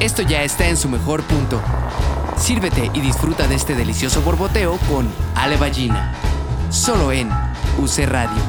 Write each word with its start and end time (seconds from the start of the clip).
esto 0.00 0.22
ya 0.22 0.42
está 0.42 0.66
en 0.68 0.78
su 0.78 0.88
mejor 0.88 1.22
punto. 1.24 1.62
Sírvete 2.38 2.90
y 2.94 3.00
disfruta 3.00 3.46
de 3.46 3.54
este 3.54 3.74
delicioso 3.74 4.22
borboteo 4.22 4.78
con 4.88 5.06
Ale 5.34 5.58
Ballina. 5.58 6.14
Solo 6.70 7.12
en 7.12 7.28
UC 7.78 8.06
Radio. 8.06 8.42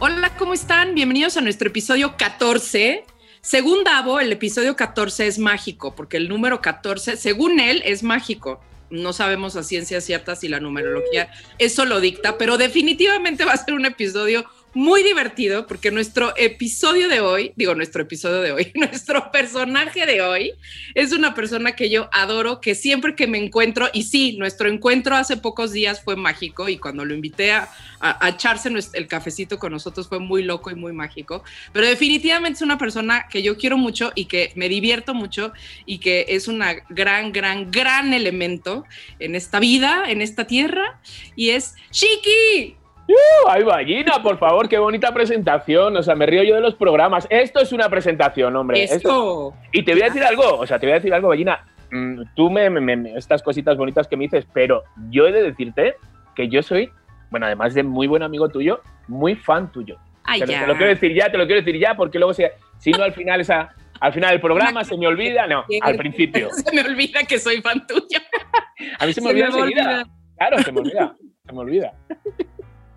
Hola, 0.00 0.34
¿cómo 0.36 0.54
están? 0.54 0.96
Bienvenidos 0.96 1.36
a 1.36 1.40
nuestro 1.40 1.68
episodio 1.68 2.16
14. 2.16 3.04
Según 3.42 3.84
Davo, 3.84 4.18
el 4.18 4.32
episodio 4.32 4.74
14 4.74 5.28
es 5.28 5.38
mágico, 5.38 5.94
porque 5.94 6.16
el 6.16 6.28
número 6.28 6.60
14, 6.60 7.16
según 7.16 7.60
él, 7.60 7.80
es 7.86 8.02
mágico. 8.02 8.60
No 8.90 9.12
sabemos 9.12 9.56
a 9.56 9.62
ciencia 9.62 10.00
cierta 10.00 10.36
si 10.36 10.48
la 10.48 10.60
numerología 10.60 11.30
eso 11.58 11.84
lo 11.84 12.00
dicta, 12.00 12.38
pero 12.38 12.58
definitivamente 12.58 13.44
va 13.44 13.52
a 13.52 13.64
ser 13.64 13.74
un 13.74 13.86
episodio 13.86 14.44
muy 14.72 15.02
divertido 15.02 15.66
porque 15.66 15.90
nuestro 15.90 16.32
episodio 16.36 17.08
de 17.08 17.20
hoy, 17.20 17.52
digo 17.56 17.74
nuestro 17.74 18.02
episodio 18.02 18.40
de 18.40 18.52
hoy, 18.52 18.72
nuestro 18.74 19.30
personaje 19.30 20.06
de 20.06 20.22
hoy 20.22 20.52
es 20.94 21.12
una 21.12 21.34
persona 21.34 21.72
que 21.72 21.90
yo 21.90 22.08
adoro, 22.12 22.60
que 22.60 22.74
siempre 22.74 23.14
que 23.14 23.26
me 23.26 23.38
encuentro, 23.38 23.88
y 23.92 24.04
sí, 24.04 24.36
nuestro 24.38 24.68
encuentro 24.68 25.16
hace 25.16 25.36
pocos 25.36 25.72
días 25.72 26.02
fue 26.02 26.16
mágico 26.16 26.68
y 26.68 26.78
cuando 26.78 27.04
lo 27.04 27.14
invité 27.14 27.52
a, 27.52 27.68
a, 28.00 28.28
echarse 28.28 28.70
el 28.92 29.06
cafecito 29.06 29.58
con 29.58 29.72
nosotros 29.72 30.08
fue 30.08 30.18
muy 30.18 30.42
loco 30.42 30.70
y 30.70 30.74
muy 30.74 30.92
mágico, 30.92 31.42
pero 31.72 31.86
definitivamente 31.86 32.56
es 32.56 32.62
una 32.62 32.78
persona 32.78 33.26
que 33.30 33.42
yo 33.42 33.56
quiero 33.56 33.76
mucho 33.76 34.12
y 34.14 34.26
que 34.26 34.52
me 34.54 34.68
divierto 34.68 35.14
mucho 35.14 35.52
y 35.86 35.98
que 35.98 36.26
es 36.28 36.48
una 36.48 36.74
gran, 36.88 37.32
gran, 37.32 37.70
gran 37.70 38.12
elemento 38.12 38.84
en 39.18 39.34
esta 39.34 39.60
vida, 39.60 40.04
en 40.08 40.22
esta 40.22 40.46
tierra, 40.46 41.00
y 41.36 41.50
es 41.50 41.74
Chiqui. 41.90 42.79
Uh, 43.10 43.48
¡Ay, 43.48 43.64
ballina, 43.64 44.22
por 44.22 44.38
favor! 44.38 44.68
¡Qué 44.68 44.78
bonita 44.78 45.12
presentación! 45.12 45.96
O 45.96 46.02
sea, 46.02 46.14
me 46.14 46.26
río 46.26 46.44
yo 46.44 46.54
de 46.54 46.60
los 46.60 46.76
programas. 46.76 47.26
Esto 47.28 47.60
es 47.60 47.72
una 47.72 47.88
presentación, 47.88 48.54
hombre. 48.54 48.84
Esto. 48.84 49.54
Y 49.72 49.82
te 49.82 49.92
voy 49.92 50.02
a 50.02 50.04
decir 50.06 50.22
algo, 50.22 50.58
o 50.58 50.66
sea, 50.66 50.78
te 50.78 50.86
voy 50.86 50.92
a 50.92 50.96
decir 50.96 51.12
algo, 51.12 51.28
ballina. 51.28 51.64
Mm, 51.90 52.22
tú 52.36 52.50
me, 52.50 52.70
me, 52.70 53.16
estas 53.16 53.42
cositas 53.42 53.76
bonitas 53.76 54.06
que 54.06 54.16
me 54.16 54.24
dices, 54.24 54.46
pero 54.52 54.84
yo 55.10 55.26
he 55.26 55.32
de 55.32 55.42
decirte 55.42 55.96
que 56.36 56.48
yo 56.48 56.62
soy, 56.62 56.90
bueno, 57.30 57.46
además 57.46 57.74
de 57.74 57.82
muy 57.82 58.06
buen 58.06 58.22
amigo 58.22 58.48
tuyo, 58.48 58.80
muy 59.08 59.34
fan 59.34 59.72
tuyo. 59.72 59.96
Ay, 60.22 60.40
te, 60.42 60.52
ya. 60.52 60.60
te 60.60 60.66
lo 60.68 60.76
quiero 60.76 60.90
decir 60.90 61.12
ya, 61.12 61.32
te 61.32 61.38
lo 61.38 61.46
quiero 61.46 61.62
decir 61.62 61.80
ya, 61.80 61.96
porque 61.96 62.18
luego 62.18 62.32
si, 62.32 62.44
si 62.78 62.92
no 62.92 63.02
al 63.02 63.12
final 63.12 63.40
esa, 63.40 63.74
al 63.98 64.12
final 64.12 64.30
del 64.30 64.40
programa 64.40 64.84
se 64.84 64.96
me 64.96 65.08
olvida, 65.08 65.48
no, 65.48 65.64
al 65.82 65.96
principio. 65.96 66.48
Se 66.54 66.72
me 66.72 66.82
olvida 66.82 67.24
que 67.24 67.40
soy 67.40 67.60
fan 67.60 67.84
tuyo. 67.86 68.20
A 69.00 69.06
mí 69.06 69.12
se 69.12 69.20
me 69.20 69.30
olvida 69.30 69.46
enseguida. 69.46 70.06
Claro, 70.38 70.58
se 70.60 70.72
me 70.72 70.80
olvida, 70.80 71.16
se 71.44 71.52
me 71.52 71.58
olvida. 71.58 71.92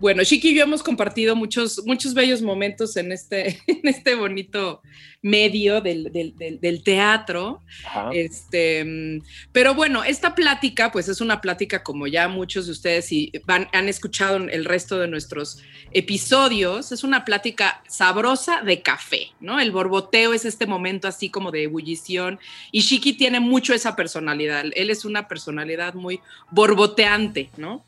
Bueno, 0.04 0.22
Chiqui 0.22 0.50
y 0.50 0.54
yo 0.54 0.64
hemos 0.64 0.82
compartido 0.82 1.34
muchos, 1.34 1.80
muchos 1.86 2.12
bellos 2.12 2.42
momentos 2.42 2.94
en 2.98 3.10
este, 3.10 3.58
en 3.66 3.88
este 3.88 4.14
bonito 4.14 4.82
medio 5.22 5.80
del, 5.80 6.12
del, 6.12 6.60
del 6.60 6.82
teatro. 6.82 7.62
Ajá. 7.86 8.10
Este, 8.12 9.22
pero 9.50 9.72
bueno, 9.72 10.04
esta 10.04 10.34
plática, 10.34 10.92
pues 10.92 11.08
es 11.08 11.22
una 11.22 11.40
plática 11.40 11.82
como 11.82 12.06
ya 12.06 12.28
muchos 12.28 12.66
de 12.66 12.72
ustedes 12.72 13.10
y 13.12 13.32
van, 13.46 13.68
han 13.72 13.88
escuchado 13.88 14.36
el 14.36 14.66
resto 14.66 14.98
de 14.98 15.08
nuestros 15.08 15.62
episodios, 15.92 16.92
es 16.92 17.02
una 17.02 17.24
plática 17.24 17.82
sabrosa 17.88 18.60
de 18.60 18.82
café, 18.82 19.28
¿no? 19.40 19.58
El 19.58 19.72
borboteo 19.72 20.34
es 20.34 20.44
este 20.44 20.66
momento 20.66 21.08
así 21.08 21.30
como 21.30 21.50
de 21.50 21.62
ebullición 21.62 22.38
y 22.72 22.82
Chiqui 22.82 23.14
tiene 23.14 23.40
mucho 23.40 23.72
esa 23.72 23.96
personalidad. 23.96 24.66
Él 24.74 24.90
es 24.90 25.06
una 25.06 25.28
personalidad 25.28 25.94
muy 25.94 26.20
borboteante, 26.50 27.48
¿no? 27.56 27.86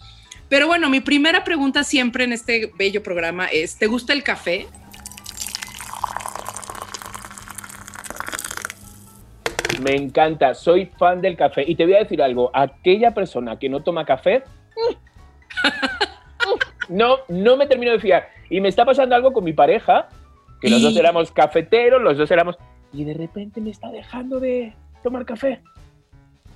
Pero 0.48 0.66
bueno, 0.68 0.88
mi 0.88 1.00
primera 1.00 1.42
pregunta 1.44 1.82
siempre 1.84 2.24
en 2.24 2.32
este 2.32 2.70
bello 2.78 3.02
programa 3.02 3.46
es, 3.46 3.76
¿te 3.78 3.86
gusta 3.86 4.12
el 4.12 4.22
café? 4.22 4.66
Me 9.82 9.94
encanta, 9.94 10.54
soy 10.54 10.86
fan 10.86 11.20
del 11.20 11.36
café. 11.36 11.64
Y 11.66 11.74
te 11.74 11.84
voy 11.84 11.94
a 11.94 11.98
decir 11.98 12.22
algo, 12.22 12.50
aquella 12.54 13.12
persona 13.12 13.58
que 13.58 13.68
no 13.68 13.82
toma 13.82 14.04
café, 14.04 14.42
no, 16.88 17.16
no 17.28 17.56
me 17.56 17.66
termino 17.66 17.92
de 17.92 18.00
fiar. 18.00 18.28
Y 18.48 18.60
me 18.60 18.68
está 18.68 18.84
pasando 18.84 19.14
algo 19.14 19.32
con 19.32 19.44
mi 19.44 19.52
pareja, 19.52 20.08
que 20.60 20.70
los 20.70 20.80
Y- 20.80 20.84
dos 20.84 20.96
éramos 20.96 21.30
cafeteros, 21.32 22.00
los 22.00 22.16
dos 22.16 22.30
éramos... 22.30 22.56
Y 22.92 23.04
de 23.04 23.14
repente 23.14 23.60
me 23.60 23.70
está 23.70 23.90
dejando 23.90 24.40
de 24.40 24.72
tomar 25.02 25.26
café. 25.26 25.60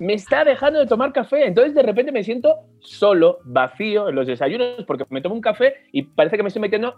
Me 0.01 0.13
está 0.13 0.43
dejando 0.43 0.79
de 0.79 0.87
tomar 0.87 1.13
café. 1.13 1.45
Entonces 1.45 1.75
de 1.75 1.83
repente 1.83 2.11
me 2.11 2.23
siento 2.23 2.55
solo, 2.79 3.37
vacío 3.45 4.09
en 4.09 4.15
los 4.15 4.25
desayunos, 4.25 4.83
porque 4.87 5.05
me 5.09 5.21
tomo 5.21 5.35
un 5.35 5.41
café 5.41 5.75
y 5.91 6.01
parece 6.01 6.37
que 6.37 6.43
me 6.43 6.47
estoy 6.47 6.61
metiendo 6.61 6.95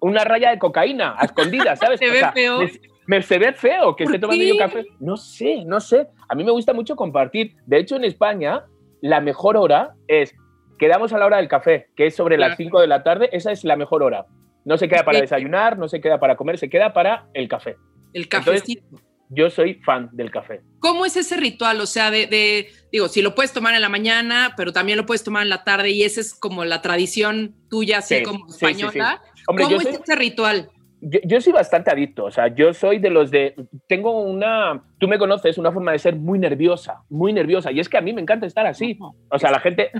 una 0.00 0.24
raya 0.24 0.50
de 0.50 0.58
cocaína 0.58 1.14
a 1.18 1.24
escondidas, 1.26 1.78
¿sabes? 1.78 2.00
Se 2.00 2.10
ve 2.10 2.22
feo. 2.32 2.60
Me, 2.60 2.70
me- 3.06 3.22
se 3.22 3.38
ve 3.38 3.52
feo 3.52 3.94
que 3.94 4.04
¿Por 4.04 4.14
esté 4.14 4.18
tomando 4.26 4.42
yo 4.42 4.56
café. 4.56 4.86
No 5.00 5.18
sé, 5.18 5.64
no 5.66 5.80
sé. 5.80 6.08
A 6.26 6.34
mí 6.34 6.44
me 6.44 6.50
gusta 6.52 6.72
mucho 6.72 6.96
compartir. 6.96 7.56
De 7.66 7.76
hecho, 7.78 7.96
en 7.96 8.04
España, 8.04 8.64
la 9.02 9.20
mejor 9.20 9.58
hora 9.58 9.94
es, 10.08 10.34
quedamos 10.78 11.12
a 11.12 11.18
la 11.18 11.26
hora 11.26 11.36
del 11.36 11.48
café, 11.48 11.88
que 11.94 12.06
es 12.06 12.16
sobre 12.16 12.38
las 12.38 12.56
Claro. 12.56 12.56
5 12.56 12.80
de 12.80 12.86
la 12.86 13.02
tarde, 13.02 13.28
esa 13.32 13.52
es 13.52 13.64
la 13.64 13.76
mejor 13.76 14.02
hora. 14.02 14.24
No 14.64 14.78
se 14.78 14.88
queda 14.88 15.04
para 15.04 15.20
desayunar, 15.20 15.76
no 15.76 15.88
se 15.88 16.00
queda 16.00 16.18
para 16.18 16.36
comer, 16.36 16.56
se 16.56 16.70
queda 16.70 16.94
para 16.94 17.26
el 17.34 17.48
café. 17.48 17.76
El 18.14 18.22
Entonces- 18.22 18.62
cafecito. 18.62 18.86
Yo 19.34 19.50
soy 19.50 19.74
fan 19.74 20.08
del 20.12 20.30
café. 20.30 20.60
¿Cómo 20.80 21.04
es 21.06 21.16
ese 21.16 21.36
ritual? 21.36 21.80
O 21.80 21.86
sea, 21.86 22.10
de, 22.10 22.26
de- 22.26 22.68
digo, 22.92 23.08
si 23.08 23.22
lo 23.22 23.34
puedes 23.34 23.52
tomar 23.52 23.74
en 23.74 23.80
la 23.80 23.88
mañana, 23.88 24.54
pero 24.56 24.72
también 24.72 24.96
lo 24.98 25.06
puedes 25.06 25.24
tomar 25.24 25.42
en 25.42 25.48
la 25.48 25.64
tarde 25.64 25.90
y 25.90 26.02
esa 26.02 26.20
es 26.20 26.34
como 26.34 26.64
la 26.64 26.82
tradición 26.82 27.54
tuya, 27.68 27.98
así 27.98 28.16
Sí, 28.18 28.22
como 28.22 28.48
sí, 28.48 28.58
sí, 28.58 28.66
española. 28.66 29.22
Hombre, 29.46 29.64
¿Cómo 29.64 29.76
es 29.76 29.82
soy, 29.82 29.92
ese 30.02 30.14
ritual? 30.16 30.70
yo, 31.00 31.20
yo 31.24 31.40
soy 31.40 31.52
bastante 31.52 31.90
adicto, 31.90 32.24
o 32.24 32.30
sea, 32.30 32.48
yo 32.54 32.72
soy 32.72 32.98
de 32.98 33.10
los 33.10 33.30
de... 33.30 33.54
Tengo 33.88 34.22
una... 34.22 34.82
Tú 34.98 35.06
me 35.06 35.18
conoces, 35.18 35.58
una 35.58 35.70
forma 35.70 35.92
de 35.92 35.98
ser 35.98 36.16
muy 36.16 36.38
nerviosa, 36.38 37.02
muy 37.10 37.32
nerviosa, 37.32 37.70
y 37.72 37.80
es 37.80 37.88
que 37.90 37.98
a 37.98 38.00
mí 38.00 38.12
me 38.14 38.22
encanta 38.22 38.46
estar 38.46 38.66
así. 38.66 38.96
O 39.28 39.38
sea, 39.38 39.50
la 39.50 39.60
gente, 39.60 39.90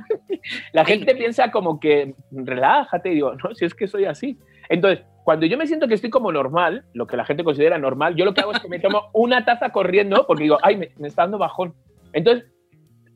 la 0.72 0.84
gente 0.84 1.14
piensa 1.14 1.50
como 1.50 1.78
que 1.78 2.14
relájate, 2.30 3.10
y 3.10 3.14
digo, 3.16 3.34
no, 3.34 3.54
si 3.54 3.66
es 3.66 3.74
que 3.74 3.86
soy 3.86 4.06
así. 4.06 4.38
Entonces, 4.70 5.04
cuando 5.24 5.46
yo 5.46 5.56
me 5.58 5.66
siento 5.66 5.88
que 5.88 5.94
estoy 5.94 6.10
como 6.10 6.30
normal, 6.30 6.84
lo 6.92 7.06
que 7.06 7.16
la 7.16 7.24
gente 7.24 7.42
considera 7.44 7.78
normal, 7.78 8.14
yo 8.14 8.24
lo 8.24 8.34
que 8.34 8.42
hago 8.42 8.52
es 8.52 8.60
que 8.60 8.68
me 8.68 8.78
tomo 8.78 9.04
una 9.14 9.44
taza 9.44 9.70
corriendo 9.70 10.26
porque 10.26 10.42
digo, 10.44 10.58
ay, 10.62 10.76
me, 10.76 10.90
me 10.98 11.08
está 11.08 11.22
dando 11.22 11.38
bajón. 11.38 11.74
Entonces, 12.12 12.44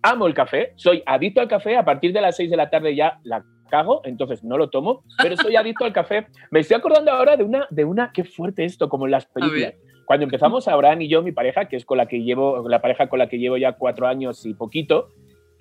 amo 0.03 0.27
el 0.27 0.35
café, 0.35 0.73
soy 0.77 1.03
adicto 1.07 1.41
al 1.41 1.49
café, 1.49 1.77
a 1.77 1.85
partir 1.85 2.13
de 2.13 2.21
las 2.21 2.37
6 2.37 2.51
de 2.51 2.57
la 2.57 2.71
tarde 2.71 2.95
ya 2.97 3.19
la 3.25 3.45
cago, 3.71 4.01
entonces 4.05 4.43
no 4.43 4.57
lo 4.57 4.71
tomo, 4.71 5.05
pero 5.23 5.37
soy 5.37 5.57
adicto 5.57 5.85
al 5.85 5.93
café. 5.93 6.27
Me 6.51 6.61
estoy 6.61 6.77
acordando 6.79 7.11
ahora 7.13 7.37
de 7.37 7.45
una, 7.45 7.67
de 7.69 7.85
una, 7.85 8.11
qué 8.13 8.25
fuerte 8.25 8.65
esto, 8.65 8.89
como 8.89 9.05
en 9.05 9.11
las 9.11 9.27
películas. 9.27 9.75
Cuando 10.07 10.25
empezamos, 10.25 10.67
Abraham 10.69 11.03
y 11.03 11.09
yo, 11.09 11.23
mi 11.23 11.33
pareja, 11.33 11.67
que 11.67 11.77
es 11.77 11.85
con 11.85 11.99
la 11.99 12.07
que 12.07 12.23
llevo, 12.23 12.67
la 12.67 12.81
pareja 12.81 13.09
con 13.11 13.19
la 13.19 13.29
que 13.29 13.39
llevo 13.39 13.59
ya 13.59 13.73
cuatro 13.73 14.07
años 14.07 14.47
y 14.47 14.55
poquito, 14.55 15.09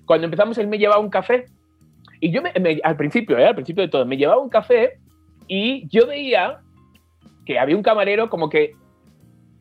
cuando 0.06 0.24
empezamos 0.24 0.56
él 0.56 0.68
me 0.68 0.78
llevaba 0.78 1.00
un 1.02 1.10
café. 1.10 1.44
Y 2.18 2.30
yo 2.30 2.40
me- 2.40 2.52
me- 2.58 2.80
al 2.82 2.96
principio, 2.96 3.36
¿eh? 3.38 3.44
al 3.44 3.54
principio 3.54 3.82
de 3.82 3.88
todo, 3.90 4.06
me 4.06 4.16
llevaba 4.16 4.40
un 4.40 4.48
café 4.48 4.98
y 5.48 5.88
yo 5.88 6.06
veía 6.06 6.60
que 7.46 7.58
había 7.58 7.76
un 7.76 7.82
camarero 7.82 8.28
como 8.30 8.48
que, 8.48 8.72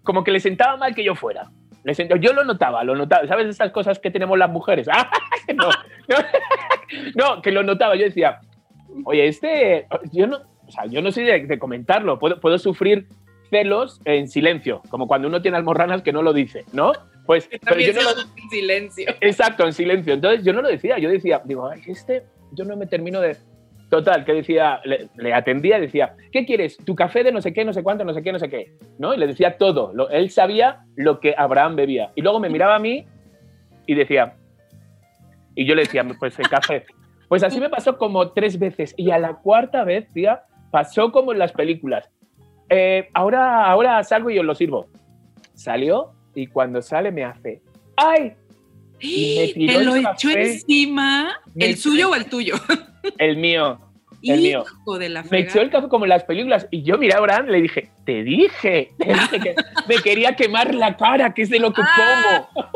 como 0.03 0.23
que 0.23 0.31
le 0.31 0.39
sentaba 0.39 0.77
mal 0.77 0.93
que 0.93 1.03
yo 1.03 1.15
fuera. 1.15 1.49
Le 1.83 1.93
sent- 1.93 2.19
yo 2.19 2.33
lo 2.33 2.43
notaba, 2.43 2.83
lo 2.83 2.95
notaba. 2.95 3.25
¿Sabes 3.27 3.47
estas 3.47 3.71
cosas 3.71 3.97
que 3.99 4.11
tenemos 4.11 4.37
las 4.37 4.49
mujeres? 4.49 4.87
Ah, 5.49 5.53
no, 5.55 5.69
no, 6.09 6.17
no, 7.35 7.41
que 7.41 7.51
lo 7.51 7.63
notaba. 7.63 7.95
Yo 7.95 8.03
decía, 8.03 8.39
oye, 9.05 9.27
este, 9.27 9.87
yo 10.11 10.27
no, 10.27 10.39
o 10.67 10.71
sea, 10.71 10.85
yo 10.87 11.01
no 11.01 11.09
soy 11.11 11.23
de, 11.23 11.45
de 11.45 11.57
comentarlo, 11.59 12.19
puedo, 12.19 12.39
puedo 12.41 12.57
sufrir 12.57 13.07
celos 13.49 14.01
en 14.03 14.27
silencio, 14.27 14.81
como 14.89 15.07
cuando 15.07 15.29
uno 15.29 15.41
tiene 15.41 15.55
almorranas 15.55 16.01
que 16.01 16.11
no 16.11 16.21
lo 16.21 16.33
dice, 16.33 16.65
¿no? 16.73 16.91
Pues, 17.25 17.49
pero 17.63 17.79
yo 17.79 17.93
no 17.93 18.01
lo, 18.01 18.09
en 18.21 18.49
silencio. 18.49 19.05
Exacto, 19.21 19.65
en 19.65 19.71
silencio. 19.71 20.13
Entonces 20.13 20.43
yo 20.43 20.51
no 20.51 20.61
lo 20.61 20.67
decía, 20.67 20.97
yo 20.97 21.09
decía, 21.09 21.41
digo, 21.45 21.69
ay, 21.69 21.81
este, 21.87 22.23
yo 22.51 22.65
no 22.65 22.75
me 22.75 22.87
termino 22.87 23.21
de... 23.21 23.37
Total, 23.89 24.25
que 24.25 24.33
decía, 24.33 24.81
le, 24.83 25.07
le 25.15 25.33
atendía 25.33 25.77
y 25.77 25.81
decía, 25.81 26.15
¿qué 26.33 26.45
quieres? 26.45 26.75
¿Tu 26.77 26.93
café 26.93 27.23
de 27.23 27.31
no 27.31 27.41
sé 27.41 27.53
qué, 27.53 27.63
no 27.63 27.71
sé 27.71 27.83
cuánto, 27.83 28.03
no 28.03 28.13
sé 28.13 28.21
qué, 28.21 28.33
no 28.33 28.39
sé 28.39 28.49
qué? 28.49 28.73
¿No? 28.99 29.13
Y 29.13 29.17
le 29.17 29.27
decía 29.27 29.57
todo. 29.57 29.91
Lo- 29.93 30.09
él 30.09 30.29
sabía 30.29 30.81
lo 30.97 31.21
que 31.21 31.33
Abraham 31.37 31.77
bebía. 31.77 32.11
Y 32.15 32.21
luego 32.21 32.39
me 32.41 32.49
miraba 32.49 32.75
a 32.75 32.79
mí 32.79 33.05
y 33.85 33.95
decía, 33.95 34.33
y 35.55 35.65
yo 35.65 35.73
le 35.73 35.83
decía, 35.83 36.05
pues 36.19 36.37
el 36.37 36.49
café. 36.49 36.85
Pues 37.29 37.43
así 37.43 37.59
me 37.61 37.69
pasó 37.69 37.97
como 37.97 38.31
tres 38.31 38.59
veces. 38.59 38.93
Y 38.97 39.11
a 39.11 39.19
la 39.19 39.35
cuarta 39.35 39.83
vez, 39.85 40.07
tía, 40.13 40.43
pasó 40.69 41.11
como 41.13 41.31
en 41.31 41.39
las 41.39 41.53
películas. 41.53 42.09
Eh, 42.69 43.07
ahora, 43.13 43.65
ahora 43.65 44.03
salgo 44.03 44.29
y 44.29 44.37
os 44.39 44.45
lo 44.45 44.53
sirvo. 44.53 44.87
Salió 45.53 46.11
y 46.35 46.47
cuando 46.47 46.81
sale 46.81 47.11
me 47.11 47.23
hace, 47.23 47.61
¡ay! 47.95 48.33
Y 48.99 49.35
me 49.39 49.53
tiró 49.53 49.79
¿Te 49.79 49.85
lo 49.85 49.95
el 49.95 50.01
echó 50.01 50.27
café. 50.29 50.51
encima? 50.53 51.39
Me 51.55 51.65
¿El 51.65 51.71
echó 51.71 51.81
suyo 51.89 52.11
o 52.11 52.15
el 52.15 52.25
tuyo? 52.25 52.55
El 53.17 53.37
mío. 53.37 53.79
El 54.23 54.41
mío. 54.41 54.65
Hijo 54.65 54.97
de 54.97 55.09
la 55.09 55.23
Me 55.23 55.39
echó 55.39 55.61
el 55.61 55.69
café 55.69 55.87
como 55.87 56.05
en 56.05 56.09
las 56.09 56.23
películas 56.23 56.67
y 56.71 56.83
yo 56.83 56.97
miré 56.97 57.13
a 57.13 57.17
Abraham 57.17 57.49
y 57.49 57.51
le 57.51 57.61
dije, 57.61 57.91
te 58.05 58.23
dije, 58.23 58.91
te 58.97 59.13
dije 59.13 59.39
que 59.43 59.55
me 59.87 59.95
quería 59.97 60.35
quemar 60.35 60.73
la 60.73 60.97
cara, 60.97 61.33
que 61.33 61.43
es 61.43 61.49
de 61.49 61.59
lo 61.59 61.71
que 61.71 61.81
Ah, 61.83 62.47
como. 62.53 62.69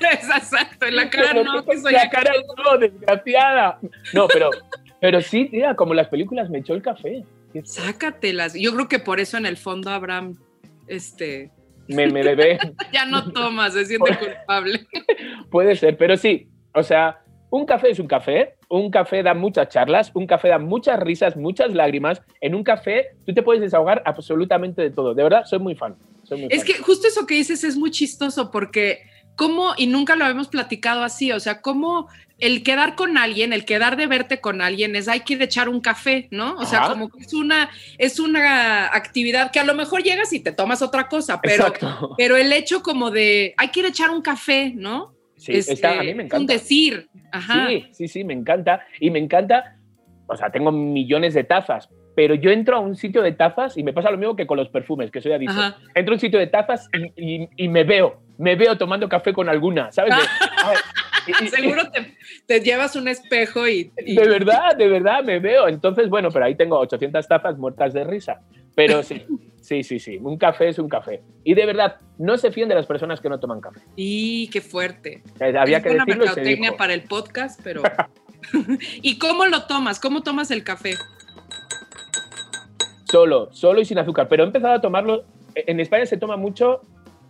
Exacto, 0.12 0.86
en 0.86 0.96
la 0.96 1.10
cara 1.10 1.28
Pero 1.32 1.44
no, 1.44 1.64
que 1.64 1.78
soy 1.78 1.92
la 1.92 2.08
cara 2.08 2.32
no, 2.64 2.78
desgraciada. 2.78 3.78
No, 4.14 4.26
pero 4.28 4.50
Pero 5.00 5.20
sí, 5.20 5.46
tía, 5.46 5.74
como 5.74 5.94
las 5.94 6.08
películas 6.08 6.48
me 6.48 6.58
echó 6.58 6.74
el 6.74 6.82
café. 6.82 7.24
Sácatelas. 7.64 8.54
Yo 8.54 8.72
creo 8.72 8.88
que 8.88 8.98
por 8.98 9.20
eso 9.20 9.36
en 9.36 9.44
el 9.46 9.58
fondo 9.58 9.90
Abraham, 9.90 10.38
este... 10.86 11.50
Me, 11.88 12.06
me 12.06 12.22
bebé. 12.22 12.58
ya 12.92 13.04
no 13.04 13.30
tomas, 13.32 13.74
se 13.74 13.84
siente 13.84 14.16
culpable. 14.16 14.86
Puede 15.50 15.76
ser, 15.76 15.98
pero 15.98 16.16
sí, 16.16 16.48
o 16.72 16.82
sea, 16.82 17.20
un 17.50 17.66
café 17.66 17.90
es 17.90 17.98
un 17.98 18.06
café, 18.06 18.54
un 18.78 18.90
café 18.90 19.22
da 19.22 19.34
muchas 19.34 19.68
charlas, 19.68 20.10
un 20.14 20.26
café 20.26 20.48
da 20.48 20.58
muchas 20.58 20.98
risas, 20.98 21.36
muchas 21.36 21.74
lágrimas. 21.74 22.22
En 22.40 22.54
un 22.54 22.64
café 22.64 23.08
tú 23.26 23.34
te 23.34 23.42
puedes 23.42 23.60
desahogar 23.60 24.02
absolutamente 24.06 24.80
de 24.80 24.90
todo. 24.90 25.14
De 25.14 25.22
verdad, 25.22 25.44
soy 25.44 25.58
muy 25.58 25.74
fan. 25.74 25.94
es 26.48 26.64
que 26.64 26.74
justo 26.74 27.06
eso 27.06 27.26
que 27.26 27.34
dices 27.34 27.64
es 27.64 27.76
muy 27.76 27.90
chistoso 27.90 28.50
porque 28.50 29.00
cómo, 29.36 29.74
y 29.76 29.86
nunca 29.86 30.16
lo 30.16 30.26
hemos 30.26 30.48
platicado 30.48 31.02
así, 31.02 31.32
o 31.32 31.40
sea, 31.40 31.60
cómo 31.60 32.08
el 32.38 32.62
quedar 32.62 32.96
con 32.96 33.18
alguien, 33.18 33.52
el 33.52 33.66
quedar 33.66 33.96
de 33.96 34.06
verte 34.06 34.40
con 34.40 34.62
alguien 34.62 34.96
es 34.96 35.06
hay 35.06 35.20
que 35.20 35.34
ir 35.34 35.42
a 35.42 35.44
echar 35.44 35.68
un 35.68 35.80
café, 35.80 36.28
¿no? 36.30 36.54
O 36.56 36.64
sea, 36.64 36.88
como 36.88 37.10
que 37.10 37.20
es 37.20 37.34
una, 37.34 37.68
es 37.98 38.18
una 38.18 38.86
actividad 38.86 39.50
que 39.50 39.60
a 39.60 39.64
lo 39.64 39.74
mejor 39.74 40.02
llegas 40.02 40.32
y 40.32 40.40
te 40.40 40.52
tomas 40.52 40.80
otra 40.80 41.08
cosa, 41.08 41.40
pero, 41.42 41.72
pero 42.16 42.36
el 42.36 42.52
hecho 42.54 42.82
como 42.82 43.10
de 43.10 43.54
hay 43.58 43.68
que 43.68 43.80
ir 43.80 43.86
a 43.86 43.90
echar 43.90 44.10
un 44.10 44.22
café, 44.22 44.72
¿no? 44.74 45.14
Sí, 45.42 45.52
está, 45.54 45.98
a 45.98 46.02
mí 46.04 46.14
me 46.14 46.24
encanta. 46.24 46.38
Un 46.38 46.46
decir. 46.46 47.08
Sí, 47.68 47.86
sí, 47.90 48.08
sí, 48.08 48.24
me 48.24 48.32
encanta. 48.32 48.86
Y 49.00 49.10
me 49.10 49.18
encanta, 49.18 49.76
o 50.26 50.36
sea, 50.36 50.50
tengo 50.50 50.70
millones 50.70 51.34
de 51.34 51.42
tazas, 51.42 51.88
pero 52.14 52.34
yo 52.36 52.50
entro 52.50 52.76
a 52.76 52.80
un 52.80 52.94
sitio 52.94 53.22
de 53.22 53.32
tazas 53.32 53.76
y 53.76 53.82
me 53.82 53.92
pasa 53.92 54.10
lo 54.10 54.18
mismo 54.18 54.36
que 54.36 54.46
con 54.46 54.56
los 54.56 54.68
perfumes, 54.68 55.10
que 55.10 55.20
soy 55.20 55.32
adicto. 55.32 55.60
Entro 55.94 56.12
a 56.12 56.16
un 56.16 56.20
sitio 56.20 56.38
de 56.38 56.46
tazas 56.46 56.88
y, 57.16 57.68
me 57.68 57.82
veo, 57.82 58.22
me 58.38 58.54
veo 58.54 58.78
tomando 58.78 59.08
café 59.08 59.32
con 59.32 59.48
alguna, 59.48 59.90
¿sabes? 59.90 60.14
Seguro 61.50 61.82
te, 62.46 62.60
llevas 62.60 62.96
un 62.96 63.08
espejo 63.08 63.66
y, 63.66 63.92
De 63.96 64.26
verdad, 64.28 64.76
de 64.76 64.88
verdad, 64.88 65.22
me 65.24 65.38
veo. 65.38 65.68
Entonces, 65.68 66.08
bueno, 66.08 66.30
pero 66.30 66.44
ahí 66.44 66.54
tengo 66.54 66.78
800 66.78 67.26
tazas 67.26 67.58
muertas 67.58 67.92
de 67.92 68.04
risa. 68.04 68.40
Pero 68.74 69.02
sí, 69.02 69.22
sí, 69.60 69.82
sí, 69.82 69.98
sí, 69.98 70.18
un 70.18 70.36
café 70.36 70.68
es 70.68 70.78
un 70.78 70.88
café. 70.88 71.22
Y 71.44 71.54
de 71.54 71.66
verdad, 71.66 71.96
no 72.18 72.36
se 72.38 72.50
fíen 72.50 72.68
de 72.68 72.74
las 72.74 72.86
personas 72.86 73.20
que 73.20 73.28
no 73.28 73.38
toman 73.38 73.60
café. 73.60 73.80
Y 73.96 74.48
qué 74.48 74.60
fuerte. 74.60 75.22
había 75.40 75.78
es 75.78 75.82
que 75.82 75.90
una 75.90 76.04
mercadotecnia 76.04 76.76
para 76.76 76.94
el 76.94 77.02
podcast, 77.02 77.60
pero... 77.62 77.82
¿Y 79.02 79.18
cómo 79.18 79.46
lo 79.46 79.64
tomas? 79.64 80.00
¿Cómo 80.00 80.22
tomas 80.22 80.50
el 80.50 80.64
café? 80.64 80.94
Solo, 83.10 83.52
solo 83.52 83.80
y 83.80 83.84
sin 83.84 83.98
azúcar. 83.98 84.28
Pero 84.28 84.42
he 84.42 84.46
empezado 84.46 84.74
a 84.74 84.80
tomarlo... 84.80 85.24
En 85.54 85.80
España 85.80 86.06
se 86.06 86.16
toma 86.16 86.38
mucho 86.38 86.80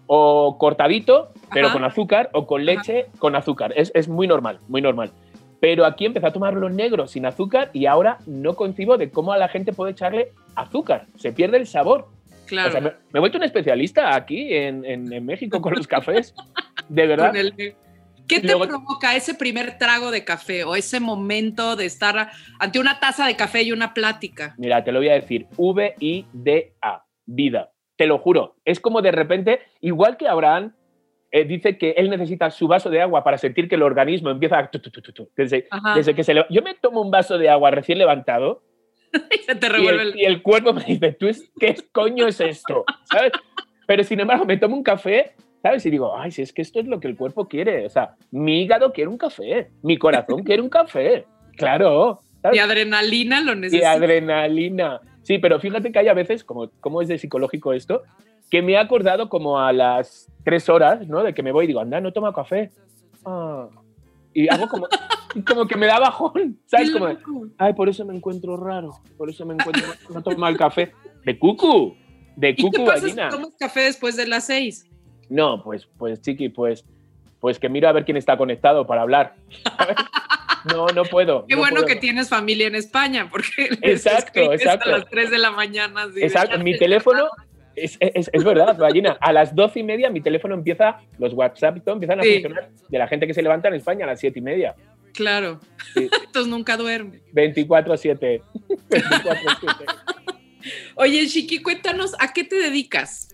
o 0.06 0.58
cortadito, 0.58 1.32
pero 1.52 1.72
con 1.72 1.84
azúcar, 1.84 2.30
o 2.34 2.46
con 2.46 2.64
leche 2.64 3.06
con 3.18 3.34
azúcar. 3.34 3.72
Es, 3.76 3.90
es 3.94 4.08
muy 4.08 4.26
normal, 4.26 4.60
muy 4.68 4.82
normal. 4.82 5.10
Pero 5.62 5.86
aquí 5.86 6.06
empecé 6.06 6.26
a 6.26 6.32
tomarlo 6.32 6.68
negro, 6.70 7.06
sin 7.06 7.24
azúcar, 7.24 7.70
y 7.72 7.86
ahora 7.86 8.18
no 8.26 8.56
concibo 8.56 8.98
de 8.98 9.12
cómo 9.12 9.32
a 9.32 9.38
la 9.38 9.46
gente 9.46 9.72
puede 9.72 9.92
echarle 9.92 10.32
azúcar. 10.56 11.06
Se 11.14 11.32
pierde 11.32 11.56
el 11.56 11.68
sabor. 11.68 12.08
Claro. 12.46 12.80
me, 12.80 12.92
he 13.14 13.20
vuelto 13.20 13.38
un 13.38 13.44
especialista 13.44 14.16
aquí 14.16 14.52
en, 14.52 14.84
en, 14.84 15.24
México 15.24 15.60
con 15.60 15.74
los 15.74 15.86
cafés. 15.86 16.34
De 16.88 17.06
verdad. 17.06 17.32
¿Qué 18.26 18.40
te 18.40 18.56
provoca 18.56 19.14
ese 19.14 19.34
primer 19.34 19.78
trago 19.78 20.10
de 20.10 20.24
café 20.24 20.64
o 20.64 20.74
ese 20.74 20.98
momento 20.98 21.76
de 21.76 21.86
estar 21.86 22.32
ante 22.58 22.80
una 22.80 22.98
taza 22.98 23.28
de 23.28 23.36
café 23.36 23.62
y 23.62 23.70
una 23.70 23.94
plática? 23.94 24.56
Mira, 24.58 24.82
te 24.82 24.90
lo 24.90 24.98
voy 24.98 25.10
a 25.10 25.14
decir. 25.14 25.46
V-I-D-A. 25.56 27.04
Vida. 27.26 27.70
Te 27.94 28.08
lo 28.08 28.18
juro. 28.18 28.56
Es 28.64 28.80
como 28.80 29.00
de 29.00 29.12
repente, 29.12 29.60
igual 29.80 30.16
que 30.16 30.26
Abraham 30.26 30.72
eh, 31.34 31.46
dice 31.46 31.78
que 31.78 31.92
él 31.92 32.10
necesita 32.10 32.50
su 32.50 32.68
vaso 32.68 32.90
de 32.90 33.00
agua 33.00 33.24
para 33.24 33.38
sentir 33.38 33.66
que 33.66 33.76
el 33.76 33.82
organismo 33.82 34.28
empieza 34.28 34.58
a... 34.58 34.70
desde, 35.34 36.14
que 36.14 36.24
se 36.24 36.34
le... 36.34 36.44
Yo 36.50 36.60
me 36.60 36.74
tomo 36.74 37.00
un 37.00 37.10
vaso 37.10 37.38
de 37.38 37.48
agua 37.48 37.70
recién 37.70 37.96
levantado 37.96 38.62
y, 39.30 39.38
se 39.38 39.54
te 39.54 39.70
revuelve 39.70 40.12
y, 40.14 40.24
el, 40.24 40.42
cuerpo 40.42 40.74
me 40.74 40.84
dice, 40.84 41.12
¿tú 41.12 41.26
qué 41.58 41.74
coño 41.90 42.26
es 42.26 42.38
esto? 42.40 42.84
¿Sabes? 43.04 43.32
Pero 43.86 44.04
sin 44.04 44.20
embargo 44.20 44.44
me 44.44 44.58
tomo 44.58 44.76
un 44.76 44.82
café, 44.82 45.32
¿sabes? 45.62 45.86
Y 45.86 45.90
digo, 45.90 46.14
ay, 46.14 46.30
si 46.30 46.42
es 46.42 46.52
que 46.52 46.60
esto 46.60 46.80
es 46.80 46.86
lo 46.86 47.00
que 47.00 47.08
el 47.08 47.16
cuerpo 47.16 47.48
quiere. 47.48 47.86
O 47.86 47.90
sea, 47.90 48.14
mi 48.30 48.62
hígado 48.62 48.92
quiere 48.92 49.08
un 49.08 49.16
café, 49.16 49.70
mi 49.82 49.96
corazón 49.96 50.42
quiere 50.42 50.60
un 50.60 50.68
café. 50.68 51.24
Claro. 51.56 52.20
Y 52.52 52.58
adrenalina 52.58 53.40
lo 53.40 53.54
necesita. 53.54 53.84
Y 53.84 53.96
adrenalina. 53.96 55.00
Sí, 55.22 55.38
pero 55.38 55.58
fíjate 55.60 55.92
que 55.92 55.98
hay 55.98 56.08
a 56.08 56.14
veces, 56.14 56.44
como, 56.44 56.70
como 56.80 57.00
es 57.00 57.08
de 57.08 57.16
psicológico 57.16 57.72
esto, 57.72 58.02
que 58.52 58.60
me 58.60 58.72
he 58.72 58.76
acordado 58.76 59.30
como 59.30 59.58
a 59.58 59.72
las 59.72 60.30
tres 60.44 60.68
horas, 60.68 61.08
¿no? 61.08 61.22
De 61.22 61.32
que 61.32 61.42
me 61.42 61.52
voy 61.52 61.64
y 61.64 61.68
digo, 61.68 61.80
anda, 61.80 62.02
no 62.02 62.12
toma 62.12 62.34
café. 62.34 62.70
Ah. 63.24 63.66
Y 64.34 64.46
hago 64.46 64.68
como, 64.68 64.86
como 65.48 65.66
que 65.66 65.74
me 65.74 65.86
da 65.86 65.98
bajón, 65.98 66.60
¿sabes? 66.66 66.90
Como, 66.90 67.08
ay, 67.56 67.72
por 67.72 67.88
eso 67.88 68.04
me 68.04 68.14
encuentro 68.14 68.58
raro, 68.58 68.90
por 69.16 69.30
eso 69.30 69.46
me 69.46 69.54
encuentro, 69.54 69.84
no 70.12 70.22
tomo 70.22 70.46
el 70.46 70.58
café. 70.58 70.92
De 71.24 71.38
cucu, 71.38 71.96
de 72.36 72.54
cucu, 72.54 72.66
¿Y 72.66 72.70
qué 72.72 72.84
pasa 72.84 73.08
si 73.08 73.16
tomas 73.16 73.56
café 73.58 73.80
después 73.84 74.16
de 74.16 74.26
las 74.26 74.44
seis? 74.44 74.84
No, 75.30 75.62
pues, 75.62 75.88
pues, 75.96 76.20
chiqui, 76.20 76.50
pues, 76.50 76.84
pues 77.40 77.58
que 77.58 77.70
miro 77.70 77.88
a 77.88 77.92
ver 77.92 78.04
quién 78.04 78.18
está 78.18 78.36
conectado 78.36 78.86
para 78.86 79.00
hablar. 79.00 79.34
No, 80.64 80.86
no 80.86 81.02
puedo. 81.02 81.44
Qué 81.48 81.56
bueno 81.56 81.82
que 81.84 81.96
tienes 81.96 82.28
familia 82.28 82.68
en 82.68 82.76
España, 82.76 83.28
porque 83.28 83.68
exacto, 83.82 84.52
exacto. 84.52 84.90
a 84.90 84.98
las 84.98 85.08
3 85.08 85.28
de 85.28 85.38
la 85.38 85.50
mañana. 85.50 86.06
exacto, 86.14 86.56
mi 86.60 86.78
teléfono, 86.78 87.28
es, 87.76 87.96
es, 88.00 88.30
es, 88.32 88.44
verdad, 88.44 88.76
Gallina. 88.78 89.16
A 89.20 89.32
las 89.32 89.54
doce 89.54 89.80
y 89.80 89.82
media 89.82 90.10
mi 90.10 90.20
teléfono 90.20 90.54
empieza, 90.54 91.00
los 91.18 91.32
WhatsApp 91.34 91.76
empiezan 91.86 92.20
a 92.20 92.22
funcionar 92.22 92.70
de 92.88 92.98
la 92.98 93.08
gente 93.08 93.26
que 93.26 93.34
se 93.34 93.42
levanta 93.42 93.68
en 93.68 93.74
España 93.74 94.04
a 94.04 94.08
las 94.08 94.20
siete 94.20 94.38
y 94.38 94.42
media. 94.42 94.74
Claro. 95.12 95.60
Entonces 95.94 96.46
nunca 96.46 96.76
duerme. 96.76 97.20
24-7. 97.34 98.42
Oye, 100.94 101.26
Chiqui, 101.26 101.60
cuéntanos, 101.62 102.14
¿a 102.18 102.32
qué 102.32 102.44
te 102.44 102.56
dedicas? 102.56 103.28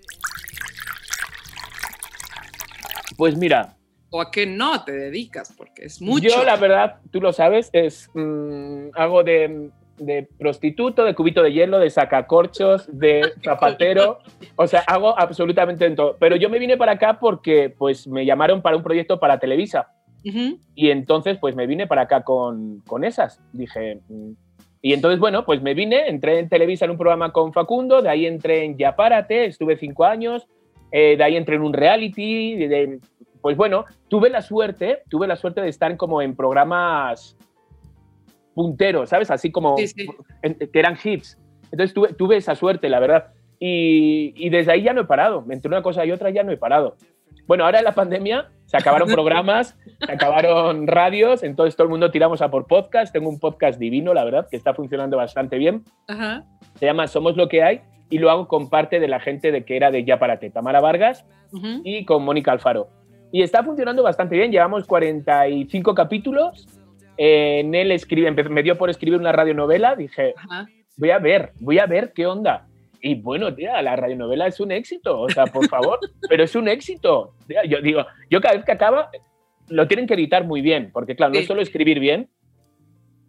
Pues 3.17 3.37
mira. 3.37 3.77
¿O 4.11 4.23
a 4.23 4.31
qué 4.31 4.47
no 4.47 4.85
te 4.85 4.93
dedicas? 4.93 5.53
Porque 5.57 5.85
es 5.85 6.01
mucho. 6.01 6.29
Yo, 6.29 6.45
la 6.45 6.57
verdad, 6.57 7.01
tú 7.11 7.21
lo 7.21 7.33
sabes, 7.33 7.69
es 7.73 8.09
mm, 8.15 8.89
algo 8.95 9.23
de 9.23 9.71
de 9.99 10.29
prostituto, 10.39 11.05
de 11.05 11.15
cubito 11.15 11.43
de 11.43 11.53
hielo, 11.53 11.79
de 11.79 11.91
sacacorchos, 11.91 12.89
de 12.93 13.33
zapatero. 13.45 14.19
o 14.57 14.67
sea, 14.67 14.81
hago 14.87 15.19
absolutamente 15.19 15.89
todo. 15.91 16.17
Pero 16.19 16.37
yo 16.37 16.49
me 16.49 16.59
vine 16.59 16.77
para 16.77 16.93
acá 16.93 17.19
porque 17.21 17.71
pues 17.77 18.07
me 18.07 18.25
llamaron 18.25 18.63
para 18.63 18.77
un 18.77 18.83
proyecto 18.83 19.19
para 19.21 19.39
Televisa. 19.39 19.89
Y 20.75 20.91
entonces 20.91 21.39
pues 21.39 21.57
me 21.57 21.67
vine 21.67 21.87
para 21.87 22.03
acá 22.03 22.23
con, 22.23 22.81
con 22.87 23.05
esas. 23.05 23.41
Dije... 23.53 24.01
Mm". 24.09 24.33
Y 24.81 24.93
entonces, 24.93 25.19
bueno, 25.19 25.45
pues 25.45 25.61
me 25.61 25.75
vine, 25.75 26.09
entré 26.09 26.39
en 26.39 26.49
Televisa 26.49 26.85
en 26.85 26.93
un 26.93 26.99
programa 26.99 27.33
con 27.33 27.53
Facundo, 27.53 28.01
de 28.01 28.09
ahí 28.11 28.27
entré 28.27 28.65
en 28.65 28.77
Yapárate, 28.77 29.47
estuve 29.47 29.77
cinco 29.77 30.05
años, 30.05 30.47
eh, 30.93 31.17
de 31.17 31.25
ahí 31.25 31.37
entré 31.37 31.57
en 31.57 31.63
un 31.63 31.73
reality, 31.73 32.55
de, 32.55 33.01
pues 33.41 33.57
bueno, 33.57 33.87
tuve 34.09 34.31
la 34.31 34.41
suerte, 34.41 35.03
tuve 35.09 35.27
la 35.27 35.37
suerte 35.37 35.61
de 35.61 35.69
estar 35.69 35.97
como 35.97 36.23
en 36.23 36.37
programas 36.37 37.37
puntero, 38.59 39.07
¿sabes? 39.07 39.31
Así 39.31 39.53
como 39.53 39.77
que 39.77 40.69
eran 40.73 40.99
hits. 41.01 41.39
Entonces 41.71 41.95
tuve, 41.95 42.13
tuve, 42.15 42.37
esa 42.39 42.57
suerte, 42.57 42.89
la 42.89 42.99
verdad. 42.99 43.27
Y, 43.61 44.35
y, 44.35 44.51
desde 44.51 44.73
ahí 44.73 44.83
ya 44.83 44.93
no 44.93 45.03
he 45.03 45.05
parado. 45.05 45.45
Entre 45.49 45.69
una 45.69 45.81
cosa 45.81 46.05
y 46.05 46.11
otra 46.11 46.31
ya 46.31 46.43
no 46.43 46.51
he 46.51 46.57
parado. 46.57 46.97
Bueno, 47.47 47.65
ahora 47.65 47.79
en 47.79 47.85
la 47.85 47.95
pandemia 47.95 48.49
se 48.65 48.77
acabaron 48.77 49.09
programas, 49.13 49.79
se 50.05 50.11
acabaron 50.13 50.89
radios, 50.89 51.45
entonces 51.45 51.77
todo 51.77 51.85
el 51.85 51.91
mundo 51.91 52.11
tiramos 52.11 52.43
a 52.43 52.51
por 52.51 52.67
podcast. 52.67 53.13
Tengo 53.13 53.29
un 53.29 53.39
podcast 53.39 53.79
divino, 53.79 54.13
la 54.13 54.25
verdad, 54.25 54.49
que 54.51 54.57
está 54.57 54.75
funcionando 54.75 55.17
bastante 55.17 55.57
bien. 55.57 55.85
Se 56.81 56.87
llama 56.87 57.07
Somos 57.07 57.37
lo 57.37 57.49
que 57.49 57.63
hay 57.63 57.83
y 58.11 58.19
lo 58.19 58.29
hago 58.29 58.49
con 58.49 58.71
parte 58.71 58.99
de 58.99 59.07
la 59.07 59.21
gente 59.21 59.53
de 59.53 59.65
que 59.65 59.77
era 59.77 59.93
de 59.93 60.05
Ya 60.05 60.19
para 60.19 60.41
Tamara 60.41 60.81
Vargas 60.81 61.25
y 61.85 62.05
con 62.05 62.25
Mónica 62.25 62.51
Alfaro. 62.51 62.89
Y 63.31 63.43
está 63.43 63.63
funcionando 63.63 64.03
bastante 64.03 64.37
bien, 64.37 64.51
llevamos 64.51 64.85
45 64.85 65.95
capítulos 65.95 66.67
en 67.19 67.75
él 67.75 67.91
escribe, 67.91 68.31
me 68.31 68.63
dio 68.63 68.79
por 68.79 68.91
escribir 68.91 69.19
una 69.19 69.33
radionovela, 69.33 69.97
dije, 69.97 70.35
voy 70.97 71.11
a 71.11 71.19
ver, 71.19 71.53
voy 71.59 71.81
a 71.81 71.87
ver 71.87 72.13
qué 72.15 72.27
onda. 72.27 72.67
Y 73.01 73.17
bueno, 73.17 73.53
tía, 73.55 73.83
la 73.83 73.97
radionovela 73.97 74.47
es 74.47 74.61
un 74.61 74.71
éxito, 74.71 75.21
o 75.21 75.29
sea, 75.29 75.47
por 75.47 75.69
favor, 75.69 75.99
pero 76.29 76.45
es 76.45 76.55
un 76.55 76.69
éxito. 76.69 77.35
yo 77.67 77.81
digo, 77.81 78.07
yo 78.31 78.41
cada 78.41 78.55
vez 78.55 78.65
que 78.65 78.73
acaba, 78.73 79.11
lo 79.69 79.89
tienen 79.89 80.07
que 80.07 80.15
editar 80.15 80.45
muy 80.45 80.61
bien, 80.61 80.91
porque 80.93 81.17
claro, 81.17 81.33
no 81.35 81.41
es 81.41 81.47
solo 81.47 81.61
escribir 81.61 81.99
bien, 81.99 82.29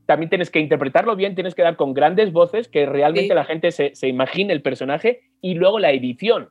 también 0.05 0.29
tienes 0.29 0.51
que 0.51 0.60
interpretarlo 0.60 1.15
bien, 1.15 1.34
tienes 1.34 1.55
que 1.55 1.63
dar 1.63 1.75
con 1.75 1.93
grandes 1.93 2.31
voces 2.31 2.67
que 2.67 2.86
realmente 2.86 3.34
la 3.34 3.46
gente 3.46 3.72
se, 3.72 3.96
se, 3.96 4.08
imagine 4.08 4.53
el 4.53 4.62
personaje 4.62 5.22
y 5.41 5.55
luego 5.55 5.79
la 5.79 5.91
edición. 5.91 6.50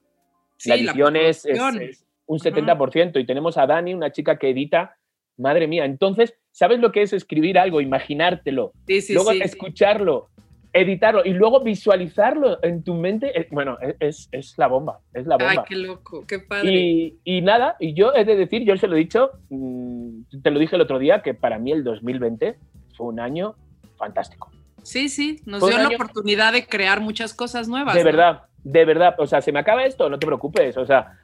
la 0.65 0.75
edición 0.75 1.17
es, 1.17 1.47
un 2.27 2.39
70% 2.39 3.21
y 3.21 3.25
tenemos 3.25 3.57
a 3.57 3.67
Dani, 3.67 3.95
una 3.95 4.13
chica 4.13 4.39
que 4.39 4.51
edita 4.51 4.99
Madre 5.39 5.69
mía, 5.69 5.85
entonces, 5.85 6.35
¿sabes 6.59 6.81
lo 6.81 6.91
que 6.91 7.03
es 7.03 7.13
escribir 7.13 7.57
algo, 7.57 7.81
imaginártelo, 7.81 8.73
luego 9.11 9.31
escucharlo, 9.31 10.29
editarlo 10.73 11.25
y 11.25 11.33
luego 11.33 11.61
visualizarlo 11.61 12.59
en 12.65 12.83
tu 12.83 12.95
mente? 12.95 13.31
Eh, 13.39 13.47
bueno, 13.53 13.79
e, 13.81 13.95
es, 14.01 14.29
es, 14.33 14.59
la 14.59 14.67
bomba, 14.67 14.99
es 15.15 15.25
la 15.29 15.37
bomba. 15.37 15.53
Ay, 15.53 15.59
qué 15.69 15.77
loco, 15.77 16.27
qué 16.27 16.41
padre. 16.41 16.73
Y, 16.73 17.19
y, 17.23 17.43
nada, 17.43 17.77
y 17.79 17.95
yo 17.95 18.13
he 18.13 18.25
de 18.25 18.35
decir, 18.35 18.65
yo 18.65 18.77
se 18.77 18.89
lo 18.89 18.97
he 18.97 18.99
dicho, 18.99 19.31
mm, 19.51 20.23
te 20.43 20.51
lo 20.51 20.59
dije 20.59 20.75
el 20.75 20.83
otro 20.83 20.99
día, 20.99 21.23
que 21.23 21.33
para 21.33 21.61
mí 21.61 21.71
el 21.71 21.85
2020 21.85 22.57
fue 22.97 23.07
un 23.07 23.21
año 23.21 23.55
fantástico. 23.97 24.51
Sí, 24.83 25.09
sí, 25.09 25.41
nos 25.47 25.61
Fue 25.61 25.71
dio 25.71 25.79
la 25.79 25.87
año- 25.87 25.95
oportunidad 25.97 26.53
de 26.53 26.67
crear 26.67 27.01
muchas 27.01 27.35
cosas 27.35 27.69
nuevas. 27.69 27.95
De 27.95 28.01
¿no? 28.01 28.07
verdad, 28.07 28.43
de 28.65 28.85
verdad. 28.85 29.15
O 29.19 29.29
sea, 29.29 29.41
se 29.43 29.53
me 29.53 29.61
acaba 29.61 29.85
esto, 29.85 30.09
no 30.11 30.19
te 30.19 30.27
preocupes. 30.27 30.77
O 30.77 30.87
sea, 30.87 31.19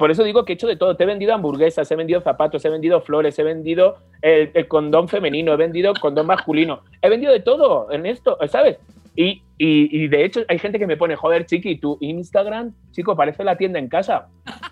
por 0.00 0.10
eso 0.10 0.24
digo 0.24 0.44
que 0.44 0.52
he 0.52 0.54
hecho 0.54 0.66
de 0.66 0.74
todo. 0.76 0.96
Te 0.96 1.04
he 1.04 1.06
vendido 1.06 1.32
hamburguesas, 1.34 1.88
he 1.90 1.94
vendido 1.94 2.20
zapatos, 2.22 2.64
he 2.64 2.70
vendido 2.70 3.00
flores, 3.02 3.38
he 3.38 3.42
vendido 3.44 3.98
el, 4.22 4.50
el 4.54 4.66
condón 4.66 5.06
femenino, 5.08 5.52
he 5.52 5.56
vendido 5.56 5.92
condón 5.94 6.26
masculino. 6.26 6.80
He 7.02 7.08
vendido 7.08 7.32
de 7.32 7.40
todo 7.40 7.92
en 7.92 8.06
esto, 8.06 8.36
¿sabes? 8.48 8.78
Y, 9.14 9.42
y- 9.58 9.88
y 10.04 10.08
de 10.08 10.24
hecho 10.24 10.40
hay 10.48 10.58
gente 10.58 10.78
que 10.78 10.86
me 10.86 10.96
pone, 10.96 11.14
joder, 11.16 11.44
chiqui, 11.46 11.76
tu 11.76 11.98
Instagram, 12.00 12.72
chico, 12.92 13.14
parece 13.14 13.44
la 13.44 13.56
tienda 13.56 13.78
en 13.78 13.88
casa. 13.88 14.28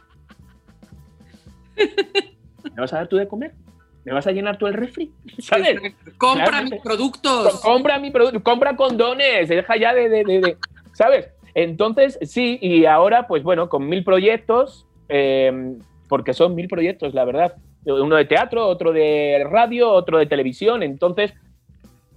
¿Me 2.75 2.81
vas 2.81 2.93
a 2.93 2.97
dar 2.97 3.09
tú 3.09 3.17
de 3.17 3.29
comer? 3.29 3.53
¿Me 4.05 4.13
vas 4.13 4.27
a 4.27 4.33
llenar 4.33 4.57
tú 4.59 4.67
el 4.67 4.75
refri? 4.75 5.13
¿Sabes? 5.39 5.79
Compra 6.17 6.45
Claramente. 6.47 6.77
mis 6.77 6.83
productos. 6.85 7.61
Co- 7.61 7.69
compra 7.73 7.99
mi 7.99 8.11
producto, 8.11 8.43
compra 8.43 8.75
condones, 8.77 9.49
deja 9.49 9.77
ya 9.77 9.93
de, 9.95 10.09
de- 10.09 10.25
de- 10.25 10.41
de- 10.41 10.57
¿sabes? 10.93 11.29
Entonces, 11.55 12.19
sí, 12.23 12.59
y 12.63 12.85
ahora, 12.87 13.27
pues 13.27 13.43
bueno, 13.43 13.69
con 13.69 13.89
mil 13.89 14.05
proyectos, 14.05 14.87
eh, 15.09 15.77
porque 16.09 16.33
son 16.35 16.55
mil 16.55 16.69
proyectos, 16.69 17.15
la 17.15 17.25
verdad. 17.25 17.55
Uno 17.85 18.17
de 18.17 18.25
teatro, 18.25 18.67
otro 18.67 18.93
de 18.93 19.47
radio, 19.49 19.91
otro 19.91 20.19
de 20.19 20.27
televisión. 20.27 20.83
Entonces, 20.83 21.33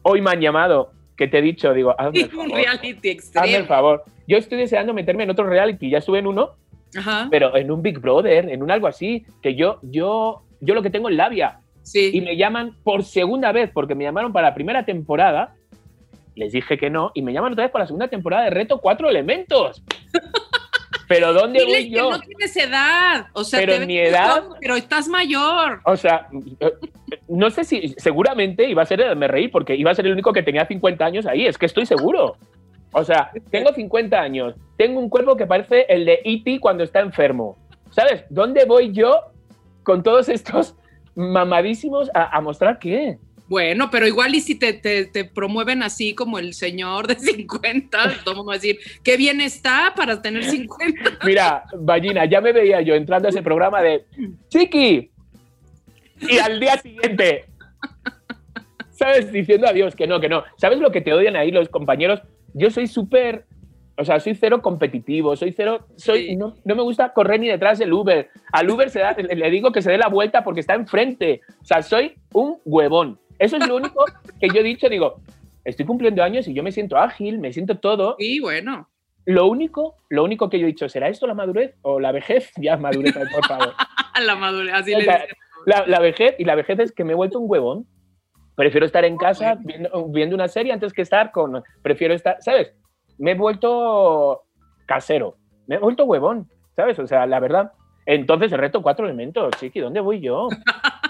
hoy 0.01 0.21
me 0.21 0.31
han 0.31 0.41
llamado, 0.41 0.91
que 1.15 1.27
te 1.27 1.37
he 1.39 1.41
dicho, 1.41 1.73
digo, 1.73 1.93
hazme 1.97 2.21
el 2.21 2.25
un 2.35 2.49
favor. 2.49 2.51
reality 2.55 3.17
Hazme 3.35 3.55
el 3.55 3.65
favor. 3.65 4.03
Yo 4.27 4.37
estoy 4.37 4.57
deseando 4.57 4.93
meterme 4.93 5.23
en 5.23 5.29
otro 5.29 5.45
reality, 5.45 5.89
ya 5.89 5.99
estuve 5.99 6.19
en 6.19 6.27
uno, 6.27 6.51
Ajá. 6.97 7.27
pero 7.29 7.55
en 7.55 7.69
un 7.71 7.81
Big 7.81 7.99
Brother, 7.99 8.49
en 8.49 8.63
un 8.63 8.71
algo 8.71 8.87
así, 8.87 9.25
que 9.41 9.55
yo, 9.55 9.79
yo, 9.83 10.41
yo 10.61 10.73
lo 10.73 10.81
que 10.81 10.89
tengo 10.89 11.09
es 11.09 11.15
labia 11.15 11.59
Sí. 11.83 12.11
y 12.13 12.21
me 12.21 12.37
llaman 12.37 12.75
por 12.83 13.03
segunda 13.03 13.51
vez, 13.51 13.71
porque 13.73 13.95
me 13.95 14.03
llamaron 14.03 14.31
para 14.31 14.49
la 14.49 14.53
primera 14.53 14.85
temporada, 14.85 15.55
les 16.35 16.51
dije 16.53 16.77
que 16.77 16.89
no, 16.89 17.11
y 17.13 17.21
me 17.23 17.33
llaman 17.33 17.53
otra 17.53 17.65
vez 17.65 17.71
para 17.71 17.83
la 17.83 17.87
segunda 17.87 18.07
temporada 18.07 18.43
de 18.45 18.49
Reto 18.51 18.79
Cuatro 18.79 19.09
Elementos. 19.09 19.83
Pero 21.13 21.33
¿dónde 21.33 21.59
Diles 21.59 21.75
voy 21.81 21.89
que 21.89 21.95
yo? 21.97 22.09
no 22.11 22.19
tienes 22.19 22.55
edad. 22.57 23.27
O 23.33 23.43
sea, 23.43 23.59
Pero 23.59 23.73
te 23.73 23.81
en 23.81 23.87
mi 23.87 23.97
edad- 23.97 24.43
pero 24.59 24.75
estás 24.75 25.07
mayor. 25.07 25.81
O 25.85 25.97
sea, 25.97 26.27
eh, 26.59 26.71
no 27.27 27.49
sé 27.49 27.63
si, 27.63 27.89
seguramente 27.97 28.67
iba 28.69 28.81
a 28.81 28.85
ser, 28.85 29.15
me 29.15 29.27
reí, 29.27 29.47
porque 29.47 29.75
iba 29.75 29.91
a 29.91 29.95
ser 29.95 30.05
el 30.07 30.13
único 30.13 30.31
que 30.33 30.43
tenía 30.43 30.65
50 30.65 31.03
años 31.05 31.25
ahí, 31.25 31.45
es 31.45 31.57
que 31.57 31.65
estoy 31.65 31.85
seguro. 31.85 32.37
O 32.93 33.03
sea, 33.03 33.31
tengo 33.49 33.71
50 33.73 34.19
años, 34.19 34.55
tengo 34.77 34.99
un 34.99 35.09
cuerpo 35.09 35.35
que 35.35 35.45
parece 35.47 35.85
el 35.89 36.05
de 36.05 36.19
E.T. 36.25 36.59
cuando 36.59 36.83
está 36.83 36.99
enfermo. 36.99 37.57
¿Sabes? 37.91 38.23
¿Dónde 38.29 38.65
voy 38.65 38.91
yo 38.91 39.19
con 39.83 40.03
todos 40.03 40.29
estos 40.29 40.75
mamadísimos 41.15 42.09
a, 42.13 42.35
a 42.37 42.41
mostrar 42.41 42.79
qué? 42.79 43.17
Bueno, 43.51 43.89
pero 43.91 44.07
igual 44.07 44.33
y 44.33 44.39
si 44.39 44.55
te, 44.55 44.71
te- 44.71 45.07
te 45.07 45.25
promueven 45.25 45.83
así 45.83 46.15
como 46.15 46.39
el 46.39 46.53
señor 46.53 47.05
de 47.07 47.15
50, 47.19 48.23
todo 48.23 48.35
mundo 48.35 48.47
va 48.51 48.53
a 48.53 48.57
decir, 48.57 48.77
qué 49.03 49.17
bien 49.17 49.41
está 49.41 49.91
para 49.93 50.21
tener 50.21 50.45
50. 50.45 51.19
Mira, 51.25 51.65
Ballina, 51.77 52.23
ya 52.23 52.39
me 52.39 52.53
veía 52.53 52.79
yo 52.79 52.95
entrando 52.95 53.27
a 53.27 53.31
ese 53.31 53.41
programa 53.41 53.81
de 53.81 54.05
Chiqui. 54.47 55.11
Y 56.29 56.37
al 56.37 56.61
día 56.61 56.77
siguiente, 56.77 57.43
¿sabes? 58.91 59.29
Diciendo 59.33 59.67
adiós, 59.67 59.95
que 59.97 60.07
no, 60.07 60.21
que 60.21 60.29
no. 60.29 60.45
¿Sabes 60.55 60.79
lo 60.79 60.91
que 60.93 61.01
te 61.01 61.11
odian 61.13 61.35
ahí 61.35 61.51
los 61.51 61.67
compañeros? 61.67 62.21
Yo 62.53 62.69
soy 62.69 62.87
súper, 62.87 63.45
o 63.97 64.05
sea, 64.05 64.21
soy 64.21 64.33
cero 64.35 64.61
competitivo, 64.61 65.35
soy 65.35 65.51
cero, 65.51 65.87
soy, 65.97 66.27
Sí. 66.27 66.35
no, 66.37 66.55
no 66.63 66.75
me 66.75 66.83
gusta 66.83 67.11
correr 67.11 67.41
ni 67.41 67.49
detrás 67.49 67.79
del 67.79 67.91
Uber. 67.91 68.29
Al 68.53 68.69
Uber 68.69 68.89
se 68.89 68.99
da- 68.99 69.13
le 69.17 69.49
digo 69.49 69.73
que 69.73 69.81
se 69.81 69.91
dé 69.91 69.97
la 69.97 70.07
vuelta 70.07 70.41
porque 70.45 70.61
está 70.61 70.75
enfrente. 70.75 71.41
O 71.61 71.65
sea, 71.65 71.81
soy 71.81 72.13
un 72.31 72.57
huevón. 72.63 73.19
Eso 73.41 73.57
es 73.57 73.67
lo 73.67 73.75
único 73.75 74.05
que 74.39 74.49
yo 74.49 74.59
he 74.59 74.63
dicho, 74.63 74.87
digo, 74.87 75.15
estoy 75.65 75.83
cumpliendo 75.85 76.21
años 76.21 76.47
y 76.47 76.53
yo 76.53 76.61
me 76.61 76.71
siento 76.71 76.97
ágil, 76.97 77.39
me 77.39 77.51
siento 77.51 77.79
todo. 77.79 78.15
Sí, 78.19 78.39
bueno. 78.39 78.87
Lo 79.25 79.47
único, 79.47 79.95
lo 80.09 80.23
único 80.23 80.47
que 80.47 80.59
yo 80.59 80.65
he 80.65 80.67
dicho, 80.67 80.87
¿será 80.89 81.09
esto 81.09 81.25
la 81.25 81.33
madurez 81.33 81.75
o 81.81 81.99
la 81.99 82.11
vejez? 82.11 82.51
Ya 82.61 82.77
madurez, 82.77 83.13
por 83.33 83.45
favor. 83.47 83.73
La 84.23 84.35
madurez, 84.35 84.73
así 84.75 84.93
O 84.93 84.99
le 84.99 85.05
sea, 85.05 85.21
dicen. 85.21 85.37
la, 85.65 85.87
la 85.87 85.99
vejez, 85.99 86.35
y 86.37 86.43
la 86.43 86.53
vejez 86.53 86.77
es 86.79 86.91
que 86.91 87.03
me 87.03 87.13
he 87.13 87.15
vuelto 87.15 87.39
un 87.39 87.49
huevón. 87.49 87.87
Prefiero 88.55 88.85
estar 88.85 89.05
en 89.05 89.17
casa 89.17 89.57
viendo, 89.59 89.89
viendo 90.09 90.35
una 90.35 90.47
serie 90.49 90.71
antes 90.73 90.93
que 90.93 91.01
estar 91.01 91.31
con. 91.31 91.63
Prefiero 91.81 92.13
estar, 92.13 92.37
¿sabes? 92.41 92.73
Me 93.17 93.31
he 93.31 93.35
vuelto 93.35 94.43
casero. 94.85 95.37
Me 95.65 95.75
he 95.75 95.79
vuelto 95.79 96.03
huevón, 96.05 96.47
¿sabes? 96.75 96.99
O 96.99 97.07
sea, 97.07 97.25
la 97.25 97.39
verdad. 97.39 97.71
Entonces, 98.05 98.51
el 98.51 98.59
reto 98.59 98.83
cuatro 98.83 99.05
elementos, 99.05 99.49
chiqui, 99.59 99.79
¿dónde 99.79 100.01
voy 100.01 100.19
yo? 100.19 100.49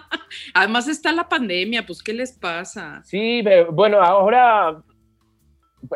Además 0.53 0.87
está 0.87 1.11
la 1.11 1.27
pandemia, 1.29 1.85
pues 1.85 2.01
¿qué 2.03 2.13
les 2.13 2.37
pasa? 2.37 3.01
Sí, 3.03 3.41
pero 3.43 3.71
bueno, 3.71 4.01
ahora 4.01 4.81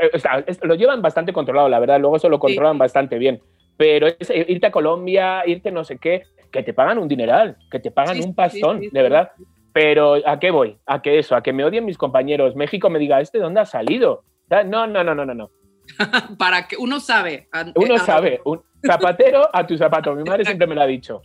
eh, 0.02 0.10
o 0.14 0.20
sea, 0.20 0.44
es- 0.48 0.64
lo 0.64 0.76
llevan 0.76 1.02
bastante 1.02 1.32
controlado, 1.34 1.70
la 1.70 1.80
verdad. 1.80 2.00
Luego 2.00 2.16
eso 2.18 2.30
lo 2.30 2.40
controlan 2.40 2.78
bastante 2.78 3.18
bien. 3.18 3.40
Pero 3.78 4.08
es 4.08 4.30
eh, 4.30 4.46
irte 4.50 4.68
a 4.68 4.72
Colombia, 4.72 5.44
irte 5.46 5.72
no 5.72 5.84
sé 5.84 5.98
qué, 5.98 6.24
que 6.52 6.64
te 6.64 6.74
pagan 6.74 6.98
un 6.98 7.08
dineral, 7.08 7.58
que 7.70 7.80
te 7.80 7.92
pagan 7.92 8.16
Sí, 8.18 8.24
un 8.24 8.34
pastón, 8.36 8.80
sí, 8.82 8.90
de 8.92 9.02
verdad. 9.02 9.32
Pero 9.74 10.16
¿a 10.26 10.40
qué 10.40 10.52
voy? 10.52 10.78
¿A 10.86 11.02
qué 11.02 11.20
eso? 11.20 11.36
¿A 11.36 11.44
que 11.44 11.52
me 11.52 11.66
odien 11.66 11.84
mis 11.86 11.98
compañeros? 11.98 12.56
México 12.56 12.90
me 12.90 12.98
diga, 13.00 13.20
¿este 13.20 13.38
de 13.40 13.44
dónde 13.44 13.60
ha 13.60 13.66
salido? 13.66 14.24
No, 14.50 14.88
no, 14.88 15.04
no, 15.04 15.14
no, 15.14 15.26
no, 15.26 15.34
no. 15.34 15.50
Para 16.40 16.68
que 16.68 16.78
uno 16.78 17.00
sabe. 17.00 17.48
a- 17.52 17.66
Uno 17.76 17.98
sabe, 18.00 18.40
un 18.46 18.62
zapatero 18.86 19.50
a 19.54 19.68
tu 19.68 19.78
zapato. 19.78 20.16
Mi 20.16 20.24
madre 20.24 20.46
siempre 20.46 20.66
me 20.68 20.76
lo 20.76 20.82
ha 20.82 20.86
dicho. 20.88 21.22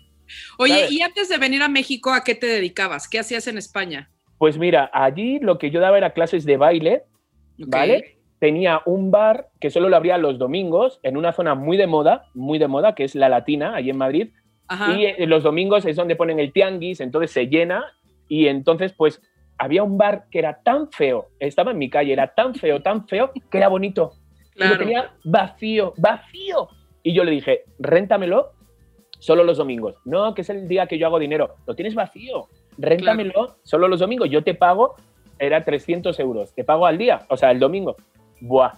Oye, 0.59 0.75
¿sabes? 0.75 0.93
y 0.93 1.03
antes 1.03 1.29
de 1.29 1.39
venir 1.39 1.63
a 1.63 1.69
México, 1.69 2.13
¿a 2.13 2.23
qué 2.23 2.35
te 2.35 2.47
dedicabas? 2.47 3.09
¿Qué 3.09 3.19
hacías 3.19 3.47
en 3.47 3.59
España? 3.59 4.11
Pues 4.39 4.59
mira, 4.59 4.91
allí 4.93 5.39
lo 5.39 5.59
que 5.59 5.71
yo 5.71 5.81
daba 5.81 5.99
era 5.99 6.13
clases 6.13 6.45
de 6.45 6.57
baile, 6.57 7.03
Ok. 7.63 7.69
¿vale? 7.69 8.17
Tenía 8.39 8.81
un 8.87 9.11
bar 9.11 9.49
que 9.61 9.71
solo 9.71 9.91
lo 9.91 9.97
abría 9.97 10.17
los 10.17 10.39
domingos 10.39 10.99
en 11.03 11.19
una 11.19 11.33
zona 11.33 11.55
muy 11.55 11.77
de 11.77 11.87
moda, 11.87 12.25
muy 12.33 12.59
de 12.59 12.67
moda, 12.69 12.95
que 12.95 13.05
es 13.05 13.15
La 13.15 13.29
Latina, 13.29 13.75
allí 13.75 13.91
en 13.91 13.99
Madrid. 13.99 14.29
Ajá. 14.67 14.97
Y 14.97 15.05
eh, 15.05 15.27
los 15.27 15.43
domingos 15.43 15.85
es 15.85 15.97
donde 15.97 16.17
ponen 16.17 16.41
el 16.41 16.53
tianguis, 16.53 17.01
entonces 17.01 17.33
se 17.33 17.49
llena. 17.49 17.85
Y 18.29 18.47
entonces, 18.47 18.95
pues, 18.95 19.21
había 19.59 19.83
un 19.83 19.99
bar 19.99 20.25
que 20.31 20.39
era 20.39 20.63
tan 20.63 20.91
feo, 20.91 21.29
estaba 21.39 21.73
en 21.73 21.79
mi 21.79 21.91
calle, 21.91 22.15
era 22.15 22.33
tan 22.33 22.55
feo, 22.55 22.81
tan 22.81 23.07
feo, 23.07 23.31
que 23.51 23.59
era 23.59 23.69
bonito. 23.69 24.15
Y 24.57 24.65
lo 24.65 24.79
tenía 24.79 25.13
vacío, 25.23 25.93
vacío. 25.99 26.69
Y 27.03 27.13
yo 27.13 27.25
le 27.25 27.31
dije, 27.31 27.65
réntamelo 27.79 28.53
solo 29.21 29.45
los 29.45 29.59
domingos. 29.59 29.95
No, 30.05 30.35
que 30.35 30.43
es 30.43 30.51
el 30.51 30.67
día 30.67 30.87
que 30.87 30.99
yo 30.99 31.07
hago 31.07 31.21
dinero. 31.21 31.55
Lo 31.67 31.77
tienes 31.77 31.95
vacío. 31.95 32.49
Réntamelo 32.77 33.57
solo 33.63 33.87
los 33.87 34.01
domingos. 34.01 34.29
Yo 34.29 34.43
te 34.43 34.55
pago, 34.55 34.97
era 35.39 35.65
300 35.65 36.19
euros. 36.19 36.53
Te 36.53 36.65
pago 36.65 36.87
al 36.87 36.99
día, 36.99 37.21
o 37.29 37.37
sea, 37.37 37.53
el 37.53 37.61
domingo. 37.61 37.97
Buah, 38.41 38.73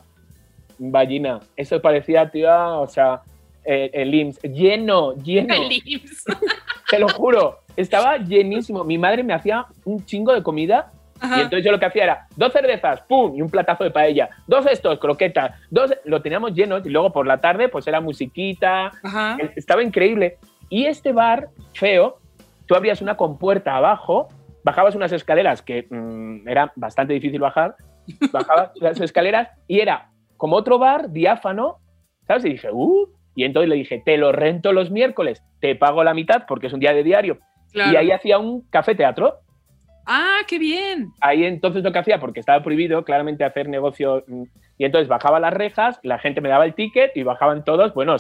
ballina. 0.79 1.41
Eso 1.57 1.81
parecía, 1.81 2.31
tío, 2.31 2.81
o 2.81 2.87
sea, 2.87 3.23
el 3.65 4.15
IMSS. 4.15 4.43
Lleno, 4.43 5.15
lleno. 5.15 5.55
El 5.55 5.73
IMSS. 5.73 6.25
Te 6.91 6.99
lo 6.99 7.09
juro. 7.09 7.61
Estaba 7.77 8.17
llenísimo. 8.19 8.85
Mi 8.85 8.99
madre 8.99 9.23
me 9.23 9.33
hacía 9.33 9.67
un 9.85 10.05
chingo 10.05 10.35
de 10.35 10.43
comida 10.43 10.93
Ajá. 11.23 11.39
y 11.39 11.41
entonces 11.43 11.65
yo 11.65 11.71
lo 11.71 11.79
que 11.79 11.87
hacía 11.87 12.05
era 12.05 12.27
dos 12.37 12.53
cervezas, 12.53 13.01
pum, 13.03 13.37
y 13.37 13.43
un 13.43 13.49
platazo 13.49 13.85
de 13.85 13.91
paella, 13.91 14.29
dos 14.47 14.67
estos, 14.67 14.99
croquetas, 14.99 15.53
dos, 15.71 15.95
lo 16.05 16.21
teníamos 16.21 16.53
lleno 16.53 16.79
y 16.79 16.89
luego 16.89 17.13
por 17.13 17.27
la 17.27 17.41
tarde 17.41 17.69
pues 17.69 17.87
era 17.87 18.01
musiquita, 18.01 18.91
Ajá. 19.03 19.37
eh, 19.41 19.53
estaba 19.57 19.83
increíble. 19.83 20.39
Y 20.69 20.87
este 20.87 21.13
bar 21.13 21.51
feo, 21.75 22.19
tú 22.67 22.75
abrías 22.75 23.01
una 23.01 23.17
compuerta 23.17 23.77
abajo, 23.77 24.29
bajabas 24.65 24.95
unas 24.95 25.13
escaleras 25.13 25.63
que 25.63 25.87
mm, 25.89 26.49
era 26.49 26.73
bastante 26.77 27.15
difícil 27.15 27.41
bajar, 27.41 27.77
bajabas 28.33 28.73
las 28.81 29.01
escaleras 29.01 29.49
y 29.69 29.81
era 29.81 30.11
como 30.37 30.57
otro 30.57 30.79
bar 30.79 31.11
diáfano, 31.11 31.79
¿sabes? 32.27 32.45
Y 32.45 32.51
dije, 32.51 32.69
uh, 32.73 33.09
y 33.35 33.45
entonces 33.45 33.69
le 33.69 33.77
dije, 33.77 34.03
te 34.05 34.17
lo 34.17 34.33
rento 34.33 34.73
los 34.73 34.91
miércoles, 34.91 35.43
te 35.61 35.77
pago 35.77 36.03
la 36.03 36.15
mitad 36.15 36.45
porque 36.49 36.67
es 36.67 36.73
un 36.73 36.81
día 36.81 36.93
de 36.93 37.05
diario. 37.05 37.39
Claro. 37.73 37.93
Y 37.93 37.97
ahí 37.97 38.11
hacía 38.11 38.39
un 38.39 38.63
café 38.69 38.95
teatro 38.95 39.39
Ah, 40.07 40.39
qué 40.49 40.59
bien. 40.59 41.11
ahí 41.21 41.45
entonces 41.45 41.83
lo 41.83 41.93
que 41.93 41.99
hacía, 41.99 42.19
porque 42.19 42.41
estaba 42.41 42.63
prohibido 42.63 43.05
claramente 43.05 43.45
hacer 43.45 43.69
negocio, 43.69 44.25
mm, 44.27 44.43
y 44.79 44.85
entonces 44.85 45.09
bajaba 45.09 45.39
las 45.41 45.55
rejas, 45.55 46.01
la 46.03 46.19
gente 46.19 46.41
me 46.41 46.49
daba 46.49 46.65
el 46.65 46.75
ticket 46.75 47.17
y 47.17 47.23
bajaban 47.23 47.65
todos, 47.65 47.95
bueno, 47.95 48.17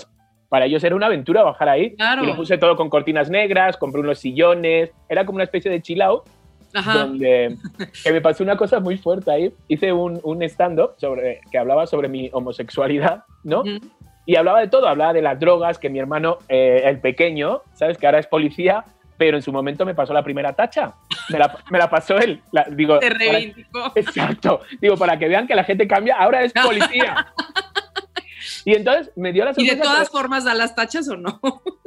para 0.49 0.67
ellos 0.67 0.85
era 0.85 0.95
una 0.95 1.07
aventura 1.07 1.43
bajar 1.43 1.69
ahí. 1.71 1.97
Claro. 1.97 2.25
Y 2.25 2.27
lo 2.27 2.37
puse 2.37 2.59
todo 2.59 2.77
con 2.77 2.91
cortinas 2.91 3.31
negras, 3.31 3.77
compré 3.79 4.01
unos 4.03 4.19
sillones, 4.19 4.93
era 5.09 5.25
como 5.25 5.37
una 5.37 5.45
especie 5.45 5.71
de 5.71 5.81
chill 5.81 6.03
out, 6.03 6.25
Ajá. 6.75 6.99
donde 6.99 7.57
que 8.05 8.13
me 8.13 8.21
pasó 8.21 8.45
una 8.45 8.57
cosa 8.57 8.79
muy 8.79 8.99
fuerte 8.99 9.31
ahí. 9.31 9.55
Hice 9.69 9.93
un, 9.95 10.21
un 10.23 10.43
stand-up 10.43 10.93
sobre, 10.99 11.41
que 11.51 11.57
hablaba 11.57 11.87
sobre 11.87 12.09
mi 12.09 12.29
homosexualidad, 12.33 13.25
¿no? 13.45 13.63
Y 14.27 14.37
hablaba 14.37 14.61
de 14.61 14.69
todo, 14.69 14.89
hablaba 14.89 15.15
de 15.15 15.23
las 15.23 15.41
drogas, 15.41 15.79
que 15.79 15.89
mi 15.89 15.99
hermano, 15.99 16.37
eh, 16.49 16.83
el 16.85 17.01
pequeño, 17.01 17.63
¿sabes? 17.73 17.97
Que 17.97 18.07
ahora 18.07 18.19
es 18.19 18.27
policía, 18.27 18.85
pero 19.17 19.37
en 19.37 19.43
su 19.43 19.53
momento 19.53 19.85
me 19.87 19.95
pasó 19.95 20.13
la 20.13 20.23
primera 20.25 20.53
tacha. 20.53 20.95
Me 21.31 21.39
la, 21.39 21.57
me 21.71 21.79
la 21.79 21.89
pasó 21.91 22.19
él. 22.19 22.41
La- 22.53 22.65
digo, 22.71 22.99
Te 22.99 23.09
para- 23.11 23.19
reivindicó. 23.19 23.93
Exacto. 23.95 24.61
Digo, 24.81 24.97
para 24.97 25.19
que 25.19 25.29
vean 25.29 25.47
que 25.47 25.55
la 25.55 25.65
gente 25.65 25.87
cambia, 25.87 26.17
ahora 26.17 26.43
es 26.43 26.53
policía. 26.65 27.27
Y 28.65 28.75
entonces 28.75 29.13
me 29.17 29.33
dio 29.33 29.45
la 29.45 29.53
¿Y 29.57 29.63
de 29.65 29.71
sorpresa. 29.71 29.83
todas 29.93 30.11
formas 30.11 30.45
da 30.45 30.55
las 30.55 30.75
tachas 30.75 31.09
o 31.09 31.17
no? 31.17 31.41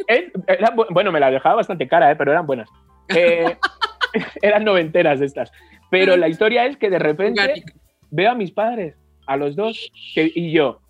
Él- 0.08 0.32
era 0.48 0.74
bu- 0.74 0.88
bueno, 0.90 1.12
me 1.12 1.20
la 1.20 1.30
dejaba 1.32 1.56
bastante 1.56 1.88
cara, 1.88 2.12
¿eh? 2.12 2.16
pero 2.16 2.32
eran 2.32 2.46
buenas. 2.48 2.70
Eh, 3.10 3.58
eran 4.42 4.64
noventeras 4.64 5.20
estas. 5.22 5.52
Pero 5.90 6.16
la 6.18 6.28
historia 6.28 6.66
es 6.66 6.78
que 6.78 6.90
de 6.90 7.00
repente 7.00 7.64
veo 8.10 8.32
a 8.32 8.36
mis 8.36 8.52
padres, 8.52 8.96
a 9.28 9.36
los 9.38 9.56
dos, 9.56 9.92
que, 10.14 10.32
y 10.34 10.52
yo, 10.52 10.82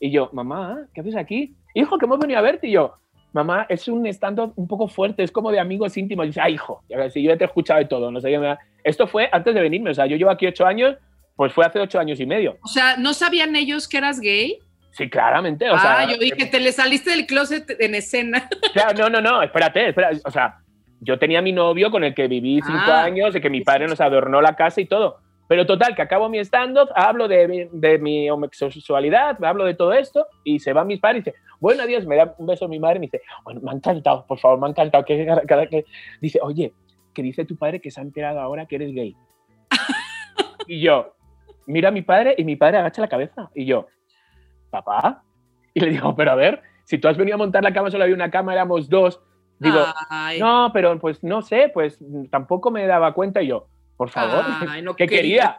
y 0.00 0.10
yo, 0.10 0.30
mamá, 0.32 0.78
¿qué 0.94 1.00
haces 1.00 1.16
aquí? 1.16 1.54
Hijo, 1.74 1.98
que 1.98 2.06
hemos 2.06 2.18
venido 2.18 2.38
a 2.38 2.42
verte, 2.42 2.66
y 2.68 2.72
yo, 2.72 2.96
mamá, 3.32 3.66
es 3.68 3.88
un 3.88 4.06
stand 4.06 4.52
un 4.56 4.66
poco 4.66 4.88
fuerte, 4.88 5.22
es 5.22 5.30
como 5.30 5.50
de 5.50 5.60
amigos 5.60 5.96
íntimos. 5.96 6.24
Y 6.24 6.28
dice, 6.28 6.40
ay, 6.40 6.54
hijo, 6.54 6.82
si 7.10 7.22
yo 7.22 7.30
ya 7.30 7.36
te 7.36 7.44
he 7.44 7.46
escuchado 7.46 7.78
de 7.78 7.86
todo, 7.86 8.10
no 8.10 8.20
sé 8.20 8.28
qué 8.28 8.56
Esto 8.84 9.06
fue 9.06 9.28
antes 9.32 9.54
de 9.54 9.60
venirme, 9.60 9.90
o 9.90 9.94
sea, 9.94 10.06
yo 10.06 10.16
llevo 10.16 10.30
aquí 10.30 10.46
ocho 10.46 10.66
años, 10.66 10.96
pues 11.36 11.52
fue 11.52 11.64
hace 11.64 11.80
ocho 11.80 11.98
años 11.98 12.20
y 12.20 12.26
medio. 12.26 12.58
O 12.62 12.68
sea, 12.68 12.96
¿no 12.96 13.14
sabían 13.14 13.56
ellos 13.56 13.88
que 13.88 13.98
eras 13.98 14.20
gay? 14.20 14.58
Sí, 14.92 15.08
claramente. 15.08 15.70
O 15.70 15.74
ah, 15.74 15.78
sea, 15.78 16.10
yo 16.10 16.18
dije, 16.18 16.46
te 16.46 16.60
le 16.60 16.72
saliste 16.72 17.10
del 17.10 17.26
closet 17.26 17.76
en 17.80 17.94
escena. 17.94 18.48
no, 18.98 19.08
no, 19.08 19.20
no, 19.20 19.42
espérate, 19.42 19.88
espérate. 19.88 20.20
O 20.24 20.30
sea, 20.30 20.58
yo 21.00 21.18
tenía 21.18 21.40
mi 21.40 21.52
novio 21.52 21.90
con 21.90 22.04
el 22.04 22.14
que 22.14 22.28
viví 22.28 22.60
cinco 22.66 22.90
ah, 22.90 23.04
años, 23.04 23.32
de 23.32 23.40
que 23.40 23.48
mi 23.48 23.62
padre 23.62 23.86
nos 23.86 24.00
adornó 24.00 24.42
la 24.42 24.56
casa 24.56 24.80
y 24.80 24.86
todo. 24.86 25.20
Pero 25.50 25.66
total, 25.66 25.96
que 25.96 26.02
acabo 26.02 26.28
mi 26.28 26.38
stand-up, 26.38 26.90
hablo 26.94 27.26
de, 27.26 27.68
de, 27.72 27.98
mi 27.98 28.30
homosexualidad, 28.30 29.42
hablo 29.42 29.64
de 29.64 29.74
todo 29.74 29.92
esto 29.92 30.28
y 30.44 30.60
se 30.60 30.72
van 30.72 30.86
mis 30.86 31.00
padres 31.00 31.22
y 31.22 31.24
dice, 31.24 31.38
bueno, 31.58 31.82
adiós, 31.82 32.06
me 32.06 32.14
da 32.14 32.36
un 32.38 32.46
beso 32.46 32.66
a 32.66 32.68
mi 32.68 32.78
madre 32.78 32.98
y 32.98 33.00
me 33.00 33.06
dice, 33.06 33.20
bueno, 33.42 33.60
me 33.60 33.72
ha 33.72 33.74
encantado, 33.74 34.24
por 34.28 34.38
favor, 34.38 34.60
me 34.60 34.68
ha 34.68 34.70
encantado. 34.70 35.04
Que, 35.04 35.26
cada, 35.48 35.66
que, 35.66 35.86
dice, 36.20 36.38
oye, 36.40 36.72
que 37.12 37.24
dice 37.24 37.44
tu 37.44 37.56
padre 37.56 37.80
que 37.80 37.90
se 37.90 37.98
ha 37.98 38.04
enterado 38.04 38.38
ahora 38.38 38.66
que 38.66 38.76
eres 38.76 38.94
gay. 38.94 39.16
y 40.68 40.82
yo, 40.82 41.16
mira 41.66 41.88
a 41.88 41.92
mi 41.92 42.02
padre 42.02 42.36
y 42.38 42.44
mi 42.44 42.54
padre 42.54 42.78
agacha 42.78 43.02
la 43.02 43.08
cabeza. 43.08 43.50
Y 43.52 43.64
yo, 43.64 43.88
papá. 44.70 45.24
Y 45.74 45.80
le 45.80 45.90
digo, 45.90 46.14
pero 46.14 46.30
a 46.30 46.36
ver, 46.36 46.62
si 46.84 46.96
tú 46.98 47.08
has 47.08 47.16
venido 47.16 47.34
a 47.34 47.38
montar 47.38 47.64
la 47.64 47.72
cama, 47.72 47.90
solo 47.90 48.04
había 48.04 48.14
una 48.14 48.30
cama, 48.30 48.52
éramos 48.52 48.88
dos. 48.88 49.20
Digo, 49.58 49.80
no, 50.38 50.70
pero 50.72 50.96
pues 51.00 51.24
no 51.24 51.42
sé, 51.42 51.72
pues 51.74 51.98
tampoco 52.30 52.70
me 52.70 52.86
daba 52.86 53.14
cuenta. 53.14 53.42
Y 53.42 53.48
yo, 53.48 53.66
por 54.00 54.08
favor, 54.08 54.46
¿qué 54.96 55.06
quería? 55.06 55.54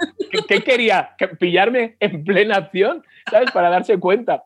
¿Qué, 0.48 0.64
quería? 0.64 1.12
¿Pillarme 1.40 1.96
en 2.00 2.24
plena 2.24 2.56
acción? 2.56 3.04
¿Sabes? 3.30 3.52
Para 3.52 3.70
darse 3.70 4.00
cuenta. 4.00 4.46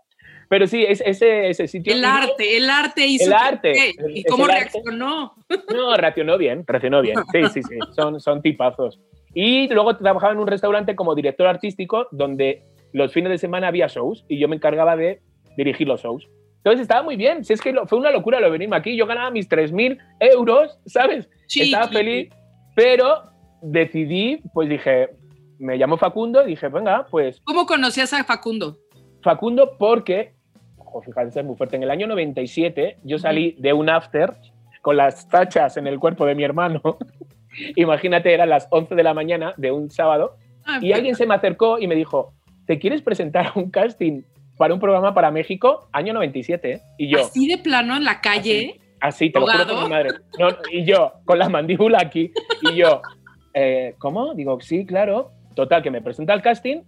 Pero 0.50 0.68
sí, 0.68 0.84
es, 0.86 1.00
ese, 1.06 1.48
ese 1.48 1.66
sitio. 1.70 1.94
El 1.94 2.04
arte, 2.04 2.58
el 2.58 2.70
arte 2.70 3.08
hizo. 3.08 3.28
El 3.28 3.32
arte. 3.32 3.94
¿Y 4.10 4.26
cómo 4.26 4.48
reaccionó? 4.48 5.36
No, 5.74 5.96
reaccionó 5.96 6.38
bien, 6.38 6.66
reaccionó 6.68 7.02
bien. 7.02 7.16
Sí, 7.32 7.42
sí, 7.54 7.64
sí. 7.64 7.80
Son, 7.96 8.20
son 8.20 8.42
tipazos. 8.42 9.00
Y 9.34 9.70
luego 9.70 9.96
trabajaba 9.96 10.34
en 10.34 10.40
un 10.40 10.48
restaurante 10.48 10.94
como 10.94 11.16
director 11.16 11.48
artístico 11.48 12.10
donde 12.12 12.64
los 12.92 13.14
fines 13.14 13.30
de 13.30 13.38
semana 13.38 13.70
había 13.70 13.88
shows 13.88 14.26
y 14.28 14.40
yo 14.40 14.50
me 14.50 14.58
encargaba 14.58 14.98
de 14.98 15.22
dirigir 15.56 15.88
los 15.88 16.04
shows. 16.04 16.28
Entonces 16.58 16.82
estaba 16.82 17.02
muy 17.02 17.16
bien. 17.16 17.46
Si 17.46 17.54
es 17.54 17.62
que 17.62 17.74
fue 17.88 17.98
una 17.98 18.12
locura 18.12 18.42
lo 18.42 18.52
venirme 18.52 18.76
aquí. 18.76 18.98
Yo 18.98 19.06
ganaba 19.06 19.32
mis 19.32 19.48
3.000 19.50 19.98
euros, 20.20 20.78
¿sabes? 20.86 21.30
estaba 21.48 21.88
feliz. 21.88 22.30
Pero 22.76 23.35
decidí, 23.62 24.42
pues 24.54 24.70
dije, 24.70 25.10
me 25.60 25.78
llamo 25.78 25.98
Facundo 25.98 26.44
y 26.44 26.52
dije, 26.52 26.68
venga, 26.68 27.06
pues... 27.10 27.42
¿Cómo 27.44 27.66
conocías 27.66 28.14
a 28.14 28.24
Facundo? 28.24 28.78
Facundo 29.22 29.76
porque, 29.78 30.34
fíjate, 31.04 31.40
es 31.40 31.46
muy 31.46 31.56
fuerte, 31.56 31.76
en 31.76 31.84
el 31.84 31.92
año 31.92 32.08
97 32.08 32.98
yo 33.04 33.18
salí 33.18 33.56
de 33.60 33.74
un 33.74 33.90
after 33.90 34.34
con 34.82 34.98
las 34.98 35.28
tachas 35.28 35.78
en 35.78 35.88
el 35.88 36.00
cuerpo 36.00 36.26
de 36.26 36.36
mi 36.36 36.44
hermano. 36.44 36.82
Imagínate, 37.76 38.34
eran 38.34 38.50
las 38.50 38.68
11 38.70 38.96
de 38.96 39.04
la 39.04 39.14
mañana 39.14 39.54
de 39.58 39.72
un 39.72 39.90
sábado 39.90 40.38
ah, 40.66 40.80
y 40.82 40.92
alguien 40.92 41.16
se 41.16 41.26
me 41.26 41.34
acercó 41.34 41.80
y 41.80 41.88
me 41.88 41.96
dijo, 41.96 42.34
¿te 42.68 42.78
quieres 42.78 43.02
presentar 43.02 43.48
a 43.48 43.54
un 43.56 43.72
casting 43.72 44.22
para 44.58 44.74
un 44.74 44.80
programa 44.80 45.14
para 45.14 45.32
México? 45.32 45.90
Año 45.92 46.14
97. 46.14 46.72
¿eh? 46.72 46.82
Y 46.98 47.10
yo... 47.10 47.22
Así 47.22 47.48
de 47.48 47.58
plano 47.58 47.96
en 47.96 48.04
la 48.04 48.22
calle. 48.22 48.80
Así, 49.00 49.30
te 49.30 49.40
lo 49.40 49.48
juro 49.48 49.68
por 49.68 49.84
mi 49.84 49.90
madre. 49.90 50.10
y 50.72 50.86
yo, 50.86 51.14
con 51.26 51.40
la 51.40 51.50
mandíbula 51.50 52.00
aquí, 52.02 52.32
y 52.62 52.76
yo, 52.76 53.02
eh, 53.56 53.96
¿cómo? 53.98 54.36
Digo, 54.36 54.60
sí, 54.62 54.86
claro. 54.86 55.32
Total, 55.56 55.82
que 55.82 55.90
me 55.90 56.02
presenta 56.02 56.34
al 56.34 56.42
casting 56.42 56.82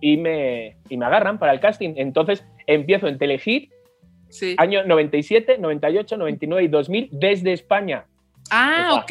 y 0.00 0.16
me, 0.16 0.76
y 0.88 0.96
me 0.96 1.04
agarran 1.04 1.38
para 1.38 1.52
el 1.52 1.60
casting. 1.60 1.94
Entonces 1.96 2.46
empiezo 2.66 3.08
en 3.08 3.18
Telehit, 3.18 3.70
sí. 4.28 4.54
año 4.56 4.84
97, 4.84 5.58
98, 5.58 6.16
99 6.16 6.64
y 6.64 6.68
2000, 6.68 7.08
desde 7.12 7.52
España. 7.52 8.04
Ah, 8.52 9.02
ok. 9.02 9.10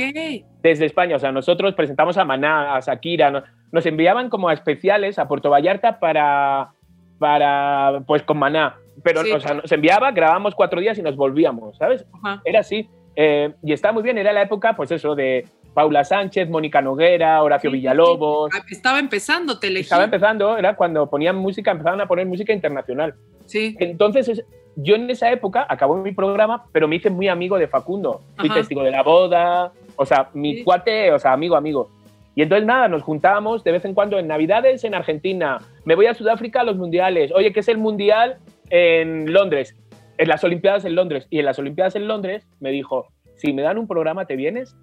Desde 0.63 0.85
España, 0.85 1.17
o 1.17 1.19
sea, 1.19 1.31
nosotros 1.31 1.75
presentamos 1.75 2.17
a 2.17 2.25
Maná, 2.25 2.75
a 2.75 2.79
Shakira, 2.79 3.43
nos 3.71 3.85
enviaban 3.85 4.29
como 4.29 4.49
a 4.49 4.53
especiales 4.53 5.19
a 5.19 5.27
Puerto 5.27 5.49
Vallarta 5.49 5.99
para, 5.99 6.71
para 7.19 8.01
pues 8.07 8.23
con 8.23 8.39
Maná. 8.39 8.77
Pero, 9.03 9.21
o 9.21 9.39
sea, 9.39 9.53
nos 9.53 9.71
enviaba, 9.71 10.11
grabamos 10.11 10.55
cuatro 10.55 10.79
días 10.79 10.97
y 10.97 11.01
nos 11.01 11.15
volvíamos, 11.15 11.77
¿sabes? 11.77 12.05
Era 12.43 12.61
así. 12.61 12.89
Eh, 13.15 13.53
y 13.63 13.73
está 13.73 13.91
muy 13.91 14.03
bien, 14.03 14.17
era 14.17 14.31
la 14.33 14.41
época, 14.41 14.75
pues 14.75 14.91
eso, 14.91 15.15
de 15.15 15.45
Paula 15.79 16.03
Sánchez, 16.03 16.49
Mónica 16.49 16.81
Noguera, 16.81 17.41
Horacio 17.41 17.71
Villalobos. 17.71 18.51
Ah, 18.53 18.65
estaba 18.69 18.99
empezando 18.99 19.59
Telehit. 19.59 19.83
Estaba 19.83 20.03
empezando, 20.03 20.57
era 20.57 20.75
cuando 20.75 21.09
ponían 21.09 21.37
música, 21.37 21.71
empezaban 21.71 22.01
a 22.01 22.05
poner 22.05 22.25
música 22.25 22.51
internacional. 22.51 23.13
Sí. 23.45 23.77
Entonces, 23.79 24.43
yo 24.75 24.95
en 24.95 25.09
esa 25.09 25.31
época 25.31 25.65
acabó 25.69 25.95
mi 25.95 26.11
programa, 26.11 26.65
pero 26.73 26.89
me 26.89 26.97
hice 26.97 27.09
muy 27.09 27.29
amigo 27.29 27.57
de 27.57 27.69
Facundo. 27.69 28.19
Fui 28.35 28.49
testigo 28.49 28.83
de 28.83 28.91
la 28.91 29.03
boda, 29.03 29.71
o 29.95 30.05
sea, 30.05 30.29
mi 30.33 30.65
cuate, 30.65 31.13
o 31.13 31.19
sea, 31.19 31.31
amigo, 31.31 31.55
amigo. 31.55 31.89
Y 32.35 32.41
entonces 32.41 32.67
nada, 32.67 32.89
nos 32.89 33.01
juntábamos 33.03 33.63
de 33.63 33.71
vez 33.71 33.85
en 33.85 33.93
cuando 33.93 34.19
en 34.19 34.27
Navidades 34.27 34.83
en 34.83 34.93
Argentina. 34.93 35.59
Me 35.85 35.95
voy 35.95 36.07
a 36.07 36.13
Sudáfrica 36.13 36.59
a 36.59 36.63
los 36.65 36.75
mundiales. 36.75 37.31
Oye, 37.33 37.53
¿qué 37.53 37.61
es 37.61 37.69
el 37.69 37.77
mundial 37.77 38.39
en 38.69 39.31
Londres? 39.31 39.77
En 40.17 40.27
las 40.27 40.43
Olimpiadas 40.43 40.83
en 40.83 40.95
Londres. 40.95 41.25
Y 41.29 41.39
en 41.39 41.45
las 41.45 41.57
Olimpiadas 41.57 41.95
en 41.95 42.05
Londres 42.05 42.45
me 42.59 42.69
dijo, 42.69 43.07
si 43.37 43.53
me 43.53 43.61
dan 43.61 43.77
un 43.77 43.87
programa, 43.87 44.25
¿te 44.25 44.35
vienes? 44.35 44.75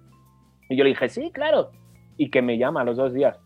Y 0.69 0.75
yo 0.75 0.83
le 0.83 0.91
dije, 0.91 1.09
sí, 1.09 1.31
claro. 1.31 1.71
Y 2.17 2.29
que 2.29 2.41
me 2.41 2.57
llama 2.57 2.81
a 2.81 2.83
los 2.83 2.97
dos 2.97 3.13
días. 3.13 3.37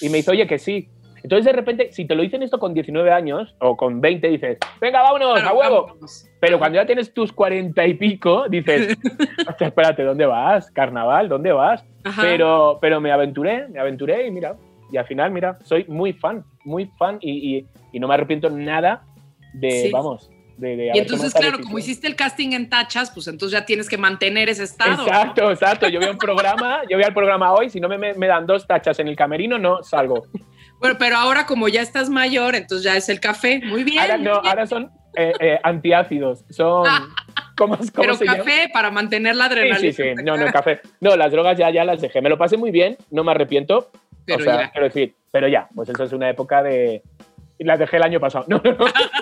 Y 0.00 0.08
me 0.08 0.18
dice, 0.18 0.30
oye, 0.30 0.46
que 0.46 0.58
sí. 0.58 0.88
Entonces, 1.22 1.44
de 1.44 1.52
repente, 1.52 1.92
si 1.92 2.06
te 2.06 2.14
lo 2.14 2.22
dicen 2.22 2.42
esto 2.42 2.58
con 2.58 2.72
19 2.72 3.10
años 3.12 3.54
o 3.58 3.76
con 3.76 4.00
20, 4.00 4.28
dices, 4.28 4.58
venga, 4.80 5.02
vámonos, 5.02 5.42
a 5.42 5.52
huevo. 5.52 5.98
Pero 6.40 6.58
cuando 6.58 6.76
ya 6.76 6.86
tienes 6.86 7.12
tus 7.12 7.32
40 7.32 7.86
y 7.86 7.94
pico, 7.94 8.48
dices, 8.48 8.96
espérate, 9.60 10.02
¿dónde 10.02 10.24
vas? 10.24 10.70
Carnaval, 10.70 11.28
¿dónde 11.28 11.52
vas? 11.52 11.84
Pero, 12.20 12.78
pero 12.80 13.00
me 13.00 13.12
aventuré, 13.12 13.68
me 13.68 13.78
aventuré 13.78 14.26
y 14.26 14.30
mira, 14.30 14.56
y 14.90 14.96
al 14.96 15.06
final, 15.06 15.30
mira, 15.30 15.58
soy 15.62 15.84
muy 15.88 16.14
fan, 16.14 16.44
muy 16.64 16.86
fan 16.98 17.18
y, 17.20 17.66
y, 17.92 18.00
no 18.00 18.08
me 18.08 18.14
arrepiento 18.14 18.48
nada 18.50 19.04
de, 19.52 19.90
vamos, 19.92 20.30
y 20.62 20.98
entonces, 20.98 21.32
claro, 21.32 21.60
como 21.60 21.78
hiciste 21.78 22.06
el 22.06 22.16
casting 22.16 22.52
en 22.52 22.68
tachas, 22.68 23.10
pues 23.10 23.26
entonces 23.28 23.58
ya 23.58 23.64
tienes 23.64 23.88
que 23.88 23.96
mantener 23.96 24.48
ese 24.48 24.64
estado. 24.64 25.06
Exacto, 25.06 25.50
exacto. 25.50 25.88
Yo 25.88 26.00
veo 26.00 26.10
un 26.10 26.18
programa, 26.18 26.82
yo 26.88 26.96
voy 26.96 27.04
al 27.04 27.14
programa 27.14 27.52
hoy, 27.52 27.70
si 27.70 27.80
no 27.80 27.88
me, 27.88 27.98
me, 27.98 28.26
dan 28.26 28.46
dos 28.46 28.66
tachas 28.66 28.98
en 28.98 29.08
el 29.08 29.16
camerino, 29.16 29.58
no 29.58 29.82
salgo. 29.82 30.26
Bueno, 30.78 30.96
pero 30.98 31.16
ahora 31.16 31.46
como 31.46 31.68
ya 31.68 31.82
estás 31.82 32.08
mayor, 32.08 32.54
entonces 32.54 32.84
ya 32.84 32.96
es 32.96 33.08
el 33.08 33.20
café. 33.20 33.60
Muy 33.64 33.84
bien. 33.84 34.00
Ahora, 34.00 34.18
no, 34.18 34.32
ahora 34.34 34.66
son 34.66 34.90
eh, 35.16 35.32
eh, 35.40 35.58
antiácidos, 35.62 36.44
son... 36.50 36.86
¿Cómo, 37.56 37.76
cómo 37.76 37.90
pero 37.94 38.18
café 38.18 38.70
para 38.72 38.90
mantener 38.90 39.36
la 39.36 39.44
adrenalina. 39.44 39.78
Sí, 39.78 39.92
sí, 39.92 40.02
sí. 40.02 40.24
No, 40.24 40.38
no, 40.38 40.50
café. 40.50 40.80
No, 41.00 41.14
las 41.14 41.30
drogas 41.30 41.58
ya, 41.58 41.68
ya 41.70 41.84
las 41.84 42.00
dejé. 42.00 42.22
Me 42.22 42.30
lo 42.30 42.38
pasé 42.38 42.56
muy 42.56 42.70
bien, 42.70 42.96
no 43.10 43.22
me 43.22 43.32
arrepiento. 43.32 43.90
Pero 44.24 44.38
o 44.38 44.42
sea, 44.42 44.60
ya. 44.62 44.70
quiero 44.70 44.86
decir, 44.86 45.14
pero 45.30 45.46
ya, 45.46 45.68
pues 45.74 45.90
eso 45.90 46.04
es 46.04 46.12
una 46.12 46.30
época 46.30 46.62
de... 46.62 47.02
Las 47.58 47.78
dejé 47.78 47.98
el 47.98 48.04
año 48.04 48.20
pasado. 48.20 48.46
No, 48.48 48.62
no, 48.64 48.72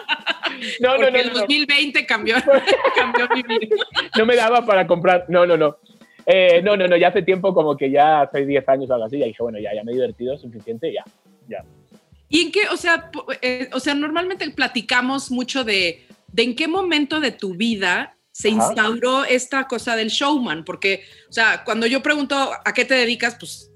no. 0.80 0.96
No, 0.96 1.04
no, 1.04 1.10
no. 1.10 1.16
El 1.18 1.32
2020 1.32 2.06
cambió, 2.06 2.36
cambió 2.96 3.28
mi 3.34 3.42
vida. 3.42 3.76
No 4.16 4.26
me 4.26 4.36
daba 4.36 4.64
para 4.64 4.86
comprar. 4.86 5.26
No, 5.28 5.46
no, 5.46 5.56
no. 5.56 5.76
Eh, 6.26 6.60
no, 6.62 6.76
no, 6.76 6.86
no, 6.86 6.96
ya 6.96 7.08
hace 7.08 7.22
tiempo, 7.22 7.54
como 7.54 7.74
que 7.76 7.90
ya 7.90 8.20
hace 8.20 8.44
10 8.44 8.68
años 8.68 8.90
o 8.90 8.94
algo 8.94 9.06
así, 9.06 9.18
ya 9.18 9.24
dije, 9.24 9.42
bueno, 9.42 9.58
ya, 9.58 9.74
ya 9.74 9.82
me 9.82 9.92
he 9.92 9.94
divertido 9.94 10.36
suficiente, 10.36 10.92
ya, 10.92 11.02
ya. 11.48 11.64
¿Y 12.28 12.42
en 12.42 12.52
qué, 12.52 12.68
o 12.70 12.76
sea, 12.76 13.10
eh, 13.40 13.70
o 13.72 13.80
sea, 13.80 13.94
normalmente 13.94 14.48
platicamos 14.50 15.30
mucho 15.30 15.64
de, 15.64 16.06
de 16.30 16.42
en 16.42 16.54
qué 16.54 16.68
momento 16.68 17.20
de 17.20 17.32
tu 17.32 17.54
vida 17.54 18.14
se 18.30 18.50
instauró 18.50 19.24
esta 19.24 19.66
cosa 19.66 19.96
del 19.96 20.08
showman? 20.08 20.64
Porque, 20.64 21.04
o 21.30 21.32
sea, 21.32 21.64
cuando 21.64 21.86
yo 21.86 22.02
pregunto 22.02 22.50
a 22.62 22.74
qué 22.74 22.84
te 22.84 22.94
dedicas, 22.94 23.36
pues 23.40 23.70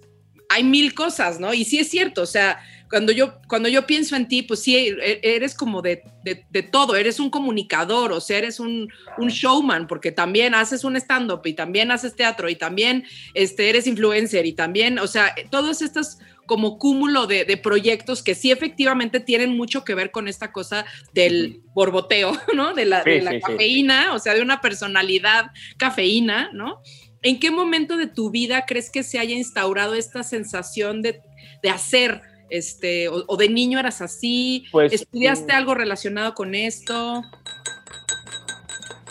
hay 0.51 0.63
mil 0.63 0.93
cosas, 0.93 1.41
¿no? 1.41 1.55
Y 1.55 1.65
sí 1.65 1.79
es 1.79 1.89
cierto, 1.89 2.21
o 2.21 2.27
sea, 2.27 2.61
cuando 2.93 3.11
yo, 3.11 3.41
cuando 3.49 3.71
yo 3.71 3.87
pienso 3.87 4.17
en 4.17 4.29
ti, 4.29 4.43
pues 4.43 4.61
sí, 4.61 4.77
e, 4.77 5.21
eres 5.23 5.55
como 5.55 5.81
de, 5.81 6.05
de, 6.23 6.63
todo, 6.63 6.95
eres 6.95 7.19
un 7.21 7.31
comunicador, 7.31 8.13
o 8.13 8.21
sea, 8.21 8.37
eres 8.37 8.61
un, 8.61 8.93
un 9.17 9.29
showman, 9.31 9.87
porque 9.87 10.13
también 10.13 10.55
haces 10.55 10.85
un 10.85 10.97
stand-up 10.97 11.41
y 11.47 11.55
también 11.55 11.91
haces 11.91 12.15
teatro 12.15 12.51
y 12.51 12.55
también 12.55 13.05
este, 13.33 13.71
eres 13.71 13.87
influencer 13.87 14.45
y 14.45 14.53
también, 14.53 14.99
o 14.99 15.07
sea, 15.07 15.35
todos 15.49 15.81
estos 15.81 16.19
como 16.45 16.77
cúmulo 16.77 17.27
de, 17.27 17.47
de, 17.47 17.57
proyectos 17.57 18.23
que 18.23 18.35
sí 18.35 18.51
efectivamente 18.51 19.21
tienen 19.21 19.57
mucho 19.57 19.85
que 19.85 19.95
ver 19.95 20.11
con 20.11 20.29
esta 20.29 20.53
cosa 20.53 20.85
del 21.15 21.63
borboteo, 21.73 22.39
¿no? 22.55 22.75
De 22.75 22.85
la, 22.85 23.03
de 23.05 23.23
la 23.23 23.41
cafeína, 23.41 24.13
o 24.13 24.19
sea, 24.19 24.35
de 24.35 24.43
una 24.43 24.61
personalidad 24.61 25.47
cafeína, 25.79 26.51
¿no? 26.53 26.83
¿En 27.23 27.41
qué 27.41 27.51
momento 27.51 27.97
de 27.97 28.07
tu 28.07 28.31
vida 28.31 28.67
crees 28.67 28.91
que 28.91 29.03
se 29.03 29.19
haya 29.19 29.35
instaurado 29.35 29.95
esta 29.95 30.23
sensación 30.25 31.01
de, 31.01 31.23
de 31.63 31.71
hacer? 31.71 32.32
Este, 32.53 33.09
o, 33.09 33.37
de 33.39 33.49
niño 33.49 33.79
eras 33.79 34.03
así, 34.03 34.67
pues, 34.73 34.93
estudiaste 34.93 35.55
algo 35.55 35.75
relacionado 35.75 36.35
con 36.35 36.55
esto. 36.55 37.23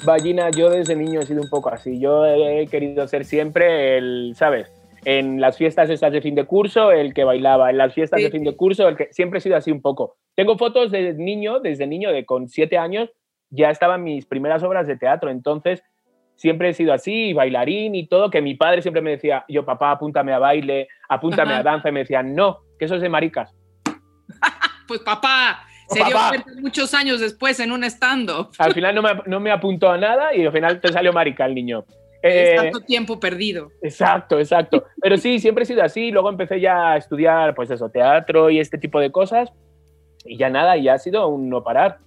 Ballina, 0.05 0.51
yo 0.51 0.69
desde 0.69 0.95
niño 0.95 1.21
he 1.21 1.25
sido 1.25 1.41
un 1.41 1.49
poco 1.49 1.69
así. 1.69 1.99
Yo 1.99 2.23
he 2.23 2.67
querido 2.67 3.07
ser 3.07 3.25
siempre 3.25 3.97
el, 3.97 4.33
¿sabes? 4.35 4.71
en 5.05 5.41
las 5.41 5.57
fiestas 5.57 5.89
estas 5.89 6.13
de 6.13 6.21
fin 6.21 6.35
de 6.35 6.45
curso, 6.45 6.91
el 6.91 7.15
que 7.15 7.23
bailaba, 7.23 7.71
en 7.71 7.77
las 7.77 7.95
fiestas 7.95 8.19
Sí. 8.19 8.25
de 8.25 8.29
fin 8.31 8.43
de 8.43 8.55
curso, 8.55 8.87
el 8.87 8.95
que 8.95 9.07
siempre 9.11 9.39
he 9.39 9.41
sido 9.41 9.55
así 9.55 9.71
un 9.71 9.81
poco. 9.81 10.17
Tengo 10.35 10.55
fotos 10.57 10.91
de 10.91 11.15
niño, 11.15 11.59
desde 11.59 11.87
niño, 11.87 12.11
de 12.11 12.25
con 12.25 12.47
siete 12.47 12.77
años, 12.77 13.09
ya 13.49 13.71
estaban 13.71 14.03
mis 14.03 14.27
primeras 14.27 14.61
obras 14.61 14.85
de 14.85 14.97
teatro, 14.97 15.31
entonces 15.31 15.81
siempre 16.35 16.69
he 16.69 16.73
sido 16.73 16.93
así, 16.93 17.33
bailarín 17.33 17.95
y 17.95 18.07
todo, 18.07 18.29
que 18.29 18.41
mi 18.41 18.53
padre 18.53 18.83
siempre 18.83 19.01
me 19.01 19.11
decía, 19.11 19.45
yo 19.49 19.65
papá, 19.65 19.91
apúntame 19.91 20.33
a 20.33 20.39
baile, 20.39 20.87
apúntame 21.09 21.53
Ajá. 21.53 21.59
a 21.61 21.63
danza, 21.63 21.89
y 21.89 21.91
me 21.91 22.01
decían, 22.01 22.35
no, 22.35 22.59
que 22.81 22.85
eso 22.85 22.95
es 22.95 23.01
de 23.03 23.09
maricas. 23.09 23.53
Pues 24.87 25.01
papá, 25.01 25.59
Oh, 25.87 25.93
se 25.93 26.03
dio 26.03 26.13
papá. 26.13 26.29
cuenta 26.29 26.51
muchos 26.61 26.93
años 26.93 27.19
después 27.19 27.59
en 27.59 27.71
un 27.71 27.83
stand-up. 27.83 28.49
Al 28.57 28.73
final 28.73 28.95
no 28.95 29.01
me, 29.01 29.09
no 29.27 29.39
me 29.39 29.51
apuntó 29.51 29.89
a 29.89 29.97
nada 29.97 30.33
y 30.35 30.45
al 30.45 30.51
final 30.51 30.81
te 30.81 30.91
salió 30.91 31.13
marica 31.13 31.45
el 31.45 31.53
niño. 31.53 31.85
Es 32.23 32.49
Eh, 32.51 32.55
tanto 32.55 32.79
tiempo 32.81 33.19
perdido. 33.19 33.71
Exacto, 33.83 34.39
exacto. 34.39 34.85
Pero 35.01 35.17
sí, 35.17 35.39
siempre 35.39 35.63
he 35.63 35.65
sido 35.67 35.83
así. 35.83 36.11
Luego 36.11 36.29
empecé 36.29 36.59
ya 36.59 36.91
a 36.93 36.97
estudiar, 36.97 37.53
pues 37.55 37.69
eso, 37.71 37.89
teatro 37.89 38.49
y 38.49 38.59
este 38.59 38.77
tipo 38.77 38.99
de 38.99 39.11
cosas. 39.11 39.51
Y 40.25 40.37
ya 40.37 40.49
nada, 40.49 40.75
y 40.77 40.87
ha 40.89 40.97
sido 40.97 41.27
un 41.27 41.49
no 41.49 41.61
parar. 41.63 41.99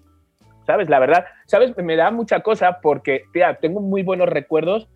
¿Sabes? 0.66 0.88
La 0.90 0.98
verdad, 0.98 1.24
¿sabes? 1.46 1.74
Me 1.76 1.94
da 1.96 2.10
mucha 2.10 2.40
cosa 2.40 2.78
porque, 2.82 3.24
tía, 3.32 3.58
tengo 3.60 3.80
muy 3.80 4.02
buenos 4.02 4.28
recuerdos 4.28 4.88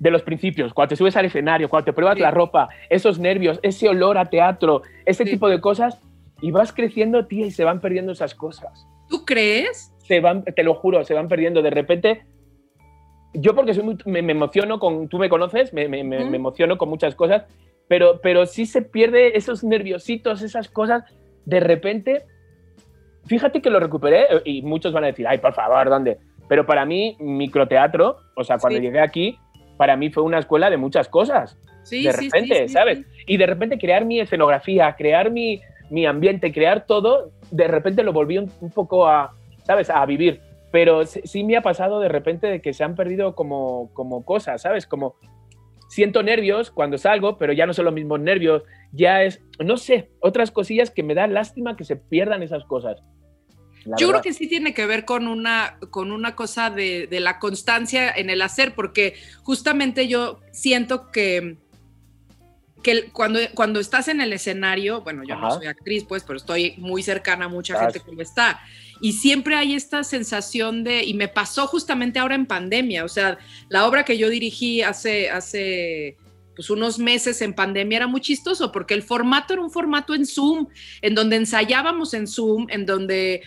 de 0.00 0.10
los 0.10 0.22
principios. 0.22 0.74
Cuando 0.74 0.88
te 0.90 0.96
subes 0.96 1.16
al 1.16 1.26
escenario, 1.26 1.68
cuando 1.68 1.84
te 1.84 1.92
pruebas 1.92 2.16
Sí. 2.16 2.22
la 2.22 2.30
ropa, 2.32 2.68
esos 2.88 3.18
nervios, 3.20 3.60
ese 3.62 3.88
olor 3.88 4.18
a 4.18 4.24
teatro, 4.30 4.82
ese 5.06 5.24
Sí. 5.24 5.30
tipo 5.30 5.48
de 5.48 5.60
cosas. 5.60 6.00
Y 6.42 6.50
vas 6.50 6.72
creciendo, 6.72 7.26
tía, 7.26 7.46
y 7.46 7.50
se 7.50 7.64
van 7.64 7.80
perdiendo 7.80 8.12
esas 8.12 8.34
cosas 8.34 8.86
¿Tú 9.10 9.24
crees? 9.26 9.94
se 9.98 10.20
van, 10.20 10.42
te 10.42 10.62
lo 10.64 10.74
juro, 10.74 11.04
se 11.04 11.12
van 11.14 11.28
perdiendo. 11.28 11.60
De 11.62 11.68
repente, 11.70 12.22
yo 13.34 13.54
porque 13.54 13.74
soy 13.74 13.84
muy- 13.84 13.98
me, 14.06 14.22
me 14.22 14.32
emociono 14.32 14.80
con, 14.80 15.08
tú 15.08 15.18
me 15.18 15.28
conoces, 15.28 15.72
me, 15.74 15.86
me- 15.86 16.00
emociono 16.34 16.78
con 16.78 16.88
muchas 16.88 17.14
cosas, 17.14 17.44
pero, 17.88 18.20
pero 18.22 18.46
sí 18.46 18.64
se 18.66 18.80
pierde 18.82 19.36
esos 19.36 19.62
nerviositos, 19.62 20.40
esas 20.42 20.68
cosas, 20.70 21.04
de 21.44 21.60
repente, 21.60 22.22
fíjate 23.26 23.60
que 23.60 23.68
lo 23.70 23.78
recuperé 23.80 24.22
eh, 24.30 24.42
y 24.46 24.62
muchos 24.62 24.92
van 24.92 25.04
a 25.04 25.08
decir, 25.08 25.26
ay, 25.28 25.38
por 25.38 25.52
favor, 25.52 25.88
¿dónde? 25.90 26.18
Pero 26.48 26.64
para 26.66 26.84
mí, 26.86 27.16
microteatro, 27.20 28.16
o 28.34 28.44
sea, 28.44 28.58
cuando 28.58 28.78
Sí. 28.78 28.84
llegué 28.86 29.00
aquí, 29.00 29.38
para 29.80 29.96
mí 29.96 30.10
fue 30.10 30.22
una 30.22 30.38
escuela 30.38 30.68
de 30.68 30.76
muchas 30.76 31.08
cosas 31.08 31.56
Sí, 31.84 32.02
de 32.02 32.12
sí, 32.12 32.26
repente, 32.26 32.68
sí, 32.68 32.74
¿sabes? 32.74 33.00
Y 33.26 33.38
de 33.38 33.46
repente 33.46 33.78
crear 33.78 34.04
mi 34.04 34.20
escenografía, 34.20 34.94
crear 34.94 35.30
mi, 35.30 35.62
mi 35.88 36.04
ambiente, 36.04 36.52
crear 36.52 36.84
todo, 36.84 37.30
de 37.50 37.66
repente 37.66 38.02
lo 38.02 38.12
volví 38.12 38.36
un, 38.36 38.52
un 38.60 38.70
poco 38.72 39.08
a, 39.08 39.32
¿sabes? 39.62 39.88
A 39.88 40.04
vivir. 40.04 40.42
Pero 40.70 41.06
sí, 41.06 41.22
sí 41.24 41.44
me 41.44 41.56
ha 41.56 41.62
pasado 41.62 41.98
de 41.98 42.10
repente 42.10 42.46
de 42.46 42.60
que 42.60 42.74
se 42.74 42.84
han 42.84 42.94
perdido 42.94 43.34
como, 43.34 43.88
como 43.94 44.22
cosas, 44.22 44.60
¿sabes? 44.60 44.86
Como 44.86 45.14
siento 45.88 46.22
nervios 46.22 46.70
cuando 46.70 46.98
salgo, 46.98 47.38
pero 47.38 47.54
ya 47.54 47.64
no 47.64 47.72
son 47.72 47.86
los 47.86 47.94
mismos 47.94 48.20
nervios, 48.20 48.64
ya 48.92 49.22
es, 49.22 49.42
no 49.64 49.78
sé, 49.78 50.10
otras 50.20 50.50
cosillas 50.50 50.90
que 50.90 51.02
me 51.02 51.14
da 51.14 51.26
lástima 51.26 51.74
que 51.74 51.84
se 51.84 51.96
pierdan 51.96 52.42
esas 52.42 52.64
cosas. 52.64 53.02
La 53.84 53.96
Yo 53.96 54.08
verdad. 54.08 54.22
creo 54.22 54.22
que 54.22 54.38
sí 54.38 54.46
tiene 54.46 54.74
que 54.74 54.86
ver 54.86 55.04
con 55.04 55.26
una, 55.26 55.78
con 55.90 56.12
una 56.12 56.34
cosa 56.34 56.70
de, 56.70 57.06
de 57.06 57.20
la 57.20 57.38
constancia 57.38 58.10
en 58.10 58.30
el 58.30 58.42
hacer, 58.42 58.74
porque 58.74 59.14
justamente 59.42 60.06
yo 60.08 60.40
siento 60.52 61.10
que, 61.10 61.56
que 62.82 63.10
cuando, 63.10 63.40
cuando 63.54 63.80
estás 63.80 64.08
en 64.08 64.20
el 64.20 64.32
escenario, 64.32 65.02
bueno, 65.02 65.22
yo 65.26 65.36
no 65.36 65.46
Ajá. 65.48 65.56
soy 65.56 65.66
actriz, 65.66 66.04
pues, 66.04 66.24
pero 66.24 66.36
estoy 66.36 66.74
muy 66.78 67.02
cercana 67.02 67.46
a 67.46 67.48
mucha 67.48 67.78
gente 67.80 68.00
que 68.00 68.12
lo 68.12 68.22
está. 68.22 68.60
Y 69.00 69.14
siempre 69.14 69.54
hay 69.56 69.74
esta 69.74 70.04
sensación 70.04 70.84
de, 70.84 71.04
y 71.04 71.14
me 71.14 71.28
pasó 71.28 71.66
justamente 71.66 72.18
ahora 72.18 72.34
en 72.34 72.46
pandemia, 72.46 73.04
o 73.04 73.08
sea, 73.08 73.38
la 73.68 73.86
obra 73.86 74.04
que 74.04 74.18
yo 74.18 74.28
dirigí 74.28 74.82
hace, 74.82 75.30
hace 75.30 76.18
pues 76.54 76.68
unos 76.68 76.98
meses 76.98 77.40
en 77.40 77.54
pandemia 77.54 77.96
era 77.96 78.06
muy 78.06 78.20
chistoso 78.20 78.70
porque 78.70 78.92
el 78.92 79.02
formato 79.02 79.54
era 79.54 79.62
un 79.62 79.70
formato 79.70 80.14
en 80.14 80.26
Zoom, 80.26 80.66
en 81.00 81.14
donde 81.14 81.36
ensayábamos 81.36 82.12
en 82.12 82.26
Zoom, 82.26 82.66
en 82.68 82.84
donde, 82.84 83.40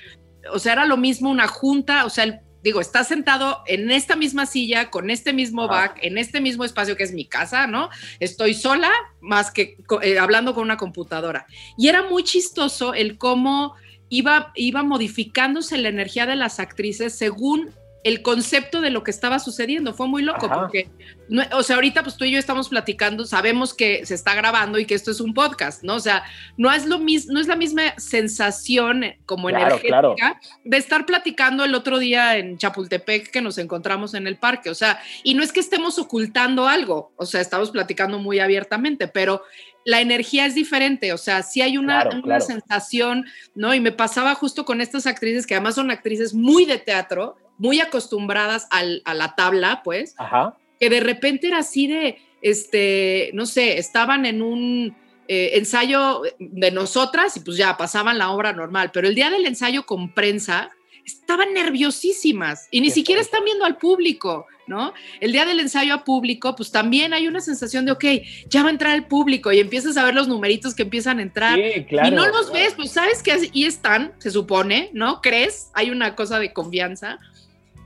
o 0.52 0.60
sea, 0.60 0.74
era 0.74 0.86
lo 0.86 0.98
mismo 0.98 1.30
una 1.30 1.48
junta, 1.48 2.06
o 2.06 2.10
sea, 2.10 2.26
el- 2.26 2.40
digo, 2.64 2.80
estás 2.80 3.10
sentado 3.10 3.62
en 3.68 3.92
esta 3.92 4.16
misma 4.16 4.46
silla, 4.46 4.90
con 4.90 5.10
este 5.10 5.34
mismo 5.34 5.68
back, 5.68 6.00
en 6.02 6.18
este 6.18 6.40
mismo 6.40 6.64
espacio 6.64 6.96
que 6.96 7.04
es 7.04 7.12
mi 7.14 7.26
casa, 7.26 7.68
¿no? 7.68 7.90
Estoy 8.22 8.54
sola, 8.54 8.90
más 9.20 9.52
que 9.52 9.78
eh, 10.02 10.18
hablando 10.18 10.54
con 10.54 10.64
una 10.64 10.78
computadora. 10.78 11.46
Y 11.78 11.90
era 11.90 12.04
muy 12.04 12.24
chistoso 12.24 12.94
el 12.94 13.18
cómo 13.18 13.76
iba, 14.08 14.54
iba 14.56 14.82
modificándose 14.82 15.78
la 15.78 15.90
energía 15.90 16.26
de 16.26 16.38
las 16.38 16.60
actrices 16.62 17.14
según 17.18 17.72
el 18.04 18.22
concepto 18.22 18.82
de 18.82 18.90
lo 18.90 19.04
que 19.04 19.12
estaba 19.12 19.40
sucediendo. 19.40 19.94
Fue 19.94 20.08
muy 20.08 20.22
loco 20.24 20.46
Ajá. 20.48 20.62
porque, 20.62 20.90
no- 21.30 21.44
o 21.54 21.64
sea, 21.64 21.78
ahorita 21.78 22.04
pues 22.04 22.18
tú 22.18 22.26
y 22.26 22.32
yo 22.32 22.40
estamos 22.40 22.70
platicando, 22.70 23.26
sabemos 23.26 23.74
que 23.74 24.06
se 24.06 24.14
está 24.14 24.36
grabando 24.36 24.78
y 24.80 24.86
que 24.86 24.94
esto 24.96 25.12
es 25.12 25.22
un 25.22 25.34
podcast, 25.34 25.84
¿no? 25.84 25.96
O 25.96 26.00
sea, 26.00 26.24
no 26.58 26.72
es 26.72 26.86
lo 26.86 27.00
mismo, 27.00 27.34
no 27.34 27.40
es 27.40 27.48
la 27.48 27.56
misma 27.56 27.94
sensación 27.98 29.06
como 29.26 29.48
Claro, 29.48 29.66
energética 29.66 29.90
claro. 30.16 30.16
de 30.64 30.78
estar 30.78 31.06
platicando 31.06 31.64
el 31.64 31.76
otro 31.76 32.00
día 32.00 32.38
en 32.38 32.58
Chapultepec 32.58 33.32
que 33.32 33.42
nos 33.42 33.58
encontramos 33.58 34.14
en 34.14 34.28
el 34.28 34.38
parque, 34.38 34.70
o 34.70 34.76
sea, 34.76 35.00
y 35.24 35.34
no 35.34 35.44
es 35.44 35.54
que 35.54 35.60
estemos 35.60 35.98
ocultando 36.00 36.68
algo, 36.68 37.14
o 37.16 37.26
sea, 37.26 37.42
estamos 37.42 37.72
platicando 37.72 38.20
muy 38.20 38.40
abiertamente, 38.40 39.08
pero 39.08 39.44
la 39.86 40.02
energía 40.02 40.46
es 40.46 40.56
diferente, 40.56 41.12
o 41.14 41.18
sea, 41.18 41.44
sí 41.44 41.62
hay 41.62 41.78
una, 41.78 42.02
Claro, 42.02 42.12
una 42.18 42.22
claro. 42.24 42.46
sensación, 42.46 43.26
¿no? 43.56 43.74
Y 43.74 43.80
me 43.80 43.92
pasaba 43.92 44.34
justo 44.36 44.66
con 44.66 44.82
estas 44.82 45.06
actrices 45.08 45.46
que 45.46 45.56
además 45.56 45.76
son 45.76 45.92
actrices 45.92 46.34
muy 46.34 46.66
de 46.66 46.78
teatro, 46.78 47.36
muy 47.58 47.80
acostumbradas 47.82 48.68
al- 48.72 49.02
a 49.06 49.14
la 49.14 49.36
tabla, 49.36 49.82
pues, 49.84 50.16
Ajá. 50.18 50.58
que 50.80 50.90
de 50.90 51.00
repente 51.02 51.48
era 51.48 51.60
así 51.60 51.88
de, 51.88 52.18
este, 52.42 53.32
no 53.34 53.46
sé, 53.46 53.78
estaban 53.78 54.26
en 54.26 54.42
un 54.42 54.96
eh, 55.30 55.52
ensayo 55.58 56.22
de 56.38 56.72
nosotras 56.72 57.38
y 57.38 57.40
pues 57.40 57.56
ya 57.56 57.78
pasaban 57.78 58.18
la 58.18 58.32
obra 58.32 58.52
normal, 58.52 58.92
pero 58.92 59.08
el 59.08 59.16
día 59.16 59.30
del 59.30 59.46
ensayo 59.46 59.86
con 59.86 60.14
prensa 60.14 60.70
estaban 61.06 61.54
nerviosísimas 61.54 62.68
y 62.72 62.82
ni 62.82 62.90
siquiera 62.90 63.22
están 63.22 63.44
viendo 63.46 63.64
al 63.64 63.78
público, 63.78 64.48
¿no? 64.68 64.94
El 65.20 65.32
día 65.32 65.46
del 65.46 65.60
ensayo 65.60 65.94
a 65.94 66.04
público, 66.04 66.56
pues 66.56 66.72
también 66.72 67.14
hay 67.14 67.28
una 67.28 67.42
sensación 67.42 67.86
de, 67.86 67.92
ok, 67.92 68.06
ya 68.48 68.64
va 68.64 68.70
a 68.70 68.72
entrar 68.72 68.96
el 68.96 69.06
público 69.06 69.52
y 69.52 69.60
empiezas 69.60 69.98
a 69.98 70.06
ver 70.06 70.16
los 70.16 70.28
numeritos 70.28 70.74
que 70.74 70.84
empiezan 70.84 71.20
a 71.20 71.22
entrar. 71.22 71.60
Sí, 71.60 71.86
claro. 71.86 72.08
Y 72.08 72.12
no 72.12 72.28
los 72.28 72.52
ves, 72.52 72.74
pues 72.76 72.92
sabes 72.92 73.22
que 73.22 73.50
y 73.52 73.66
están, 73.66 74.14
se 74.20 74.32
supone, 74.32 74.90
¿no? 74.94 75.22
¿Crees? 75.22 75.70
Hay 75.74 75.90
una 75.90 76.16
cosa 76.16 76.40
de 76.40 76.54
confianza. 76.54 77.20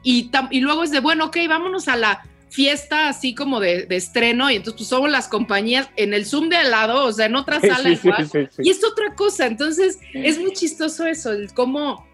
Y, 0.04 0.30
luego 0.62 0.84
es 0.84 0.92
de, 0.92 1.00
bueno, 1.00 1.26
ok, 1.26 1.38
vámonos 1.50 1.88
a 1.88 1.98
la 1.98 2.24
fiesta 2.50 3.10
así 3.10 3.36
como 3.36 3.60
de, 3.60 3.86
de 3.88 3.98
estreno 3.98 4.50
y 4.50 4.56
entonces 4.56 4.78
pues 4.78 4.90
somos 4.90 5.12
las 5.12 5.28
compañías 5.28 5.90
en 5.98 6.14
el 6.14 6.26
Zoom 6.26 6.48
de 6.48 6.56
al 6.56 6.72
lado, 6.72 7.04
o 7.04 7.12
sea, 7.12 7.26
en 7.26 7.36
otra 7.36 7.60
sala 7.60 7.90
sí, 7.90 8.00
igual. 8.02 8.30
sí, 8.30 8.40
sí. 8.50 8.62
Y 8.64 8.70
es 8.70 8.82
otra 8.86 9.16
cosa, 9.16 9.48
entonces 9.48 10.00
es 10.14 10.40
muy 10.40 10.54
chistoso 10.54 11.06
eso, 11.06 11.34
el 11.34 11.54
cómo, 11.54 12.08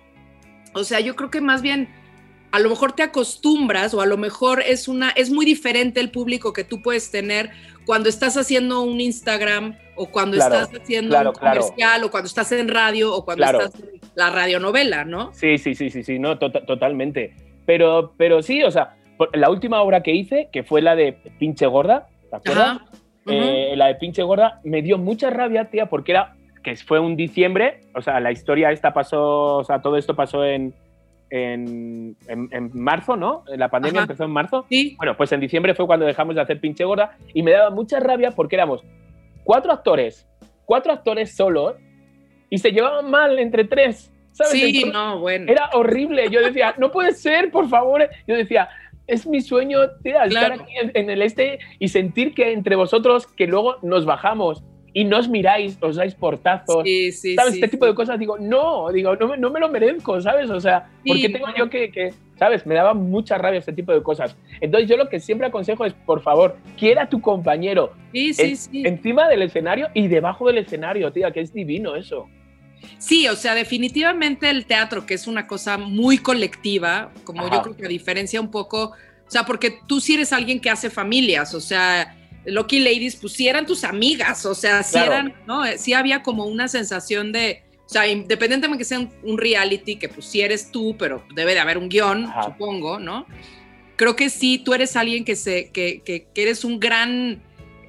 o 0.73 0.83
sea, 0.83 1.01
yo 1.01 1.15
creo 1.15 1.29
que 1.29 1.39
más 1.39 1.61
bien 1.61 1.87
a 2.53 2.59
lo 2.59 2.69
mejor 2.69 2.91
te 2.91 3.01
acostumbras 3.01 3.95
o 3.95 4.01
a 4.01 4.05
lo 4.05 4.15
mejor 4.15 4.61
es 4.61 4.87
una, 4.87 5.09
es 5.09 5.31
muy 5.31 5.43
diferente 5.43 5.99
el 5.99 6.11
público 6.11 6.53
que 6.53 6.63
tú 6.63 6.83
puedes 6.83 7.09
tener 7.09 7.49
cuando 7.83 8.09
estás 8.09 8.37
haciendo 8.37 8.81
un 8.81 9.01
Instagram 9.01 9.75
o 9.95 10.05
cuando 10.05 10.37
Claro, 10.37 10.59
estás 10.59 10.79
haciendo 10.81 11.09
claro, 11.09 11.31
un 11.31 11.35
claro. 11.35 11.61
comercial 11.61 12.03
o 12.03 12.11
cuando 12.11 12.27
estás 12.27 12.51
en 12.51 12.67
radio 12.67 13.11
o 13.11 13.25
cuando 13.25 13.43
estás 13.43 13.73
en 13.81 13.99
la 14.13 14.29
radionovela, 14.29 15.03
¿no? 15.03 15.33
Sí, 15.33 15.57
sí, 15.57 15.73
sí, 15.73 15.89
sí, 15.89 16.03
sí, 16.03 16.19
no, 16.19 16.37
tota- 16.37 16.63
totalmente. 16.63 17.33
Pero, 17.65 18.13
pero 18.17 18.43
sí, 18.43 18.61
o 18.61 18.69
sea, 18.69 18.97
la 19.33 19.49
última 19.49 19.81
obra 19.81 20.03
que 20.03 20.11
hice, 20.11 20.49
que 20.51 20.61
fue 20.61 20.83
la 20.83 20.95
de 20.95 21.13
Pinche 21.39 21.65
Gorda, 21.65 22.05
¿te 22.29 22.35
acuerdas? 22.35 22.67
Ajá. 22.67 22.85
Eh, 23.25 23.73
la 23.75 23.87
de 23.87 23.95
Pinche 23.95 24.21
Gorda 24.21 24.59
me 24.63 24.83
dio 24.83 24.99
mucha 24.99 25.31
rabia, 25.31 25.71
tía, 25.71 25.87
porque 25.87 26.11
era 26.11 26.35
que 26.63 26.75
fue 26.75 26.99
un 26.99 27.15
diciembre, 27.15 27.81
o 27.95 28.01
sea, 28.03 28.19
la 28.19 28.31
historia 28.31 28.71
esta 28.71 28.93
pasó, 28.93 29.57
o 29.57 29.63
sea, 29.63 29.81
todo 29.81 29.97
esto 29.97 30.15
pasó 30.15 30.45
en, 30.45 30.75
en, 31.35 32.15
en- 32.27 32.47
en 32.51 32.69
marzo, 32.75 33.15
¿no? 33.15 33.43
La 33.47 33.69
pandemia 33.69 34.01
Ajá. 34.01 34.03
empezó 34.11 34.23
en 34.25 34.29
marzo. 34.31 34.65
Sí, 34.69 34.93
Bueno, 34.97 35.17
pues 35.17 35.31
en 35.31 35.39
diciembre 35.39 35.73
fue 35.73 35.87
cuando 35.87 36.05
dejamos 36.05 36.35
de 36.35 36.41
hacer 36.41 36.59
Pinche 36.59 36.83
Gorda 36.83 37.17
y 37.33 37.41
me 37.41 37.51
daba 37.51 37.71
mucha 37.71 37.99
rabia 37.99 38.29
porque 38.31 38.55
éramos 38.55 38.83
cuatro 39.43 39.71
actores, 39.71 40.27
cuatro 40.65 40.93
actores 40.93 41.35
solos 41.35 41.73
y 42.51 42.59
se 42.59 42.71
llevaban 42.71 43.09
mal 43.09 43.39
entre 43.39 43.63
tres, 43.63 44.11
¿sabes? 44.31 44.51
sí, 44.53 44.61
Entonces, 44.83 44.93
no, 44.93 45.19
bueno. 45.21 45.51
era 45.51 45.71
horrible. 45.73 46.29
Yo 46.29 46.39
decía, 46.41 46.75
no 46.77 46.91
puede 46.91 47.13
ser, 47.13 47.49
por 47.49 47.67
favor. 47.67 48.07
Yo 48.27 48.35
decía, 48.35 48.69
es 49.07 49.25
mi 49.25 49.41
sueño, 49.41 49.79
tía, 50.03 50.25
estar 50.25 50.49
Claro. 50.53 50.61
aquí 50.61 50.73
en, 50.83 50.91
en 50.93 51.09
el 51.09 51.23
este 51.23 51.57
y 51.79 51.87
sentir 51.87 52.35
que 52.35 52.53
entre 52.53 52.75
vosotros, 52.75 53.25
que 53.25 53.47
luego 53.47 53.77
nos 53.81 54.05
bajamos 54.05 54.63
y 54.93 55.05
nos 55.05 55.27
miráis, 55.27 55.77
os 55.81 55.95
dais 55.95 56.13
portazos. 56.15 56.83
Sí, 56.83 57.11
sí, 57.11 57.35
¿Sabes? 57.35 57.53
sí, 57.53 57.59
este 57.59 57.69
tipo 57.69 57.85
de 57.85 57.95
cosas, 57.95 58.19
digo, 58.19 58.37
no, 58.37 58.91
digo, 58.91 59.15
no 59.15 59.27
me, 59.29 59.37
no 59.37 59.49
me 59.49 59.59
lo 59.59 59.69
merezco, 59.69 60.21
¿sabes? 60.21 60.49
O 60.49 60.59
sea, 60.61 60.87
¿por 61.05 61.17
qué 61.19 61.29
tengo 61.29 61.47
no. 61.47 61.55
yo 61.57 61.69
que, 61.69 61.91
que, 61.91 62.13
¿sabes? 62.37 62.65
Me 62.67 62.75
daba 62.75 62.93
mucha 62.93 63.37
rabia 63.37 63.59
este 63.59 63.73
tipo 63.73 63.91
de 63.91 64.03
cosas. 64.03 64.35
Entonces, 64.61 64.87
yo 64.89 64.95
lo 64.97 65.09
que 65.09 65.19
siempre 65.19 65.47
aconsejo 65.47 65.85
es, 65.85 65.93
por 65.93 66.21
favor, 66.21 66.57
quiera 66.77 67.03
a 67.03 67.09
tu 67.09 67.19
compañero 67.21 67.91
Sí, 68.11 68.33
sí, 68.33 68.41
en- 68.43 68.57
sí. 68.57 68.83
encima 68.85 69.27
del 69.27 69.41
escenario 69.41 69.87
y 69.95 70.07
debajo 70.07 70.45
del 70.47 70.59
escenario, 70.59 71.11
tía, 71.11 71.31
que 71.31 71.41
es 71.41 71.51
divino 71.53 71.95
eso. 71.95 72.27
Sí, 72.97 73.27
o 73.29 73.35
sea, 73.35 73.55
definitivamente 73.55 74.49
el 74.49 74.65
teatro, 74.65 75.05
que 75.05 75.13
es 75.13 75.25
una 75.25 75.47
cosa 75.47 75.77
muy 75.77 76.17
colectiva, 76.17 77.11
como 77.23 77.45
Ajá. 77.47 77.55
yo 77.55 77.61
creo 77.63 77.77
que 77.77 77.87
diferencia 77.87 78.39
un 78.41 78.51
poco, 78.51 78.91
o 79.25 79.31
sea, 79.31 79.43
porque 79.45 79.73
tú 79.87 79.99
sí 80.01 80.15
eres 80.15 80.33
alguien 80.33 80.59
que 80.59 80.69
hace 80.69 80.89
familias, 80.89 81.53
o 81.55 81.61
sea, 81.61 82.15
Lucky 82.45 82.79
Ladies, 82.79 83.15
pues 83.15 83.33
sí 83.33 83.47
eran 83.47 83.65
tus 83.65 83.83
amigas, 83.83 84.45
o 84.45 84.53
sea, 84.55 84.83
sí 84.83 84.93
Claro. 84.93 85.11
eran, 85.11 85.33
¿no? 85.47 85.65
Eh, 85.65 85.77
Sí 85.77 85.93
había 85.93 86.23
como 86.23 86.45
una 86.45 86.67
sensación 86.67 87.31
de, 87.31 87.63
o 87.85 87.89
sea, 87.89 88.07
independientemente 88.07 88.77
que 88.79 88.85
sea 88.85 88.99
un, 88.99 89.09
un 89.23 89.37
reality, 89.37 89.95
que 89.97 90.09
pues 90.09 90.25
sí 90.25 90.41
eres 90.41 90.71
tú, 90.71 90.95
pero 90.97 91.23
debe 91.33 91.53
de 91.53 91.59
haber 91.59 91.77
un 91.77 91.89
guion, 91.89 92.25
Ajá. 92.25 92.43
supongo, 92.43 92.99
¿no? 92.99 93.25
Creo 93.95 94.15
que 94.15 94.29
sí, 94.29 94.57
tú 94.57 94.73
eres 94.73 94.95
alguien 94.95 95.23
que, 95.23 95.35
se, 95.35 95.69
que, 95.71 96.01
que, 96.03 96.25
que 96.33 96.41
eres 96.41 96.65
un 96.65 96.79
gran, 96.79 97.41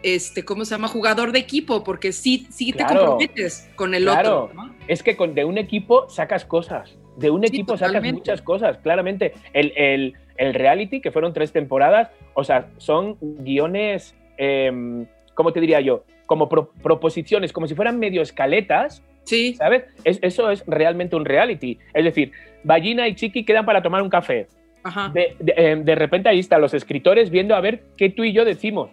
este, 0.03 0.45
¿cómo 0.45 0.64
se 0.64 0.73
llama? 0.75 0.87
Jugador 0.88 1.33
de 1.33 1.38
equipo, 1.38 1.83
porque 1.83 2.12
sí, 2.12 2.47
sí 2.51 2.73
te 2.73 2.85
Claro. 2.85 3.01
comprometes 3.01 3.69
con 3.75 3.95
el 3.95 4.05
Claro. 4.05 4.45
otro, 4.45 4.55
¿no? 4.55 4.75
Es 4.87 5.03
que 5.03 5.17
con, 5.17 5.35
de 5.35 5.45
un 5.47 5.57
equipo 5.59 6.09
sacas 6.11 6.45
cosas. 6.45 6.90
De 7.17 7.31
un 7.31 7.40
Sí, 7.43 7.47
equipo 7.49 7.73
sacas 7.77 7.88
totalmente. 7.93 8.19
muchas 8.21 8.43
cosas, 8.43 8.79
claramente. 8.79 9.33
El, 9.53 9.73
el- 9.77 10.14
el 10.37 10.53
reality, 10.53 11.01
que 11.01 11.12
fueron 11.12 11.33
tres 11.33 11.53
temporadas, 11.53 12.11
o 12.35 12.43
sea, 12.43 12.69
son 12.79 13.17
guiones, 13.21 14.14
em, 14.37 15.07
¿cómo 15.35 15.53
te 15.53 15.61
diría 15.61 15.81
yo? 15.81 16.05
Como 16.27 16.49
pro- 16.49 16.70
proposiciones, 16.83 17.53
como 17.53 17.66
si 17.66 17.75
fueran 17.75 17.99
medio 17.99 18.23
escaletas, 18.23 19.03
Sí, 19.25 19.55
¿sabes? 19.55 19.85
Es- 20.05 20.18
eso 20.23 20.51
es 20.51 20.62
realmente 20.66 21.16
un 21.16 21.25
reality. 21.25 21.79
Es 21.94 22.05
decir, 22.05 22.33
Ballina 22.62 23.09
y 23.09 23.14
Chiqui 23.14 23.44
quedan 23.44 23.64
para 23.64 23.83
tomar 23.83 24.03
un 24.03 24.11
café. 24.11 24.49
ajá, 24.83 25.09
De, 25.14 25.35
de- 25.40 25.55
em, 25.57 25.83
de 25.83 25.94
repente 25.94 26.29
ahí 26.29 26.38
están 26.40 26.61
los 26.61 26.75
escritores 26.75 27.31
viendo 27.31 27.55
a 27.55 27.61
ver 27.62 27.85
qué 27.97 28.11
tú 28.11 28.23
y 28.23 28.35
yo 28.35 28.44
decimos. 28.44 28.90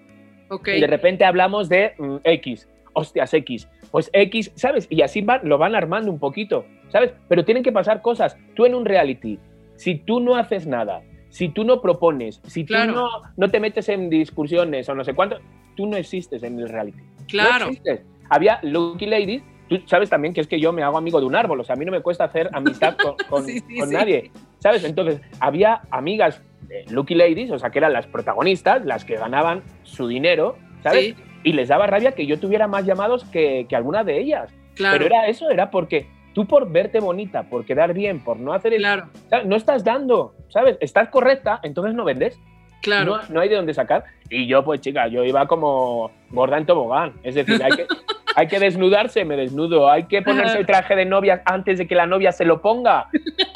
ok. 0.49 0.69
Y 0.69 0.79
de 0.79 0.87
repente 0.87 1.25
hablamos 1.25 1.67
de 1.67 1.91
mm, 1.97 2.15
X, 2.23 2.69
hostias 2.93 3.33
X, 3.33 3.67
pues 3.91 4.09
X, 4.13 4.51
¿sabes? 4.55 4.87
Y 4.89 5.01
así 5.01 5.21
van, 5.21 5.41
lo 5.43 5.57
van 5.57 5.75
armando 5.75 6.09
un 6.09 6.17
poquito, 6.19 6.63
¿sabes? 6.89 7.11
Pero 7.27 7.43
tienen 7.43 7.61
que 7.63 7.73
pasar 7.73 8.01
cosas. 8.01 8.37
Tú 8.53 8.65
en 8.65 8.73
un 8.75 8.85
reality, 8.85 9.37
si 9.75 9.95
tú 9.95 10.21
no 10.21 10.37
haces 10.37 10.65
nada, 10.65 11.01
si 11.31 11.49
tú 11.49 11.63
no 11.63 11.81
propones, 11.81 12.39
si 12.45 12.65
Claro. 12.65 12.93
tú 12.93 12.99
no, 12.99 13.09
no 13.37 13.49
te 13.49 13.59
metes 13.59 13.89
en 13.89 14.09
discusiones 14.09 14.87
o 14.89 14.93
no 14.95 15.03
sé 15.03 15.13
cuánto, 15.15 15.37
tú 15.75 15.87
no 15.87 15.97
existes 15.97 16.43
en 16.43 16.59
el 16.59 16.69
reality. 16.69 16.99
No 17.01 17.25
Claro. 17.27 17.65
existes. 17.69 18.01
Había 18.29 18.59
Lucky 18.61 19.05
Ladies, 19.07 19.41
tú 19.67 19.79
sabes 19.87 20.09
también 20.09 20.33
que 20.33 20.41
es 20.41 20.47
que 20.47 20.59
yo 20.59 20.71
me 20.71 20.83
hago 20.83 20.97
amigo 20.97 21.19
de 21.19 21.25
un 21.25 21.35
árbol, 21.35 21.59
o 21.59 21.63
sea, 21.63 21.73
a 21.75 21.77
mí 21.77 21.85
no 21.85 21.91
me 21.91 22.01
cuesta 22.01 22.25
hacer 22.25 22.49
amistad 22.53 22.95
con, 22.97 23.15
con- 23.29 23.45
Sí, 23.45 23.59
sí, 23.67 23.77
con 23.79 23.89
sí. 23.89 23.95
nadie, 23.95 24.31
¿sabes? 24.59 24.83
Entonces, 24.83 25.21
había 25.39 25.81
amigas 25.89 26.41
de 26.67 26.85
Lucky 26.91 27.15
Ladies, 27.15 27.49
o 27.51 27.57
sea, 27.59 27.69
que 27.71 27.79
eran 27.79 27.93
las 27.93 28.05
protagonistas, 28.07 28.85
las 28.85 29.03
que 29.05 29.15
ganaban 29.15 29.63
su 29.83 30.07
dinero, 30.07 30.57
¿sabes? 30.83 31.15
Y 31.43 31.53
les 31.53 31.69
daba 31.69 31.87
rabia 31.87 32.11
que 32.11 32.25
yo 32.27 32.39
tuviera 32.39 32.67
más 32.67 32.85
llamados 32.85 33.23
que, 33.25 33.65
que 33.67 33.75
alguna 33.75 34.03
de 34.03 34.19
ellas. 34.19 34.53
claro. 34.75 34.97
Pero 34.99 35.05
era 35.07 35.27
eso, 35.27 35.49
era 35.49 35.71
porque 35.71 36.07
tú 36.33 36.45
por 36.45 36.71
verte 36.71 36.99
bonita, 36.99 37.43
por 37.43 37.65
quedar 37.65 37.93
bien, 37.93 38.19
por 38.23 38.39
no 38.39 38.53
hacer 38.53 38.73
el... 38.73 38.79
Claro, 38.79 39.07
¿sabes? 39.29 39.45
No 39.45 39.55
estás 39.55 39.83
dando, 39.83 40.33
¿sabes? 40.49 40.77
Estás 40.79 41.09
correcta, 41.09 41.59
entonces 41.63 41.93
no 41.93 42.03
vendes. 42.05 42.39
claro. 42.81 43.17
No, 43.17 43.21
no 43.29 43.39
hay 43.41 43.49
de 43.49 43.55
dónde 43.55 43.73
sacar. 43.73 44.05
Y 44.29 44.47
yo, 44.47 44.63
pues 44.63 44.81
chica, 44.81 45.07
yo 45.07 45.23
iba 45.23 45.47
como 45.47 46.11
gorda 46.29 46.57
en 46.57 46.65
tobogán. 46.65 47.13
Es 47.23 47.35
decir, 47.35 47.61
hay 47.63 47.71
que, 47.71 47.85
hay 48.35 48.47
que 48.47 48.59
desnudarse, 48.59 49.25
me 49.25 49.35
desnudo. 49.35 49.89
Hay 49.89 50.03
que 50.05 50.21
ponerse 50.21 50.59
el 50.59 50.65
traje 50.65 50.95
de 50.95 51.05
novia 51.05 51.41
antes 51.45 51.77
de 51.77 51.87
que 51.87 51.95
la 51.95 52.05
novia 52.05 52.31
se 52.31 52.45
lo 52.45 52.61
ponga, 52.61 53.07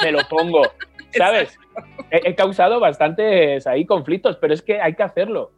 me 0.04 0.12
lo 0.12 0.20
pongo. 0.30 0.62
¿Sabes? 1.12 1.58
He, 2.12 2.30
he 2.30 2.36
causado 2.36 2.80
bastantes 2.80 3.66
ahí 3.68 3.86
conflictos, 3.86 4.36
pero 4.38 4.54
es 4.54 4.62
que 4.62 4.82
hay 4.82 4.96
que 4.96 5.04
hacerlo. 5.04 5.52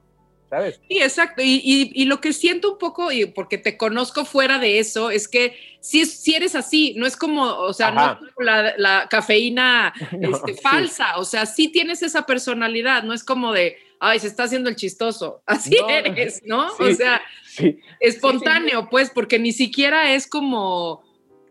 ¿Sabes? 0.50 0.80
Sí, 0.88 0.98
exacto. 1.00 1.42
Y, 1.44 1.56
y- 1.64 1.92
y 1.94 2.06
lo 2.06 2.22
que 2.22 2.32
siento 2.32 2.74
un 2.74 2.78
poco, 2.78 3.12
y 3.12 3.26
porque 3.26 3.58
te 3.58 3.76
conozco 3.78 4.24
fuera 4.24 4.60
de 4.60 4.80
eso, 4.80 5.10
es 5.12 5.28
que 5.28 5.58
si, 5.82 6.06
si 6.06 6.36
eres 6.36 6.56
así, 6.56 6.94
no 6.98 7.06
es 7.06 7.18
como, 7.18 7.44
o 7.44 7.74
sea, 7.74 7.92
no 7.92 8.12
es 8.14 8.18
como 8.18 8.32
la, 8.46 8.74
la 8.78 9.08
cafeína 9.10 9.94
No, 10.20 10.30
este, 10.38 10.54
sí. 10.54 10.60
falsa, 10.62 11.18
o 11.18 11.26
sea, 11.26 11.46
sí 11.46 11.68
tienes 11.68 12.02
esa 12.02 12.26
personalidad, 12.26 13.04
no 13.04 13.14
es 13.14 13.24
como 13.26 13.52
de, 13.52 13.76
ay, 14.00 14.20
se 14.20 14.28
está 14.28 14.44
haciendo 14.44 14.70
el 14.70 14.76
chistoso, 14.78 15.42
así 15.46 15.76
No, 15.82 15.90
eres, 15.90 16.42
¿no? 16.46 16.70
sí. 16.78 16.84
O 16.84 16.96
sea, 16.96 17.22
Sí, 17.46 17.80
espontáneo, 18.00 18.88
pues, 18.90 19.10
porque 19.10 19.40
ni 19.40 19.52
siquiera 19.52 20.14
es 20.14 20.28
como, 20.28 21.04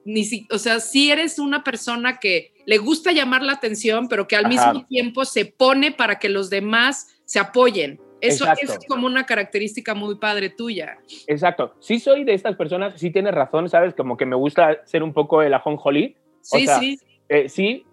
ni 0.04 0.24
si, 0.24 0.46
o 0.52 0.58
sea, 0.58 0.78
sí 0.80 1.10
eres 1.10 1.38
una 1.40 1.64
persona 1.64 2.18
que 2.20 2.52
le 2.64 2.78
gusta 2.78 3.10
llamar 3.12 3.42
la 3.42 3.52
atención, 3.54 4.08
pero 4.08 4.28
que 4.28 4.36
al 4.36 4.46
Ajá. 4.46 4.72
mismo 4.72 4.86
tiempo 4.86 5.24
se 5.24 5.44
pone 5.46 5.90
para 5.92 6.18
que 6.20 6.28
los 6.28 6.48
demás 6.48 7.08
se 7.24 7.40
apoyen. 7.40 8.00
Eso 8.20 8.46
es 8.60 8.78
como 8.88 9.06
una 9.06 9.24
característica 9.26 9.94
muy 9.94 10.16
padre 10.18 10.50
tuya. 10.50 10.98
exacto. 11.26 11.74
Sí 11.80 11.98
soy 11.98 12.24
de 12.24 12.34
estas 12.34 12.56
personas, 12.56 12.98
sí 12.98 13.10
tienes 13.10 13.34
razón, 13.34 13.68
¿sabes? 13.68 13.94
Como 13.94 14.16
que 14.16 14.26
me 14.26 14.36
gusta 14.36 14.84
ser 14.86 15.02
un 15.02 15.12
poco 15.12 15.42
el 15.42 15.52
ajonjolí. 15.54 16.16
Sí, 16.40 16.64
sea, 16.64 16.78
sí, 16.80 16.98
Eh, 17.28 17.48
sí, 17.48 17.84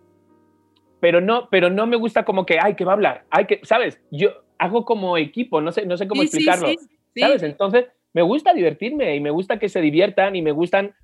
pero 0.99 1.19
no, 1.21 1.49
pero 1.49 1.69
no 1.69 1.86
me 1.88 1.97
gusta 1.97 2.23
como 2.23 2.45
que, 2.45 2.57
ay, 2.62 2.75
que 2.75 2.86
va 2.86 2.91
a 2.93 2.95
hablar, 2.95 3.25
ay, 3.29 3.45
que, 3.45 3.59
¿sabes? 3.63 3.99
Yo 4.12 4.29
hago 4.57 4.86
como 4.86 5.17
equipo, 5.17 5.59
no 5.59 5.71
sé, 5.71 5.86
no 5.86 5.97
sé 5.97 6.07
cómo 6.07 6.21
Sí, 6.21 6.27
explicarlo, 6.27 6.67
sí, 6.69 6.77
sí. 7.15 7.19
¿sabes? 7.19 7.43
Entonces, 7.43 7.88
me 8.13 8.21
gusta 8.21 8.53
divertirme 8.53 9.15
y 9.15 9.19
me 9.19 9.31
gusta 9.31 9.57
que 9.59 9.67
se 9.69 9.81
diviertan 9.81 10.36
y 10.36 10.41
me 10.41 10.51
gustan 10.51 10.95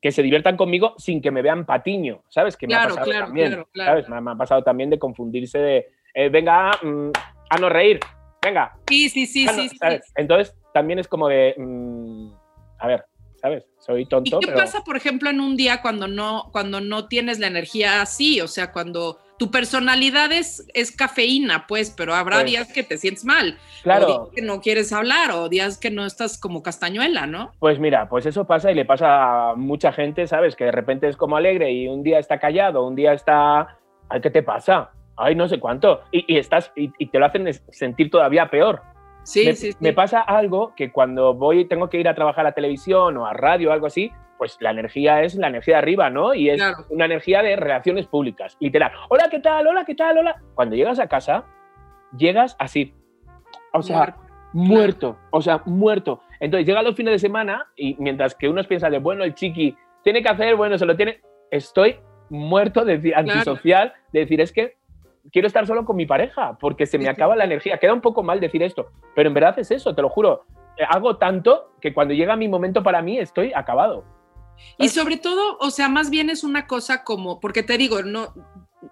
que 0.00 0.10
se 0.12 0.22
diviertan 0.22 0.56
conmigo 0.56 0.94
sin 0.96 1.20
que 1.20 1.30
me 1.30 1.42
vean 1.42 1.66
patiño, 1.66 2.22
¿sabes? 2.28 2.56
Que 2.56 2.66
me 2.66 2.74
Claro, 2.74 2.86
ha 2.86 2.88
pasado 2.94 3.10
claro, 3.10 3.26
también, 3.26 3.48
claro, 3.48 3.68
claro. 3.72 3.90
¿sabes? 3.90 4.08
Me, 4.08 4.16
ha- 4.16 4.20
me 4.20 4.30
ha 4.32 4.36
pasado 4.36 4.62
también 4.62 4.90
de 4.90 4.98
confundirse 4.98 5.58
de, 5.58 5.86
eh, 6.14 6.28
venga, 6.28 6.70
mm, 6.82 7.10
a 7.50 7.58
no 7.58 7.68
reír, 7.68 8.00
venga, 8.42 8.72
Sí, 8.88 9.08
sí, 9.08 9.26
sí, 9.26 9.46
ah, 9.48 9.52
no, 9.52 9.62
sí, 9.62 9.68
sí. 9.68 9.78
Entonces, 10.16 10.54
también 10.74 10.98
es 10.98 11.08
como 11.08 11.28
de, 11.28 11.54
mm, 11.56 12.32
a 12.78 12.86
ver, 12.86 13.04
¿sabes? 13.36 13.64
Soy 13.78 14.02
¿Y 14.02 14.06
tonto, 14.06 14.40
qué 14.40 14.46
pero... 14.46 14.58
pasa, 14.58 14.82
por 14.84 14.96
ejemplo, 14.96 15.30
en 15.30 15.40
un 15.40 15.56
día 15.56 15.82
cuando 15.82 16.08
no, 16.08 16.48
cuando 16.52 16.80
no 16.80 17.08
tienes 17.08 17.38
la 17.38 17.48
energía 17.48 18.00
así? 18.02 18.40
O 18.40 18.48
sea, 18.48 18.72
cuando 18.72 19.18
tu 19.38 19.50
personalidad 19.50 20.30
es, 20.30 20.64
es 20.72 20.92
cafeína, 20.92 21.66
pues, 21.66 21.90
pero 21.90 22.14
habrá 22.14 22.36
Pues, 22.36 22.46
días 22.50 22.72
que 22.72 22.84
te 22.84 22.96
sientes 22.98 23.24
mal. 23.24 23.58
O 23.80 23.82
Claro, 23.82 24.06
días 24.06 24.20
que 24.36 24.42
no 24.42 24.60
quieres 24.60 24.92
hablar, 24.92 25.32
o 25.32 25.48
días 25.48 25.78
que 25.78 25.90
no 25.90 26.06
estás 26.06 26.38
como 26.38 26.62
castañuela, 26.62 27.26
¿no? 27.26 27.50
Pues 27.58 27.80
mira, 27.80 28.08
pues 28.08 28.26
eso 28.26 28.46
pasa 28.46 28.70
y 28.70 28.76
le 28.76 28.84
pasa 28.84 29.50
a 29.50 29.54
mucha 29.56 29.92
gente, 29.92 30.28
¿sabes? 30.28 30.54
Que 30.54 30.66
de 30.66 30.72
repente 30.72 31.08
es 31.08 31.16
como 31.16 31.36
alegre 31.36 31.72
y 31.72 31.88
un 31.88 32.04
día 32.04 32.20
está 32.20 32.38
callado, 32.38 32.86
un 32.86 32.94
día 32.94 33.12
está, 33.12 33.78
¿qué 34.22 34.30
te 34.30 34.44
pasa? 34.44 34.90
Ay, 35.16 35.34
no 35.34 35.48
sé 35.48 35.58
cuánto. 35.60 36.00
Y, 36.10 36.24
y 36.34 36.38
estás 36.38 36.72
y, 36.76 36.92
y 36.98 37.06
te 37.06 37.18
lo 37.18 37.26
hacen 37.26 37.48
sentir 37.70 38.10
todavía 38.10 38.48
peor. 38.50 38.82
Sí, 39.24 39.44
me, 39.46 39.52
sí, 39.54 39.72
sí. 39.72 39.78
me 39.80 39.92
pasa 39.92 40.20
algo 40.20 40.74
que 40.74 40.90
cuando 40.90 41.34
voy, 41.34 41.66
tengo 41.66 41.88
que 41.88 41.98
ir 41.98 42.08
a 42.08 42.14
trabajar 42.14 42.46
a 42.46 42.52
televisión 42.52 43.16
o 43.18 43.26
a 43.26 43.32
radio 43.32 43.70
o 43.70 43.72
algo 43.72 43.86
así, 43.86 44.10
pues 44.38 44.56
la 44.60 44.70
energía 44.72 45.22
es 45.22 45.36
la 45.36 45.46
energía 45.46 45.74
de 45.76 45.78
arriba, 45.78 46.10
¿no? 46.10 46.34
Y 46.34 46.50
es 46.50 46.56
Claro. 46.56 46.86
una 46.90 47.04
energía 47.04 47.42
de 47.42 47.54
relaciones 47.54 48.06
públicas, 48.08 48.56
literal. 48.58 48.90
Hola, 49.10 49.28
¿qué 49.30 49.38
tal? 49.38 49.66
Hola, 49.68 49.84
¿qué 49.84 49.94
tal? 49.94 50.18
Hola. 50.18 50.42
Cuando 50.54 50.74
llegas 50.74 50.98
a 50.98 51.06
casa, 51.06 51.44
llegas 52.16 52.56
así. 52.58 52.94
O 53.72 53.80
sea, 53.82 53.96
Muerto. 53.98 54.18
muerto, 54.52 55.18
o 55.30 55.40
sea, 55.40 55.62
muerto. 55.66 56.20
Entonces 56.40 56.66
llega 56.66 56.82
los 56.82 56.96
fines 56.96 57.12
de 57.12 57.18
semana 57.20 57.66
y 57.76 57.94
mientras 58.00 58.34
que 58.34 58.48
unos 58.48 58.66
piensan 58.66 58.90
de, 58.92 58.98
bueno, 58.98 59.22
el 59.22 59.34
chiqui 59.34 59.76
tiene 60.02 60.20
que 60.22 60.28
hacer, 60.28 60.56
bueno, 60.56 60.76
se 60.76 60.84
lo 60.84 60.96
tiene, 60.96 61.20
estoy 61.52 61.96
muerto 62.28 62.84
de 62.84 62.96
decir, 62.96 63.14
antisocial, 63.14 63.92
de 64.12 64.20
decir, 64.20 64.40
es 64.40 64.52
que 64.52 64.74
quiero 65.30 65.46
estar 65.46 65.66
solo 65.66 65.84
con 65.84 65.96
mi 65.96 66.06
pareja 66.06 66.56
porque 66.58 66.86
se 66.86 66.98
me 66.98 67.08
acaba 67.08 67.36
la 67.36 67.44
energía. 67.44 67.78
Queda 67.78 67.92
un 67.94 68.00
poco 68.00 68.22
mal 68.22 68.40
decir 68.40 68.62
esto, 68.62 68.90
pero 69.14 69.28
en 69.28 69.34
verdad 69.34 69.58
es 69.58 69.70
eso, 69.70 69.94
te 69.94 70.02
lo 70.02 70.08
juro. 70.08 70.44
Eh, 70.76 70.84
Hago 70.88 71.16
tanto 71.18 71.72
que 71.80 71.92
cuando 71.92 72.14
llega 72.14 72.34
mi 72.36 72.48
momento 72.48 72.82
para 72.82 73.02
mí 73.02 73.18
estoy 73.18 73.52
acabado. 73.54 74.04
Y 74.78 74.88
sobre 74.88 75.16
todo, 75.16 75.56
o 75.60 75.70
sea, 75.70 75.88
más 75.88 76.10
bien 76.10 76.30
es 76.30 76.44
una 76.44 76.66
cosa 76.66 77.04
como, 77.04 77.40
porque 77.40 77.62
te 77.62 77.76
digo, 77.78 78.02
no, 78.02 78.32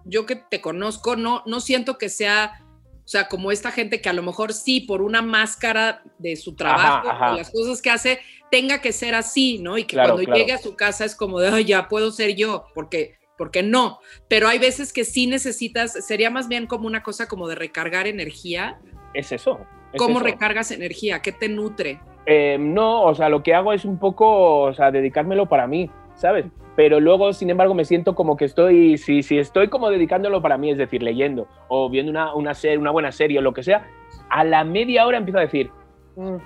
yo 0.05 0.27
que 0.27 0.37
te 0.37 0.61
conozco, 0.61 1.17
no, 1.17 1.43
no 1.47 1.61
siento 1.61 1.97
que 1.99 2.09
sea, 2.09 2.63
o 3.05 3.09
sea, 3.09 3.29
como 3.29 3.53
esta 3.53 3.71
gente 3.71 4.01
que 4.01 4.09
a 4.09 4.13
lo 4.13 4.23
mejor 4.23 4.53
sí, 4.53 4.81
por 4.81 5.01
una 5.03 5.23
máscara 5.23 6.03
de 6.19 6.37
su 6.37 6.57
trabajo, 6.57 7.09
Ajá, 7.09 7.25
ajá. 7.25 7.33
o 7.35 7.37
las 7.37 7.51
cosas 7.51 7.81
que 7.83 7.91
hace, 7.91 8.21
tenga 8.51 8.81
que 8.81 8.93
ser 8.93 9.15
así, 9.15 9.59
¿no? 9.59 9.79
Y 9.79 9.85
que 9.85 9.95
Claro, 9.95 10.15
cuando 10.15 10.25
claro. 10.25 10.39
llegue 10.41 10.53
a 10.55 10.59
su 10.59 10.75
casa 10.77 11.05
es 11.05 11.15
como 11.15 11.39
de, 11.39 11.49
ay, 11.49 11.65
ya 11.65 11.89
puedo 11.89 12.11
ser 12.11 12.35
yo, 12.35 12.65
porque, 12.75 13.15
porque 13.41 13.63
no. 13.63 14.01
Pero 14.29 14.49
hay 14.49 14.59
veces 14.59 14.93
que 14.93 15.03
sí 15.07 15.27
necesitas, 15.27 15.93
sería 16.07 16.29
más 16.29 16.47
bien 16.47 16.67
como 16.67 16.87
una 16.87 17.03
cosa 17.03 17.27
como 17.27 17.49
de 17.49 17.55
recargar 17.55 18.07
energía. 18.07 18.79
Es 19.15 19.33
eso. 19.33 19.61
es 19.95 19.99
¿Cómo 19.99 20.17
eso. 20.19 20.25
recargas 20.27 20.71
energía? 20.71 21.23
¿Qué 21.23 21.33
te 21.33 21.49
nutre? 21.49 22.01
Eh, 22.27 22.59
no, 22.61 23.03
o 23.03 23.15
sea, 23.15 23.31
lo 23.31 23.43
que 23.43 23.55
hago 23.55 23.73
es 23.73 23.87
un 23.87 23.99
poco, 23.99 24.61
o 24.65 24.75
sea, 24.75 24.91
dedicármelo 24.91 25.49
para 25.49 25.67
mí, 25.67 25.91
¿sabes? 26.17 26.45
Pero 26.77 27.01
luego, 27.01 27.33
sin 27.33 27.49
embargo, 27.49 27.73
me 27.73 27.87
siento 27.87 28.15
como 28.15 28.37
que 28.37 28.45
estoy, 28.45 28.99
si, 28.99 29.23
si 29.23 29.39
estoy 29.39 29.69
como 29.69 29.89
dedicándolo 29.89 30.43
para 30.43 30.59
mí, 30.59 30.71
es 30.73 30.77
decir, 30.77 31.03
leyendo 31.03 31.49
o 31.69 31.89
viendo 31.89 32.11
una, 32.11 32.35
una, 32.35 32.53
serie, 32.53 32.77
una 32.77 32.91
buena 32.91 33.11
serie 33.11 33.39
o 33.39 33.43
lo 33.43 33.55
que 33.55 33.63
sea, 33.63 33.89
a 34.29 34.45
la 34.45 34.65
media 34.65 35.07
hora 35.07 35.17
empiezo 35.17 35.39
a 35.39 35.43
decir, 35.49 35.71
"Mm, 36.17 36.37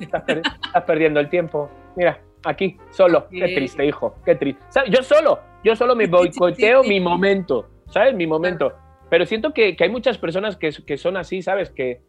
estás, 0.00 0.22
per- 0.22 0.40
estás 0.64 0.84
perdiendo 0.84 1.20
el 1.20 1.28
tiempo, 1.28 1.68
mira, 1.96 2.18
aquí, 2.44 2.76
solo, 2.90 3.28
qué 3.28 3.54
triste, 3.54 3.86
hijo, 3.86 4.14
qué 4.24 4.34
triste. 4.34 4.62
¿Sabes? 4.68 4.90
Yo 4.90 5.02
solo, 5.02 5.40
yo 5.64 5.76
solo 5.76 5.94
me 5.96 6.06
boicoteo 6.08 6.82
sí. 6.82 6.88
mi 6.88 7.00
momento, 7.00 7.68
¿sabes? 7.90 8.14
Mi 8.14 8.26
momento. 8.26 8.72
Pero 9.10 9.26
siento 9.26 9.52
que, 9.54 9.76
que 9.76 9.84
hay 9.84 9.90
muchas 9.90 10.18
personas 10.18 10.56
que, 10.56 10.70
que 10.70 10.98
son 10.98 11.16
así, 11.16 11.42
¿sabes? 11.42 11.70
Que, 11.70 12.02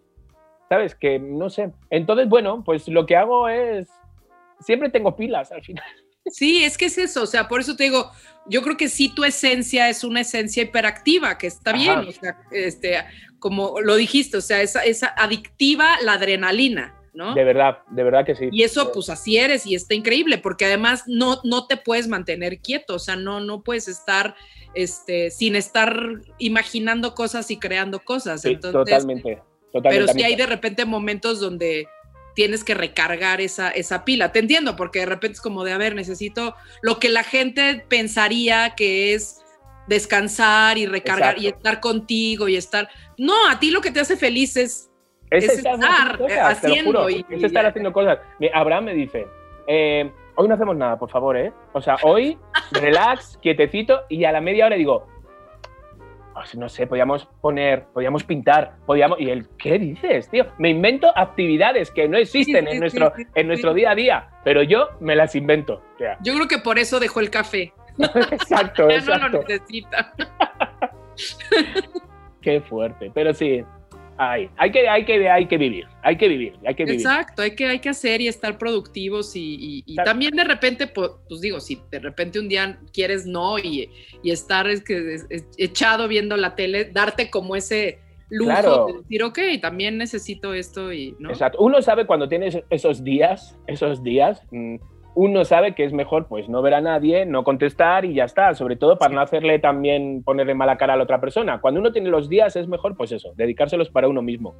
¿sabes? 0.67 0.95
Que 0.95 1.19
no 1.19 1.49
sé. 1.49 1.71
Entonces, 1.89 2.27
bueno, 2.27 2.63
pues 2.63 2.87
lo 2.87 3.05
que 3.05 3.15
hago 3.15 3.47
es. 3.47 3.87
Siempre 4.59 4.89
tengo 4.89 5.15
pilas 5.15 5.51
al 5.51 5.63
final. 5.63 5.85
Sí, 6.31 6.63
es 6.63 6.77
que 6.77 6.85
es 6.85 6.97
eso, 6.99 7.23
o 7.23 7.25
sea, 7.25 7.47
por 7.47 7.59
eso 7.59 7.75
te 7.75 7.85
digo, 7.85 8.11
yo 8.45 8.61
creo 8.61 8.77
que 8.77 8.87
sí 8.87 9.09
tu 9.15 9.23
esencia 9.23 9.89
es 9.89 10.03
una 10.03 10.21
esencia 10.21 10.61
hiperactiva, 10.61 11.39
que 11.39 11.47
está 11.47 11.73
bien, 11.73 11.91
Ajá. 11.91 12.07
o 12.07 12.11
sea, 12.11 12.37
este, 12.51 12.97
como 13.39 13.81
lo 13.81 13.95
dijiste, 13.95 14.37
o 14.37 14.41
sea, 14.41 14.61
es, 14.61 14.75
es 14.75 15.01
adictiva 15.01 15.95
la 16.03 16.13
adrenalina. 16.13 16.98
¿No? 17.13 17.33
De 17.33 17.43
verdad, 17.43 17.79
de 17.89 18.03
verdad 18.03 18.25
que 18.25 18.35
sí. 18.35 18.49
Y 18.51 18.63
eso, 18.63 18.91
pues 18.91 19.09
así 19.09 19.37
eres 19.37 19.65
y 19.65 19.75
está 19.75 19.93
increíble, 19.93 20.37
porque 20.37 20.65
además 20.65 21.03
no, 21.07 21.39
no 21.43 21.67
te 21.67 21.77
puedes 21.77 22.07
mantener 22.07 22.59
quieto, 22.59 22.95
o 22.95 22.99
sea, 22.99 23.15
no, 23.15 23.39
no 23.39 23.61
puedes 23.63 23.87
estar 23.87 24.35
este, 24.73 25.31
sin 25.31 25.55
estar 25.55 26.01
imaginando 26.37 27.15
cosas 27.15 27.49
y 27.51 27.57
creando 27.57 27.99
cosas. 27.99 28.41
Sí, 28.41 28.49
Entonces, 28.49 28.73
totalmente, 28.73 29.41
totalmente. 29.71 30.05
pero 30.05 30.19
sí 30.19 30.23
hay 30.23 30.35
de 30.35 30.45
repente 30.45 30.85
momentos 30.85 31.39
donde 31.39 31.87
tienes 32.35 32.63
que 32.63 32.73
recargar 32.73 33.41
esa, 33.41 33.69
esa 33.69 34.05
pila. 34.05 34.31
Te 34.31 34.39
entiendo, 34.39 34.75
porque 34.75 34.99
de 34.99 35.07
repente 35.07 35.35
es 35.35 35.41
como 35.41 35.63
de, 35.63 35.73
a 35.73 35.77
ver, 35.77 35.95
necesito 35.95 36.55
lo 36.81 36.99
que 36.99 37.09
la 37.09 37.23
gente 37.23 37.83
pensaría 37.89 38.75
que 38.75 39.13
es 39.13 39.41
descansar 39.87 40.77
y 40.77 40.85
recargar 40.85 41.37
y 41.39 41.47
estar 41.47 41.79
contigo 41.79 42.47
y 42.47 42.55
estar... 42.55 42.87
No, 43.17 43.33
a 43.49 43.59
ti 43.59 43.71
lo 43.71 43.81
que 43.81 43.91
te 43.91 43.99
hace 43.99 44.15
feliz 44.15 44.55
es... 44.55 44.88
Es, 45.31 45.43
es 45.45 45.57
estar 45.57 45.75
estar, 45.75 45.89
haciendo 46.13 46.25
eh, 46.25 46.27
cosas, 46.27 46.57
haciendo 46.65 46.91
juro, 46.99 47.09
y- 47.09 47.25
es 47.29 47.43
estar 47.43 47.65
haciendo 47.65 47.93
cosas. 47.93 48.19
Abraham 48.53 48.85
me 48.85 48.93
dice, 48.93 49.27
eh, 49.67 50.11
hoy 50.35 50.47
no 50.47 50.53
hacemos 50.55 50.75
nada, 50.75 50.97
por 50.97 51.09
favor, 51.09 51.37
¿eh? 51.37 51.51
O 51.73 51.81
sea, 51.81 51.97
hoy, 52.03 52.37
relax, 52.71 53.37
quietecito, 53.41 54.01
y 54.09 54.23
a 54.25 54.31
la 54.31 54.41
media 54.41 54.65
hora 54.65 54.75
digo, 54.75 55.05
"Pues 56.33 56.55
no 56.55 56.67
sé, 56.69 56.87
podíamos 56.87 57.25
poner, 57.41 57.85
podíamos 57.93 58.23
pintar, 58.23 58.77
podíamos... 58.85 59.19
Y 59.19 59.29
él, 59.29 59.45
¿qué 59.57 59.77
dices, 59.77 60.29
tío? 60.29 60.45
Me 60.57 60.69
invento 60.69 61.11
actividades 61.15 61.91
que 61.91 62.07
no 62.07 62.17
existen 62.17 62.63
Sí, 62.65 62.69
sí, 62.71 62.73
en, 62.75 62.79
nuestro, 62.79 63.13
sí, 63.15 63.23
en 63.35 63.47
nuestro 63.47 63.73
día 63.73 63.91
a 63.91 63.95
día, 63.95 64.29
pero 64.43 64.63
yo 64.63 64.87
me 65.01 65.15
las 65.15 65.35
invento. 65.35 65.81
O 65.95 65.97
sea, 65.97 66.17
Yo 66.23 66.33
creo 66.35 66.47
que 66.47 66.57
por 66.59 66.79
eso 66.79 66.99
dejó 66.99 67.19
el 67.19 67.29
café. 67.29 67.73
exacto, 68.31 68.89
Ya 68.89 68.99
no 69.01 69.27
lo 69.29 69.41
exacto. 69.41 69.43
necesita. 69.47 70.13
Qué 72.41 72.61
fuerte, 72.61 73.11
pero 73.13 73.33
sí. 73.33 73.63
Ay, 74.21 74.49
hay 74.57 74.69
que, 74.69 74.89
hay 74.89 75.05
que, 75.05 75.29
hay 75.29 75.45
que 75.47 75.57
vivir, 75.57 75.85
hay 76.03 76.17
que 76.17 76.27
vivir, 76.27 76.53
hay 76.67 76.75
que 76.75 76.83
vivir. 76.83 76.99
Exacto, 76.99 77.41
hay 77.41 77.55
que, 77.55 77.65
hay 77.67 77.79
que 77.79 77.87
hacer 77.87 78.19
y 78.19 78.27
estar 78.27 78.57
productivos 78.57 79.33
y, 79.37 79.55
y- 79.55 79.83
y 79.85 79.95
también 79.95 80.35
de 80.35 80.43
repente, 80.43 80.87
pues 80.87 81.11
digo, 81.41 81.61
si 81.61 81.81
de 81.89 81.99
repente 81.99 82.37
un 82.37 82.49
día 82.49 82.79
quieres 82.91 83.25
no 83.25 83.57
y, 83.57 83.89
y 84.21 84.31
estar 84.31 84.67
es 84.67 84.83
que, 84.83 85.13
es- 85.13 85.25
es- 85.29 85.45
echado 85.57 86.09
viendo 86.09 86.35
la 86.35 86.53
tele, 86.55 86.83
darte 86.83 87.29
como 87.29 87.55
ese 87.55 87.99
lujo 88.29 88.51
Claro. 88.51 88.85
de 88.87 88.93
decir, 88.99 89.23
ok, 89.23 89.39
también 89.61 89.97
necesito 89.97 90.53
esto 90.53 90.91
y 90.91 91.15
no. 91.17 91.29
Exacto. 91.29 91.57
Uno 91.61 91.81
sabe 91.81 92.05
cuando 92.05 92.27
tienes 92.27 92.59
esos 92.69 93.03
días, 93.05 93.57
esos 93.67 94.03
días, 94.03 94.43
mm, 94.51 94.75
uno 95.19 95.43
sabe 95.43 95.75
que 95.75 95.83
es 95.83 95.91
mejor 95.91 96.29
pues 96.29 96.47
no 96.47 96.61
ver 96.61 96.75
a 96.75 96.79
nadie, 96.79 97.25
no 97.25 97.43
contestar 97.43 98.05
y 98.05 98.13
ya 98.13 98.23
está, 98.23 98.55
sobre 98.55 98.77
todo 98.77 98.97
para 98.97 99.13
no 99.13 99.19
hacerle 99.19 99.59
también 99.59 100.23
ponerle 100.23 100.55
mala 100.55 100.77
cara 100.77 100.93
a 100.93 100.95
la 100.95 101.03
otra 101.03 101.19
persona. 101.19 101.59
Cuando 101.59 101.81
uno 101.81 101.91
tiene 101.91 102.09
los 102.09 102.29
días 102.29 102.55
es 102.55 102.69
mejor 102.69 102.95
pues 102.95 103.11
eso, 103.11 103.33
dedicárselos 103.35 103.89
para 103.89 104.07
uno 104.07 104.21
mismo. 104.21 104.55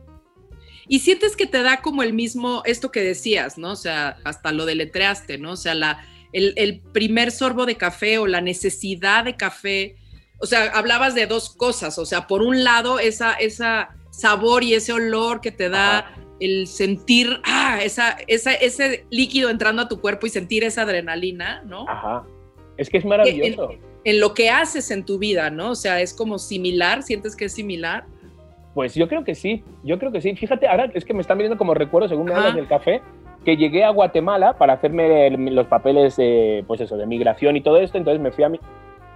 Y 0.90 1.00
sientes 1.00 1.38
que 1.38 1.48
te 1.48 1.64
da 1.64 1.82
como 1.82 2.04
el 2.04 2.12
mismo, 2.12 2.62
esto 2.66 2.92
que 2.92 3.02
decías, 3.02 3.58
¿no? 3.58 3.72
O 3.72 3.76
sea, 3.78 4.18
hasta 4.26 4.52
lo 4.52 4.66
deletreaste, 4.66 5.38
¿no? 5.38 5.52
O 5.52 5.56
sea, 5.56 5.76
la, 5.76 6.04
el, 6.34 6.52
el 6.58 6.82
primer 6.82 7.32
sorbo 7.32 7.66
de 7.66 7.76
café 7.76 8.18
o 8.18 8.28
la 8.28 8.42
necesidad 8.42 9.24
de 9.24 9.38
café. 9.38 9.96
O 10.42 10.46
sea, 10.46 10.72
hablabas 10.74 11.16
de 11.16 11.26
dos 11.26 11.56
cosas. 11.56 11.98
O 12.00 12.06
sea, 12.06 12.28
por 12.28 12.42
un 12.42 12.66
lado, 12.66 13.00
esa, 13.00 13.32
esa 13.36 13.96
sabor 14.10 14.64
y 14.64 14.74
ese 14.74 14.92
olor 14.92 15.40
que 15.40 15.52
te 15.52 15.70
da 15.70 16.00
Ajá. 16.00 16.29
El 16.40 16.68
sentir, 16.68 17.40
ah, 17.44 17.80
esa, 17.84 18.18
esa, 18.28 18.54
ese 18.54 19.06
líquido 19.10 19.50
entrando 19.50 19.82
a 19.82 19.88
tu 19.88 20.00
cuerpo 20.00 20.26
y 20.28 20.30
sentir 20.30 20.64
esa 20.64 20.84
adrenalina, 20.84 21.62
¿no? 21.66 21.88
Ajá. 21.88 22.24
Es 22.78 22.90
que 22.90 22.98
es 22.98 23.06
maravilloso. 23.06 23.72
En 24.06 24.20
lo 24.20 24.34
que 24.34 24.50
haces 24.50 24.92
en 24.92 25.06
tu 25.06 25.20
vida, 25.20 25.50
¿no? 25.50 25.72
O 25.72 25.76
sea, 25.76 26.00
es 26.00 26.14
como 26.14 26.40
similar, 26.40 27.04
sientes 27.04 27.36
que 27.36 27.46
es 27.46 27.54
similar. 27.54 28.06
Pues 28.74 28.96
yo 28.96 29.10
creo 29.10 29.26
que 29.26 29.36
sí, 29.36 29.64
yo 29.84 30.00
creo 30.00 30.12
que 30.12 30.22
sí. 30.22 30.36
Fíjate, 30.36 30.68
ahora 30.68 30.90
es 30.94 31.04
que 31.04 31.14
me 31.14 31.22
están 31.22 31.38
viniendo 31.38 31.58
como 31.58 31.74
recuerdos, 31.74 32.10
según 32.10 32.26
me 32.26 32.32
Ajá. 32.32 32.42
hablas 32.42 32.56
del 32.56 32.68
café, 32.68 33.02
que 33.44 33.58
llegué 33.58 33.84
a 33.84 33.90
Guatemala 33.90 34.58
para 34.58 34.74
hacerme 34.74 35.30
los 35.32 35.68
papeles 35.68 36.16
de, 36.16 36.64
pues 36.68 36.80
eso, 36.82 36.98
de 36.98 37.06
migración 37.06 37.58
y 37.58 37.62
todo 37.62 37.78
esto, 37.78 37.98
entonces 37.98 38.22
me 38.22 38.32
fui 38.32 38.44
a 38.44 38.50
mi, 38.50 38.60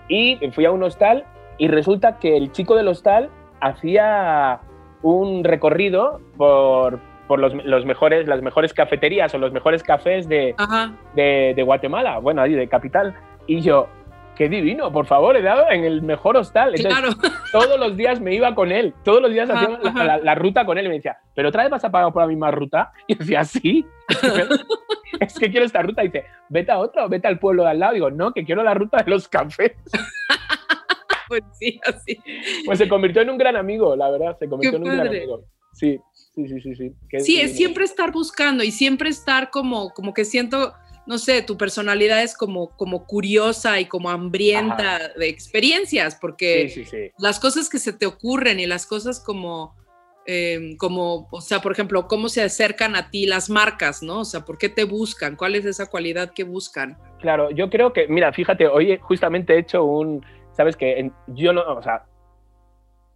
y 0.09 0.37
fui 0.51 0.65
a 0.65 0.71
un 0.71 0.83
hostal 0.83 1.25
y 1.57 1.67
resulta 1.67 2.19
que 2.19 2.35
el 2.35 2.51
chico 2.51 2.75
del 2.75 2.87
hostal 2.87 3.29
hacía 3.61 4.59
un 5.01 5.43
recorrido 5.43 6.19
por, 6.37 6.99
por 7.27 7.39
los, 7.39 7.53
los 7.65 7.85
mejores, 7.85 8.27
las 8.27 8.41
mejores 8.41 8.73
cafeterías 8.73 9.33
o 9.33 9.37
los 9.37 9.51
mejores 9.51 9.81
cafés 9.83 10.27
de, 10.27 10.55
de, 11.15 11.53
de 11.55 11.63
Guatemala, 11.63 12.19
bueno, 12.19 12.41
ahí 12.41 12.53
de 12.53 12.67
capital, 12.67 13.15
y 13.47 13.61
yo, 13.61 13.87
qué 14.35 14.49
divino, 14.49 14.91
por 14.91 15.05
favor, 15.05 15.37
he 15.37 15.41
dado 15.41 15.69
en 15.69 15.83
el 15.83 16.01
mejor 16.01 16.35
hostal. 16.37 16.73
Entonces, 16.75 17.15
Claro. 17.15 17.35
todos 17.51 17.79
los 17.79 17.95
días 17.95 18.19
me 18.19 18.33
iba 18.33 18.53
con 18.55 18.71
él, 18.71 18.93
todos 19.03 19.21
los 19.21 19.31
días 19.31 19.49
hacíamos 19.49 19.81
la, 19.83 19.89
ajá. 19.91 20.03
la- 20.05 20.17
la 20.17 20.35
ruta 20.35 20.65
con 20.65 20.77
él 20.77 20.85
y 20.85 20.89
me 20.89 20.95
decía, 20.95 21.17
¿pero 21.35 21.49
otra 21.49 21.63
vez 21.63 21.71
vas 21.71 21.85
a 21.85 21.91
pagar 21.91 22.11
por 22.11 22.23
la 22.23 22.27
misma 22.27 22.51
ruta? 22.51 22.91
Y 23.07 23.15
decía, 23.15 23.43
sí, 23.43 23.85
es 25.19 25.37
que 25.39 25.49
quiero 25.51 25.65
esta 25.65 25.81
ruta. 25.81 26.03
Y 26.03 26.07
dice, 26.07 26.25
vete 26.49 26.71
a 26.71 26.79
otra 26.79 27.05
o 27.05 27.09
vete 27.09 27.27
al 27.27 27.39
pueblo 27.39 27.63
de 27.63 27.69
al 27.69 27.79
lado. 27.79 27.93
Digo, 27.93 28.09
no, 28.11 28.33
que 28.33 28.43
quiero 28.43 28.63
la 28.63 28.73
ruta 28.73 28.97
de 29.03 29.09
los 29.11 29.27
cafés. 29.27 29.73
Pues 31.27 31.43
sí, 31.53 31.79
así. 31.87 32.19
Pues 32.65 32.77
se 32.79 32.87
convirtió 32.89 33.21
en 33.21 33.29
un 33.29 33.37
gran 33.37 33.55
amigo, 33.55 33.95
la 33.95 34.09
verdad, 34.11 34.37
se 34.37 34.47
convirtió 34.49 34.79
Qué 34.79 34.85
en 34.85 34.91
un 34.91 34.97
gran 34.97 35.07
amigo. 35.07 35.41
Sí, 35.73 35.99
sí, 36.35 36.47
sí, 36.47 36.61
sí. 36.61 36.75
Sí, 36.75 36.93
Qué 37.09 37.19
Sí, 37.19 37.41
es 37.41 37.55
siempre 37.55 37.85
estar 37.85 38.11
buscando 38.11 38.63
y 38.63 38.71
siempre 38.71 39.09
estar 39.09 39.49
como, 39.49 39.91
como 39.91 40.13
que 40.13 40.25
siento, 40.25 40.73
no 41.05 41.17
sé, 41.17 41.41
tu 41.41 41.57
personalidad 41.57 42.23
es 42.23 42.35
como, 42.35 42.69
como 42.75 43.05
curiosa 43.05 43.79
y 43.79 43.85
como 43.85 44.09
hambrienta 44.09 45.09
de 45.17 45.27
experiencias, 45.29 46.15
porque 46.15 46.69
Sí, 46.69 46.83
sí, 46.83 46.89
sí. 46.89 47.11
las 47.17 47.39
cosas 47.39 47.69
que 47.69 47.79
se 47.79 47.93
te 47.93 48.05
ocurren 48.05 48.59
y 48.59 48.65
las 48.65 48.85
cosas 48.85 49.19
como, 49.19 49.75
eh, 50.25 50.75
como, 50.77 51.27
o 51.31 51.41
sea, 51.41 51.61
por 51.61 51.71
ejemplo, 51.73 52.07
cómo 52.07 52.29
se 52.29 52.41
acercan 52.41 52.95
a 52.95 53.09
ti 53.09 53.25
las 53.25 53.49
marcas, 53.49 54.01
¿no? 54.01 54.21
O 54.21 54.25
sea, 54.25 54.41
¿por 54.45 54.57
qué 54.57 54.69
te 54.69 54.85
buscan? 54.85 55.35
¿Cuál 55.35 55.55
es 55.55 55.65
esa 55.65 55.87
cualidad 55.89 56.33
que 56.33 56.43
buscan? 56.43 56.97
Claro, 57.19 57.51
yo 57.51 57.69
creo 57.69 57.93
que, 57.93 58.07
mira, 58.07 58.31
fíjate, 58.33 58.67
hoy 58.67 58.97
justamente 59.01 59.53
he 59.53 59.59
hecho 59.59 59.83
un, 59.83 60.25
sabes 60.53 60.75
que 60.75 61.11
yo 61.27 61.53
no, 61.53 61.61
o 61.61 61.81
sea, 61.81 62.05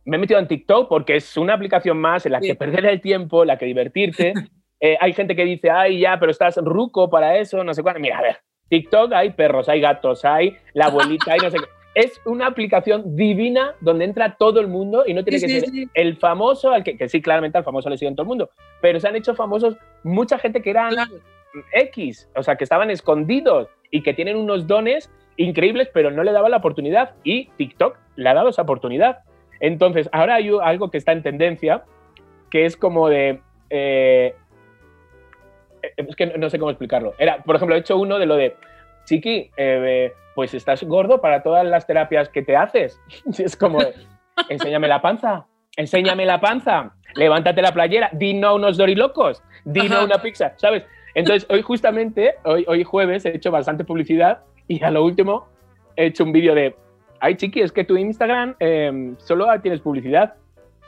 me 0.08 0.18
he 0.18 0.20
metido 0.20 0.40
en 0.40 0.48
TikTok 0.48 0.90
porque 0.90 1.16
es 1.18 1.38
una 1.38 1.54
aplicación 1.54 1.98
más 2.00 2.26
en 2.26 2.32
la 2.32 2.42
Sí. 2.42 2.48
que 2.48 2.56
perder 2.56 2.86
el 2.86 3.02
tiempo, 3.02 3.44
en 3.44 3.48
la 3.48 3.58
que 3.58 3.66
divertirte. 3.66 4.34
Eh, 4.80 4.96
hay 5.02 5.12
gente 5.14 5.36
que 5.36 5.44
dice, 5.44 5.72
ay, 5.72 6.02
ya, 6.02 6.20
pero 6.20 6.32
estás 6.32 6.56
ruco 6.58 7.10
para 7.10 7.38
eso, 7.40 7.64
no 7.64 7.74
sé 7.74 7.82
cuánto. 7.82 8.00
Mira, 8.00 8.20
a 8.20 8.22
ver, 8.22 8.38
TikTok 8.70 9.12
hay 9.12 9.32
perros, 9.32 9.68
hay 9.70 9.82
gatos, 9.82 10.24
hay 10.24 10.56
la 10.74 10.86
abuelita, 10.86 11.34
hay 11.34 11.40
no 11.40 11.50
sé 11.50 11.58
qué. 11.58 11.66
Es 11.96 12.22
una 12.26 12.46
aplicación 12.46 13.16
divina 13.16 13.74
donde 13.82 14.06
entra 14.06 14.36
todo 14.38 14.60
el 14.60 14.68
mundo 14.68 15.04
y 15.08 15.16
no 15.16 15.24
tiene 15.24 15.40
Sí, 15.40 15.48
que 15.48 15.52
sí, 15.54 15.60
ser 15.62 15.70
sí. 15.72 15.90
el 15.96 16.18
famoso, 16.18 16.70
al 16.74 16.84
que, 16.84 16.96
que 16.96 17.10
sí, 17.10 17.24
claramente 17.24 17.58
al 17.58 17.64
famoso 17.64 17.90
le 17.90 17.98
siguen 17.98 18.16
todo 18.16 18.22
el 18.26 18.28
mundo, 18.28 18.52
pero 18.80 19.00
se 19.00 19.08
han 19.08 19.16
hecho 19.16 19.34
famosos 19.34 19.78
mucha 20.04 20.38
gente 20.38 20.62
que 20.62 20.70
eran 20.70 20.92
Claro. 20.92 21.12
X, 21.74 22.30
o 22.36 22.44
sea, 22.44 22.56
que 22.56 22.64
estaban 22.64 22.92
escondidos 22.92 23.70
y 23.90 24.04
que 24.04 24.14
tienen 24.14 24.38
unos 24.38 24.68
dones 24.68 25.12
increíbles, 25.38 25.90
pero 25.92 26.12
no 26.12 26.24
le 26.24 26.34
daban 26.34 26.52
la 26.52 26.58
oportunidad 26.58 27.16
y 27.24 27.50
TikTok 27.58 27.98
le 28.16 28.30
ha 28.30 28.36
dado 28.36 28.50
esa 28.50 28.62
oportunidad. 28.62 29.20
Entonces, 29.60 30.10
ahora 30.12 30.36
hay 30.36 30.52
algo 30.64 30.90
que 30.92 30.98
está 30.98 31.12
en 31.12 31.24
tendencia, 31.24 31.84
que 32.50 32.66
es 32.66 32.78
como 32.78 33.10
de... 33.10 33.40
eh, 33.70 34.36
eh, 35.82 35.94
es 35.98 36.16
que 36.16 36.26
no- 36.38 36.50
sé 36.50 36.60
cómo 36.60 36.72
explicarlo. 36.72 37.14
Era, 37.18 37.38
por 37.44 37.56
ejemplo, 37.56 37.76
he 37.76 37.80
hecho 37.80 37.98
uno 37.98 38.20
de 38.20 38.26
lo 38.26 38.36
de, 38.36 38.56
Chiqui, 39.06 39.52
eh, 39.58 40.14
pues 40.36 40.54
estás 40.54 40.84
gordo 40.84 41.22
para 41.22 41.42
todas 41.44 41.66
las 41.66 41.88
terapias 41.88 42.30
que 42.30 42.42
te 42.42 42.56
haces. 42.56 43.00
Y 43.38 43.44
es 43.44 43.56
como, 43.56 43.80
de, 43.80 43.94
enséñame 44.50 44.88
la 44.88 45.02
panza, 45.02 45.46
enséñame 45.76 46.26
la 46.26 46.40
panza, 46.40 46.94
levántate 47.16 47.62
la 47.62 47.72
playera, 47.72 48.10
di 48.14 48.34
no 48.34 48.50
a 48.50 48.54
unos 48.56 48.78
dorilocos, 48.78 49.42
di 49.66 49.88
no 49.90 49.98
a 49.98 50.04
una 50.04 50.22
pizza, 50.22 50.54
¿sabes? 50.58 50.84
Entonces, 51.16 51.48
hoy 51.50 51.62
justamente, 51.64 52.36
hoy, 52.44 52.64
hoy 52.68 52.84
jueves, 52.84 53.26
he 53.26 53.36
hecho 53.36 53.50
bastante 53.50 53.84
publicidad 53.84 54.42
y 54.68 54.84
a 54.84 54.92
lo 54.92 55.04
último 55.04 55.48
he 55.96 56.06
hecho 56.08 56.24
un 56.24 56.32
vídeo 56.32 56.54
de, 56.54 56.76
ay 57.20 57.36
chiqui, 57.36 57.62
es 57.62 57.72
que 57.72 57.84
tu 57.84 57.98
Instagram 57.98 58.56
eh, 58.60 59.14
solo 59.18 59.48
tienes 59.62 59.82
publicidad, 59.82 60.36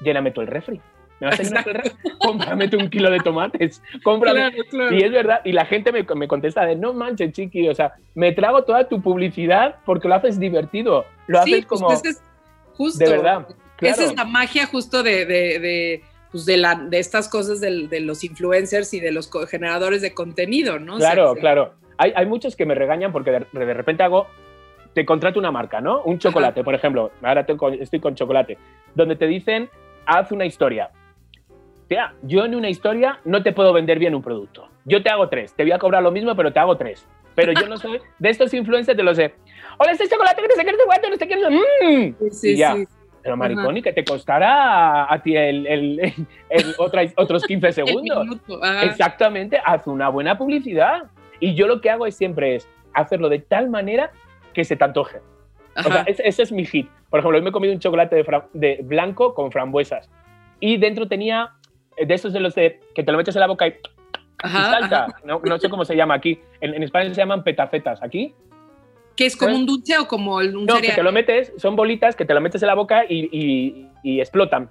lléname 0.02 0.32
tú 0.32 0.42
el 0.42 0.48
refri. 0.48 0.80
¿Me 1.20 1.28
vas 1.28 1.40
a 1.40 1.44
llenar 1.44 1.68
el 1.68 1.74
refri? 1.76 1.92
Cómprame 2.20 2.68
tú 2.70 2.78
un 2.78 2.90
kilo 2.90 3.12
de 3.12 3.20
tomates, 3.20 3.82
cómprame. 4.04 4.52
Claro, 4.52 4.64
claro. 4.70 4.96
Y 4.96 5.04
es 5.04 5.12
verdad, 5.12 5.42
y 5.44 5.52
la 5.52 5.66
gente 5.66 5.92
me, 5.92 6.04
me 6.16 6.28
contesta 6.30 6.66
de, 6.66 6.76
no 6.78 6.94
manches, 6.94 7.34
chiqui, 7.34 7.68
o 7.68 7.76
sea, 7.76 7.94
me 8.16 8.32
trago 8.32 8.64
toda 8.64 8.88
tu 8.88 9.02
publicidad 9.02 9.76
porque 9.86 10.08
lo 10.08 10.16
haces 10.16 10.40
divertido, 10.40 11.06
lo 11.28 11.44
Sí, 11.44 11.54
haces 11.56 11.66
pues 11.68 11.82
como... 11.82 11.92
ese 11.94 12.10
es 12.10 12.22
justo. 12.76 13.04
de 13.04 13.12
verdad, 13.12 13.48
claro. 13.76 13.96
Esa 13.96 14.06
es 14.06 14.16
la 14.16 14.24
magia 14.24 14.66
justo 14.66 15.04
de, 15.04 15.26
de, 15.26 15.60
de, 15.60 16.04
pues 16.32 16.46
de, 16.46 16.56
la, 16.56 16.76
de 16.76 17.00
estas 17.00 17.28
cosas 17.28 17.60
del- 17.60 17.90
de, 17.90 18.00
los 18.00 18.24
influencers 18.24 18.94
y 18.94 19.02
de 19.02 19.12
los 19.12 19.30
generadores 19.50 20.02
de 20.02 20.14
contenido, 20.14 20.80
¿no? 20.80 20.96
O 20.96 21.00
sea, 21.02 21.12
Claro, 21.12 21.36
claro. 21.36 21.74
Hay, 21.98 22.14
hay 22.16 22.26
muchos 22.28 22.56
que 22.56 22.66
me 22.66 22.76
regañan 22.76 23.12
porque 23.12 23.32
de, 23.32 23.46
de 23.52 23.74
repente 23.74 24.04
hago, 24.04 24.28
te 25.00 25.06
contrato 25.06 25.40
una 25.40 25.50
marca, 25.50 25.80
¿no? 25.80 26.02
Un 26.02 26.20
chocolate, 26.20 26.62
por 26.62 26.76
ejemplo. 26.76 27.12
Ahora 27.22 27.46
estoy 27.80 28.02
con 28.02 28.16
chocolate. 28.16 28.58
Donde 28.94 29.16
te 29.16 29.28
dicen, 29.28 29.70
haz 30.06 30.30
una 30.34 30.46
historia. 30.46 30.90
Tía, 31.88 32.16
yo 32.22 32.44
en 32.44 32.54
una 32.54 32.68
historia 32.68 33.22
no 33.24 33.42
te 33.42 33.54
puedo 33.54 33.72
vender 33.72 33.98
bien 33.98 34.14
un 34.14 34.22
producto. 34.22 34.68
Yo 34.84 35.02
te 35.02 35.10
hago 35.10 35.30
tres. 35.30 35.54
Te 35.54 35.64
voy 35.64 35.72
a 35.72 35.80
cobrar 35.80 36.04
lo 36.04 36.12
mismo, 36.12 36.36
pero 36.36 36.52
te 36.52 36.60
hago 36.60 36.76
tres. 36.76 37.08
Pero 37.34 37.54
yo 37.54 37.66
no 37.70 37.78
soy 37.78 38.02
de 38.20 38.30
estos 38.30 38.54
influencers, 38.54 38.98
te 38.98 39.04
lo 39.04 39.16
sé. 39.16 39.36
Hola, 39.78 39.94
este 39.94 40.10
chocolate 40.10 40.42
que 40.42 40.50
te 40.50 40.56
sé 40.56 40.66
que 40.66 40.72
no 40.74 40.78
sé 40.78 40.84
cuánto, 40.86 41.10
no 41.10 41.16
sé 41.16 41.28
qué, 41.30 41.38
mm". 42.76 42.86
Pero 43.24 43.38
maricón, 43.38 43.78
y 43.78 43.82
que 43.82 43.94
te 43.94 44.04
costará 44.04 45.14
a 45.14 45.24
ti 45.24 45.34
el, 45.38 45.66
el, 45.66 46.00
el 46.50 46.76
otra, 46.78 47.04
otros 47.16 47.46
15 47.46 47.72
segundos. 47.72 48.28
Exactamente, 48.84 49.62
haz 49.64 49.88
una 49.88 50.10
buena 50.10 50.38
publicidad. 50.38 51.04
Y 51.40 51.56
yo 51.56 51.68
lo 51.68 51.80
que 51.80 51.90
hago 51.90 52.06
es 52.06 52.18
siempre 52.18 52.56
es 52.56 52.68
hacerlo 52.94 53.30
de 53.30 53.40
tal 53.40 53.70
manera 53.70 54.12
que 54.60 54.66
se 54.66 54.76
te 54.76 54.84
antoje. 54.84 55.20
O 55.76 55.84
sea, 55.84 56.04
ese, 56.08 56.44
es 56.44 56.52
mi 56.52 56.66
hit. 56.66 56.90
Por 57.10 57.20
ejemplo, 57.20 57.38
hoy 57.38 57.44
me 57.44 57.50
he 57.50 57.54
comido 57.54 57.74
un 57.74 57.80
chocolate 57.80 58.16
de, 58.16 58.42
de 58.54 58.80
blanco 58.84 59.34
con 59.34 59.52
frambuesas. 59.52 60.10
Y 60.60 60.78
dentro 60.78 61.08
tenía 61.08 61.52
de 61.98 62.14
esos 62.14 62.34
de 62.34 62.42
los 62.42 62.56
de 62.56 62.82
que 62.94 63.04
te 63.04 63.12
lo 63.12 63.18
metes 63.18 63.36
en 63.36 63.40
la 63.40 63.48
boca 63.48 63.68
y, 63.68 63.76
salta. 64.44 65.08
No, 65.24 65.42
no, 65.44 65.58
sé 65.58 65.70
cómo 65.70 65.86
se 65.86 65.96
llama 65.96 66.16
aquí. 66.16 66.40
En, 66.60 66.74
en 66.74 66.84
España 66.84 67.10
se 67.10 67.16
llaman 67.16 67.44
petafetas. 67.44 68.04
Aquí 68.04 68.36
¿Que 69.20 69.26
es 69.26 69.36
como 69.36 69.54
un 69.54 69.66
dulce 69.66 69.98
o 69.98 70.08
como 70.08 70.38
un 70.38 70.66
no, 70.66 70.80
que 70.80 70.94
te 70.94 71.04
lo 71.04 71.12
metes, 71.12 71.52
son 71.58 71.76
bolitas 71.76 72.16
que 72.16 72.24
te 72.24 72.34
lo 72.34 72.40
metes 72.40 72.64
en 72.64 72.68
la 72.68 72.74
boca 72.74 73.04
y, 73.04 73.90
y, 74.02 74.20
explotan. 74.22 74.70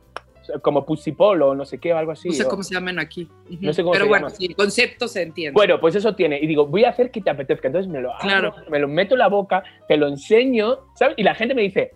Como 0.62 0.84
pusipol 0.84 1.42
o 1.42 1.54
no 1.54 1.64
sé 1.64 1.78
qué 1.78 1.92
o 1.92 1.98
algo 1.98 2.12
así. 2.12 2.28
No 2.28 2.34
sé 2.34 2.44
cómo 2.46 2.62
se 2.62 2.74
llaman 2.74 2.98
aquí. 2.98 3.28
No 3.60 3.72
sé 3.72 3.82
cómo 3.82 3.92
Pero 3.92 4.04
se 4.04 4.08
bueno, 4.08 4.30
sí, 4.30 4.46
el 4.46 4.56
concepto 4.56 5.08
se 5.08 5.22
entiende. 5.22 5.54
Bueno, 5.54 5.80
pues 5.80 5.94
eso 5.94 6.14
tiene. 6.14 6.38
Y 6.40 6.46
digo, 6.46 6.66
voy 6.66 6.84
a 6.84 6.90
hacer 6.90 7.10
que 7.10 7.20
te 7.20 7.30
apetezca. 7.30 7.68
Entonces 7.68 7.90
me 7.90 8.00
lo, 8.00 8.12
claro. 8.20 8.54
me 8.70 8.78
lo 8.78 8.88
meto 8.88 9.14
en 9.14 9.20
la 9.20 9.28
boca, 9.28 9.62
te 9.86 9.96
lo 9.96 10.08
enseño, 10.08 10.78
¿sabes? 10.94 11.14
Y 11.16 11.22
la 11.22 11.34
gente 11.34 11.54
me 11.54 11.62
dice, 11.62 11.92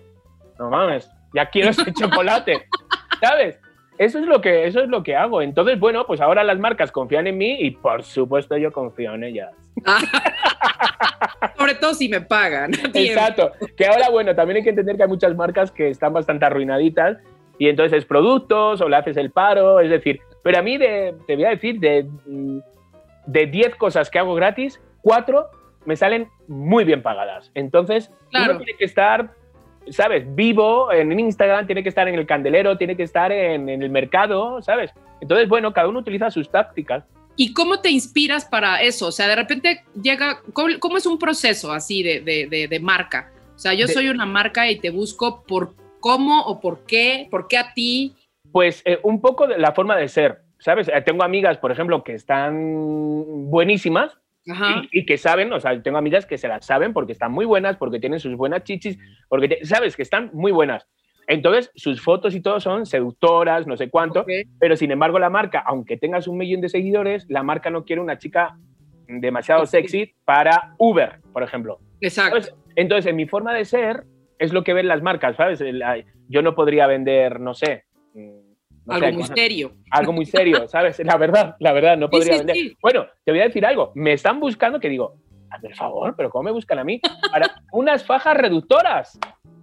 no 0.59 0.70
mames, 0.70 1.11
ya 1.34 1.46
quiero 1.46 1.70
ese 1.70 1.92
chocolate, 2.00 2.66
¿sabes? 3.20 3.59
Eso 3.98 4.18
es, 4.18 4.26
lo 4.26 4.40
que, 4.40 4.66
eso 4.66 4.80
es 4.80 4.88
lo 4.88 5.03
que 5.03 5.14
hago. 5.14 5.42
Entonces, 5.42 5.78
bueno, 5.78 6.07
pues 6.07 6.20
ahora 6.20 6.42
las 6.42 6.59
marcas 6.59 6.90
confían 6.90 7.26
en 7.26 7.38
mí 7.38 7.59
y 7.61 7.72
por 7.72 8.03
supuesto 8.03 8.57
yo 8.57 8.72
confío 8.72 9.14
en 9.14 9.24
ellas. 9.24 9.53
Sobre 11.57 11.74
todo 11.74 11.94
si 11.94 12.09
me 12.09 12.20
pagan. 12.20 12.72
Exacto. 12.94 13.53
Que 13.76 13.86
ahora, 13.86 14.11
bueno, 14.11 14.34
también 14.34 14.59
hay 14.59 14.62
que 14.62 14.70
entender 14.70 14.96
que 14.96 15.03
hay 15.05 15.09
muchas 15.09 15.36
marcas 15.36 15.70
que 15.70 15.88
están 15.88 16.12
bastante 16.12 16.44
arruinaditas 16.44 17.18
y 17.63 17.69
entonces 17.69 17.99
es 17.99 18.05
productos 18.05 18.81
o 18.81 18.89
le 18.89 18.97
haces 18.97 19.17
el 19.17 19.31
paro, 19.31 19.79
es 19.79 19.89
decir, 19.89 20.19
pero 20.43 20.59
a 20.59 20.63
mí 20.63 20.79
de, 20.79 21.15
te 21.29 21.37
voy 21.37 21.45
a 21.45 21.51
decir, 21.51 21.79
de, 21.79 22.09
de 23.27 23.47
10 23.47 23.77
cosas 23.77 24.11
que 24.11 24.19
hago 24.19 24.35
gratis, 24.35 24.81
4 25.03 25.47
me 25.85 25.95
salen 25.95 26.27
muy 26.49 26.83
bien 26.83 27.03
pagadas. 27.03 27.53
Entonces, 27.55 28.11
uno 28.35 28.57
tiene 28.57 28.77
que 28.77 28.85
estar 28.85 29.31
¿sabes? 29.91 30.25
Vivo 30.35 30.93
en 30.93 31.17
Instagram, 31.17 31.67
tiene 31.67 31.85
que 31.85 31.89
estar 31.89 32.09
en 32.09 32.17
el 32.17 32.27
candelero, 32.27 32.77
tiene 32.77 32.97
que 32.97 33.05
estar 33.05 33.31
en, 33.31 33.69
el 33.69 33.91
mercado, 33.91 34.61
¿sabes? 34.61 34.91
Entonces, 35.21 35.49
bueno, 35.49 35.73
cada 35.73 35.87
uno 35.87 36.01
utiliza 36.01 36.33
sus 36.33 36.51
tácticas. 36.51 37.05
¿Y 37.37 37.53
cómo 37.53 37.81
te 37.81 37.91
inspiras 37.91 38.45
para 38.45 38.83
eso? 38.83 39.07
O 39.07 39.13
sea, 39.13 39.29
de 39.29 39.37
repente 39.37 39.85
llega, 40.03 40.41
¿cómo, 40.53 40.97
es 40.97 41.07
un 41.07 41.19
proceso 41.19 41.71
así 41.71 42.03
de, 42.03 42.21
de, 42.69 42.81
marca? 42.81 43.31
O 43.55 43.59
sea, 43.59 43.73
yo 43.73 43.87
soy 43.87 44.09
una 44.09 44.27
marca 44.27 44.69
y 44.69 44.81
te 44.81 44.91
busco 44.91 45.45
por 45.45 45.75
cómo 46.03 46.42
o 46.42 46.61
por 46.61 46.84
qué, 46.84 47.26
por 47.30 47.48
qué 47.48 47.57
a 47.57 47.72
ti. 47.72 48.14
Pues 48.53 48.82
eh, 48.84 48.98
un 49.03 49.22
poco 49.22 49.46
de 49.46 49.57
la 49.57 49.72
forma 49.72 49.96
de 49.96 50.09
ser, 50.09 50.42
¿sabes? 50.59 50.88
Eh, 50.88 51.00
tengo 51.00 51.24
amigas, 51.24 51.57
por 51.57 51.72
ejemplo, 51.72 52.05
que 52.05 52.12
están 52.12 53.48
buenísimas, 53.48 54.18
y, 54.90 55.07
que 55.07 55.18
saben, 55.18 55.53
o 55.53 55.61
sea, 55.61 55.80
tengo 55.82 55.98
amigas 55.98 56.26
que 56.26 56.36
se 56.36 56.48
las 56.48 56.66
saben 56.66 56.92
porque 56.92 57.12
están 57.12 57.30
muy 57.30 57.44
buenas, 57.44 57.76
porque 57.76 58.00
tienen 58.00 58.18
sus 58.18 58.36
buenas 58.36 58.64
chichis, 58.64 58.98
porque 59.28 59.61
sabes 59.62 59.96
que 59.96 60.03
están 60.03 60.30
muy 60.32 60.50
buenas. 60.50 60.88
Entonces, 61.28 61.70
sus 61.76 62.03
fotos 62.03 62.34
y 62.34 62.40
todo 62.40 62.59
son 62.59 62.84
seductoras, 62.84 63.68
no 63.68 63.76
sé 63.76 63.88
cuánto, 63.88 64.26
pero 64.59 64.76
sin 64.76 64.90
embargo 64.90 65.20
la 65.20 65.30
marca, 65.30 65.62
aunque 65.64 65.96
tengas 65.96 66.26
un 66.26 66.38
millón 66.38 66.61
de 66.61 66.68
seguidores, 66.68 67.24
la 67.28 67.44
marca 67.44 67.70
no 67.70 67.84
quiere 67.84 68.03
una 68.03 68.18
chica 68.18 68.59
demasiado 69.07 69.64
sexy 69.66 70.12
para 70.24 70.74
Uber, 70.78 71.20
por 71.32 71.44
ejemplo. 71.44 71.78
Exacto. 72.00 72.57
Entonces, 72.74 73.07
en 73.07 73.16
mi 73.16 73.26
forma 73.26 73.55
de 73.55 73.64
ser, 73.64 74.05
es 74.43 74.53
lo 74.53 74.64
que 74.64 74.74
ven 74.74 74.88
las 74.88 75.03
marcas, 75.03 75.36
¿sabes? 75.36 75.62
Yo 76.28 76.43
no 76.43 76.55
podría 76.55 76.86
vender, 76.86 77.40
no 77.40 77.55
sé, 77.55 77.84
algo 78.88 79.12
muy 79.12 79.24
serio. 79.24 79.72
Algo 79.90 80.12
muy 80.12 80.26
serio, 80.26 80.66
¿sabes? 80.68 80.99
La 81.05 81.16
verdad, 81.16 81.57
la 81.61 81.72
verdad, 81.72 81.97
no 81.97 82.11
podría 82.11 82.38
vender. 82.38 82.57
Bueno, 82.80 83.07
te 83.24 83.32
voy 83.32 83.40
a 83.40 83.45
decir 83.45 83.64
algo. 83.64 83.93
Me 83.95 84.12
están 84.12 84.40
buscando 84.40 84.80
que 84.80 84.88
digo, 84.88 85.14
hazme 85.51 85.68
el 85.68 85.74
favor, 85.74 86.14
pero 86.16 86.30
¿cómo 86.30 86.45
me 86.45 86.51
buscan 86.51 86.78
a 86.78 86.84
mí? 86.84 87.01
Para 87.30 87.62
unas 87.72 88.05
fajas 88.05 88.36
reductoras. 88.36 89.18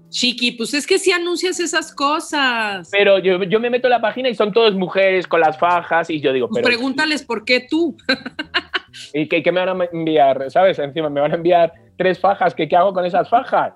Chiqui, 0.10 0.54
pues 0.54 0.74
es 0.74 0.88
que 0.88 0.98
si 0.98 1.12
anuncias 1.12 1.60
esas 1.60 1.94
cosas. 1.94 2.90
Pero 2.92 3.20
yo, 3.20 3.44
yo, 3.44 3.60
me 3.60 3.70
meto 3.70 3.88
en 3.88 3.92
la 3.92 4.02
página 4.02 4.30
y 4.30 4.34
son 4.34 4.52
todas 4.52 4.74
mujeres 4.74 5.28
con 5.28 5.40
las 5.40 5.60
fajas 5.60 6.10
y 6.10 6.20
yo 6.20 6.34
digo, 6.34 6.48
pues 6.50 6.64
pregúntales 6.64 7.24
por 7.24 7.46
qué 7.46 7.68
tú. 7.70 7.96
¿Y 9.14 9.28
qué, 9.28 9.44
qué, 9.44 9.52
me 9.52 9.64
van 9.64 9.82
a 9.82 9.86
enviar? 9.92 10.50
¿Sabes? 10.50 10.80
Encima 10.80 11.10
me 11.10 11.22
van 11.22 11.34
a 11.34 11.36
enviar 11.36 11.72
tres 11.96 12.20
fajas. 12.20 12.56
¿Qué, 12.56 12.68
qué 12.68 12.76
hago 12.76 12.92
con 12.92 13.06
esas 13.06 13.30
fajas? 13.30 13.74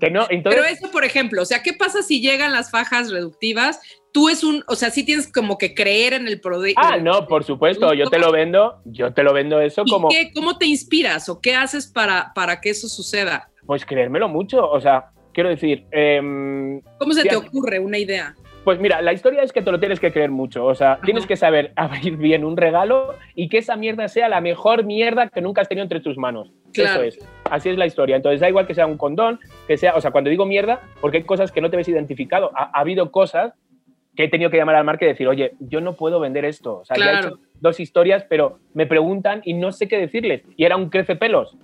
Que 0.00 0.10
no, 0.10 0.26
entonces... 0.28 0.60
Pero 0.62 0.74
eso, 0.76 0.90
por 0.90 1.04
ejemplo, 1.04 1.42
o 1.42 1.44
sea, 1.44 1.62
¿qué 1.62 1.72
pasa 1.72 2.02
si 2.02 2.20
llegan 2.20 2.52
las 2.52 2.70
fajas 2.70 3.10
reductivas 3.10 3.80
tú 4.16 4.30
es 4.30 4.42
un, 4.42 4.64
o 4.66 4.74
sea, 4.76 4.88
sí 4.88 5.04
tienes 5.04 5.30
como 5.30 5.58
que 5.58 5.74
creer 5.74 6.14
en 6.14 6.26
el 6.26 6.40
producto. 6.40 6.80
Ah, 6.82 6.96
no, 6.96 7.26
por 7.26 7.44
supuesto, 7.44 7.92
yo 7.92 8.08
te 8.08 8.18
lo 8.18 8.32
vendo, 8.32 8.80
yo 8.86 9.12
te 9.12 9.22
lo 9.22 9.34
vendo 9.34 9.60
eso 9.60 9.84
como... 9.84 10.08
Qué, 10.08 10.30
¿Cómo 10.34 10.56
te 10.56 10.64
inspiras 10.64 11.28
o 11.28 11.38
qué 11.38 11.54
haces 11.54 11.86
para, 11.86 12.32
para 12.34 12.62
que 12.62 12.70
eso 12.70 12.88
suceda? 12.88 13.50
Pues 13.66 13.84
creérmelo 13.84 14.26
mucho, 14.26 14.70
o 14.70 14.80
sea, 14.80 15.10
quiero 15.34 15.50
decir... 15.50 15.84
Em, 15.90 16.80
¿Cómo 16.98 17.12
se 17.12 17.24
te 17.24 17.36
ocurre 17.36 17.78
una 17.78 17.98
idea? 17.98 18.34
Pues 18.66 18.80
mira, 18.80 19.00
la 19.00 19.12
historia 19.12 19.44
es 19.44 19.52
que 19.52 19.62
te 19.62 19.70
lo 19.70 19.78
tienes 19.78 20.00
que 20.00 20.10
creer 20.10 20.32
mucho, 20.32 20.64
o 20.64 20.74
sea, 20.74 20.98
tienes 21.04 21.24
que 21.24 21.36
saber 21.36 21.70
abrir 21.76 22.16
bien 22.16 22.44
un 22.44 22.56
regalo 22.56 23.14
y 23.36 23.48
que 23.48 23.58
esa 23.58 23.76
mierda 23.76 24.08
sea 24.08 24.28
la 24.28 24.40
mejor 24.40 24.82
mierda 24.82 25.28
que 25.28 25.40
nunca 25.40 25.60
has 25.60 25.68
tenido 25.68 25.84
entre 25.84 26.00
tus 26.00 26.18
manos. 26.18 26.50
Eso 26.74 27.00
es. 27.00 27.16
Así 27.48 27.68
es 27.68 27.78
la 27.78 27.86
historia. 27.86 28.16
Entonces 28.16 28.40
da 28.40 28.48
igual 28.48 28.66
que 28.66 28.74
sea 28.74 28.86
un 28.86 28.98
condón, 28.98 29.38
que 29.68 29.76
sea, 29.76 29.94
o 29.94 30.00
sea, 30.00 30.10
cuando 30.10 30.30
digo 30.30 30.46
mierda, 30.46 30.80
porque 31.00 31.18
hay 31.18 31.22
cosas 31.22 31.52
que 31.52 31.60
no 31.60 31.70
te 31.70 31.76
ves 31.76 31.86
identificado. 31.86 32.50
ha 32.56 32.80
habido 32.80 33.12
cosas 33.12 33.54
que 34.16 34.24
he 34.24 34.28
tenido 34.28 34.50
que 34.50 34.56
llamar 34.56 34.74
al 34.74 34.84
marca 34.84 35.04
y 35.04 35.08
decir, 35.10 35.28
oye, 35.28 35.52
yo 35.60 35.80
no 35.80 35.94
puedo 35.94 36.18
vender 36.18 36.44
esto. 36.44 36.78
O 36.78 36.84
sea, 36.84 36.96
ya 36.96 37.12
he 37.12 37.18
hecho 37.20 37.38
dos 37.60 37.78
historias, 37.78 38.26
pero 38.28 38.58
me 38.74 38.86
preguntan 38.86 39.42
y 39.44 39.54
no 39.54 39.70
sé 39.70 39.86
qué 39.86 39.96
decirles. 39.96 40.42
Y 40.56 40.64
era 40.64 40.76
un 40.76 40.90
crece 40.90 41.14
pelos, 41.14 41.56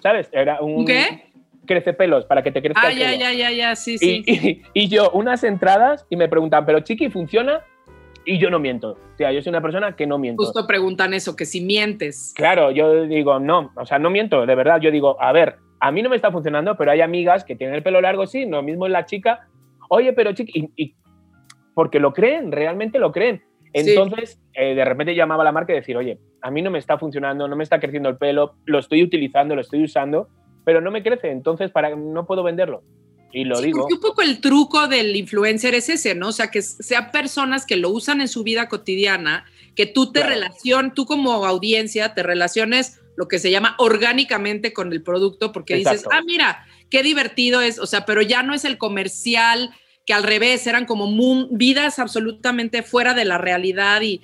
¿sabes? 0.00 0.28
Era 0.32 0.60
un... 0.60 0.84
¿Qué? 0.84 1.31
Crece 1.66 1.92
pelos 1.92 2.24
para 2.26 2.42
que 2.42 2.50
te 2.50 2.60
crezca 2.60 2.82
ah, 2.82 2.92
ya, 2.92 3.14
ya, 3.14 3.32
ya, 3.32 3.50
ya, 3.50 3.76
sí, 3.76 3.98
sí. 3.98 4.62
Y, 4.74 4.88
yo, 4.88 5.10
unas 5.10 5.44
entradas 5.44 6.06
y 6.10 6.16
me 6.16 6.28
preguntan, 6.28 6.66
pero 6.66 6.80
chiqui, 6.80 7.08
¿funciona? 7.08 7.60
Y 8.24 8.38
yo 8.38 8.50
no 8.50 8.58
miento. 8.58 8.98
O 9.14 9.16
sea, 9.16 9.32
yo 9.32 9.42
soy 9.42 9.50
una 9.50 9.60
persona 9.60 9.94
que 9.94 10.06
no 10.06 10.18
miento. 10.18 10.42
Justo 10.42 10.66
preguntan 10.66 11.14
eso, 11.14 11.36
que 11.36 11.44
si 11.44 11.60
mientes. 11.60 12.32
Claro, 12.36 12.70
yo 12.70 13.04
digo, 13.04 13.38
no, 13.38 13.72
o 13.76 13.86
sea, 13.86 13.98
no 13.98 14.10
miento, 14.10 14.44
de 14.44 14.54
verdad. 14.54 14.80
Yo 14.80 14.90
digo, 14.90 15.20
a 15.20 15.32
ver, 15.32 15.56
a 15.80 15.90
mí 15.92 16.02
no 16.02 16.08
me 16.08 16.16
está 16.16 16.30
funcionando, 16.30 16.76
pero 16.76 16.90
hay 16.90 17.00
amigas 17.00 17.44
que 17.44 17.56
tienen 17.56 17.76
el 17.76 17.82
pelo 17.82 18.00
largo, 18.00 18.26
sí, 18.26 18.46
lo 18.46 18.62
mismo 18.62 18.88
la 18.88 19.04
chica. 19.04 19.48
Oye, 19.88 20.12
pero 20.12 20.32
chiqui, 20.32 20.70
y 20.76 20.94
porque 21.74 22.00
lo 22.00 22.12
creen, 22.12 22.52
realmente 22.52 22.98
lo 22.98 23.12
creen. 23.12 23.42
Entonces, 23.72 24.40
eh, 24.54 24.74
de 24.74 24.84
repente 24.84 25.14
llamaba 25.14 25.42
a 25.42 25.44
la 25.44 25.52
marca 25.52 25.72
y 25.72 25.76
decir, 25.76 25.96
oye, 25.96 26.18
a 26.42 26.50
mí 26.50 26.60
no 26.62 26.70
me 26.70 26.78
está 26.78 26.98
funcionando, 26.98 27.48
no 27.48 27.56
me 27.56 27.64
está 27.64 27.80
creciendo 27.80 28.08
el 28.08 28.18
pelo, 28.18 28.56
lo 28.66 28.78
estoy 28.78 29.02
utilizando, 29.02 29.54
lo 29.54 29.60
estoy 29.60 29.84
usando, 29.84 30.28
pero 30.64 30.80
no 30.80 30.90
me 30.90 31.02
crece, 31.02 31.30
entonces 31.30 31.70
para 31.70 31.94
no 31.94 32.26
puedo 32.26 32.42
venderlo. 32.42 32.82
Y 33.32 33.44
lo 33.44 33.60
digo. 33.60 33.86
un 33.90 34.00
poco 34.00 34.20
el 34.20 34.40
truco 34.40 34.88
del 34.88 35.16
influencer 35.16 35.74
es 35.74 35.88
ese, 35.88 36.14
¿no? 36.14 36.28
O 36.28 36.32
sea, 36.32 36.50
que 36.50 36.60
sean 36.60 37.10
personas 37.10 37.64
que 37.64 37.76
lo 37.76 37.88
usan 37.88 38.20
en 38.20 38.28
su 38.28 38.42
vida 38.42 38.68
cotidiana, 38.68 39.46
que 39.74 39.86
tú 39.86 40.12
te 40.12 40.22
relaciones, 40.22 40.92
tú 40.94 41.06
como 41.06 41.32
audiencia 41.46 42.12
te 42.12 42.22
relaciones 42.22 43.00
lo 43.16 43.28
que 43.28 43.38
se 43.38 43.50
llama 43.50 43.74
orgánicamente 43.78 44.72
con 44.72 44.92
el 44.92 45.02
producto, 45.02 45.52
porque 45.52 45.76
dices, 45.76 46.04
ah, 46.12 46.20
mira, 46.26 46.66
qué 46.90 47.02
divertido 47.02 47.60
es, 47.62 47.78
o 47.78 47.86
sea, 47.86 48.04
pero 48.04 48.20
ya 48.22 48.42
no 48.42 48.54
es 48.54 48.64
el 48.64 48.78
comercial 48.78 49.70
que 50.04 50.12
al 50.12 50.24
revés 50.24 50.66
eran 50.66 50.84
como 50.84 51.06
vidas 51.50 51.98
absolutamente 51.98 52.82
fuera 52.82 53.14
de 53.14 53.24
la 53.24 53.38
realidad 53.38 54.00
y, 54.02 54.20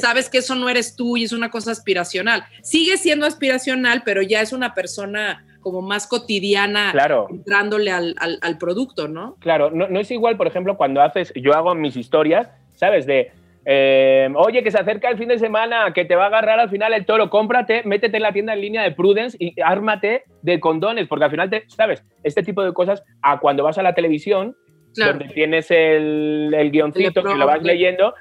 sabes 0.00 0.28
que 0.28 0.38
eso 0.38 0.54
no 0.54 0.68
eres 0.68 0.94
tú 0.94 1.16
y 1.16 1.24
es 1.24 1.32
una 1.32 1.50
cosa 1.50 1.70
aspiracional. 1.70 2.44
Sigue 2.62 2.98
siendo 2.98 3.26
aspiracional, 3.26 4.02
pero 4.04 4.22
ya 4.22 4.42
es 4.42 4.52
una 4.52 4.74
persona 4.74 5.55
como 5.66 5.82
más 5.82 6.06
cotidiana 6.06 6.92
claro. 6.92 7.26
entrándole 7.28 7.90
al, 7.90 8.14
producto, 8.60 9.08
¿no? 9.08 9.34
Claro, 9.40 9.72
no, 9.72 9.88
no, 9.88 9.98
es 9.98 10.08
igual, 10.12 10.36
por 10.36 10.46
ejemplo, 10.46 10.76
cuando 10.76 11.02
haces, 11.02 11.32
yo 11.34 11.54
hago 11.54 11.74
mis 11.74 11.96
historias, 11.96 12.48
¿sabes? 12.74 13.04
De, 13.04 13.32
eh, 13.64 14.28
oye, 14.36 14.62
que 14.62 14.70
se 14.70 14.78
acerca 14.78 15.08
el 15.08 15.18
fin 15.18 15.26
de 15.26 15.40
semana, 15.40 15.92
que 15.92 16.04
te 16.04 16.14
va 16.14 16.22
a 16.22 16.26
agarrar 16.28 16.60
al 16.60 16.70
final 16.70 16.92
el 16.92 17.04
toro, 17.04 17.30
cómprate, 17.30 17.82
métete 17.82 18.18
en 18.18 18.22
la 18.22 18.32
tienda 18.32 18.52
en 18.52 18.60
línea 18.60 18.84
de 18.84 18.92
Prudence 18.92 19.36
y 19.40 19.60
ármate 19.60 20.22
de 20.42 20.60
condones, 20.60 21.08
porque 21.08 21.24
al 21.24 21.32
final, 21.32 21.50
te, 21.50 21.64
¿sabes? 21.66 22.04
Este 22.22 22.44
tipo 22.44 22.62
de 22.62 22.72
cosas, 22.72 23.02
a 23.20 23.40
cuando 23.40 23.64
vas 23.64 23.76
a 23.76 23.82
la 23.82 23.92
televisión, 23.92 24.54
donde 24.94 25.24
tienes 25.34 25.68
el, 25.72 26.54
el 26.56 26.70
guioncito 26.70 27.24
que 27.24 27.34
lo 27.34 27.44
vas 27.44 27.64
leyendo, 27.64 28.14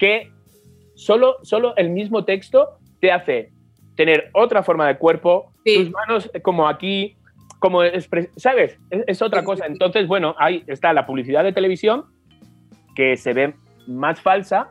que 0.00 0.32
solo, 0.96 1.36
solo 1.44 1.76
el 1.76 1.90
mismo 1.90 2.24
texto 2.24 2.70
te 3.00 3.12
hace 3.12 3.52
tener 3.98 4.30
otra 4.32 4.62
forma 4.62 4.86
de 4.86 4.96
cuerpo, 4.96 5.52
tus 5.76 5.90
manos 5.90 6.30
como 6.42 6.68
aquí, 6.68 7.16
como, 7.58 7.80
¿sabes? 8.36 8.78
Es, 8.90 9.22
otra 9.22 9.44
cosa. 9.44 9.66
Entonces, 9.66 10.06
bueno, 10.06 10.34
ahí 10.38 10.64
está 10.66 10.92
la 10.92 11.06
publicidad 11.06 11.44
de 11.44 11.52
televisión, 11.52 12.06
que 12.94 13.16
se 13.16 13.32
ve 13.32 13.54
más 13.86 14.20
falsa, 14.20 14.70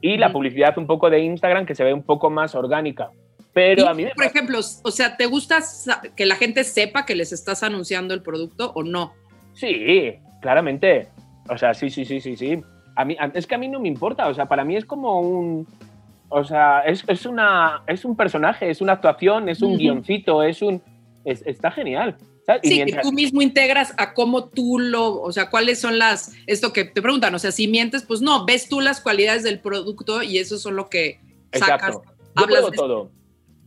y 0.00 0.16
la 0.16 0.32
publicidad 0.32 0.76
un 0.78 0.86
poco 0.86 1.10
de 1.10 1.20
Instagram, 1.20 1.66
que 1.66 1.74
se 1.74 1.84
ve 1.84 1.92
un 1.92 2.02
poco 2.02 2.30
más 2.30 2.54
orgánica. 2.54 3.10
Pero 3.52 3.88
a 3.88 3.94
mí 3.94 4.06
Por 4.14 4.24
ejemplo, 4.24 4.58
o 4.58 4.90
sea, 4.90 5.16
¿te 5.16 5.26
gusta 5.26 5.58
que 6.16 6.24
la 6.24 6.36
gente 6.36 6.64
sepa 6.64 7.04
que 7.04 7.14
les 7.14 7.32
estás 7.32 7.62
anunciando 7.62 8.14
el 8.14 8.22
producto 8.22 8.72
o 8.74 8.82
no? 8.82 9.12
Sí, 9.54 10.14
claramente. 10.40 11.08
O 11.48 11.58
sea, 11.58 11.74
sí, 11.74 11.90
sí, 11.90 12.04
sí, 12.04 12.20
sí, 12.20 12.36
sí. 12.36 12.62
A 12.96 13.04
mí, 13.04 13.16
es 13.34 13.46
que 13.46 13.54
a 13.54 13.58
mí 13.58 13.68
no 13.68 13.80
me 13.80 13.88
importa, 13.88 14.28
o 14.28 14.34
sea, 14.34 14.46
para 14.46 14.64
mí 14.64 14.76
es 14.76 14.84
como 14.84 15.20
un... 15.20 15.66
O 16.32 16.44
sea, 16.44 16.80
es, 16.82 17.04
es 17.08 17.26
una, 17.26 17.82
es 17.86 18.04
un 18.04 18.16
personaje, 18.16 18.70
es 18.70 18.80
una 18.80 18.92
actuación, 18.94 19.48
es 19.48 19.60
un 19.62 19.76
guioncito, 19.76 20.42
es 20.42 20.62
un... 20.62 20.80
es- 21.24 21.44
está 21.46 21.70
genial. 21.70 22.16
¿sabes? 22.46 22.62
Y 22.64 22.68
Sí, 22.70 22.84
que 22.84 22.98
tú 23.02 23.12
mismo 23.12 23.42
integras 23.42 23.92
a 23.98 24.14
cómo 24.14 24.44
tú 24.48 24.78
lo, 24.78 25.20
o 25.20 25.30
sea, 25.32 25.50
cuáles 25.50 25.80
son 25.80 25.98
las, 25.98 26.32
esto 26.46 26.72
que 26.72 26.84
te 26.84 27.02
preguntan, 27.02 27.34
o 27.34 27.38
sea, 27.38 27.50
si 27.52 27.68
mientes, 27.68 28.04
pues 28.04 28.22
no, 28.22 28.46
ves 28.46 28.68
tú 28.68 28.80
las 28.80 29.00
cualidades 29.00 29.42
del 29.42 29.60
producto 29.60 30.22
y 30.22 30.38
eso 30.38 30.56
son 30.56 30.74
lo 30.76 30.88
que 30.88 31.20
sacas. 31.52 31.96
Exacto. 31.96 32.02
Yo 32.36 32.42
hablas 32.44 32.60
pruebo 32.60 32.70
de- 32.70 32.76
todo. 32.76 33.10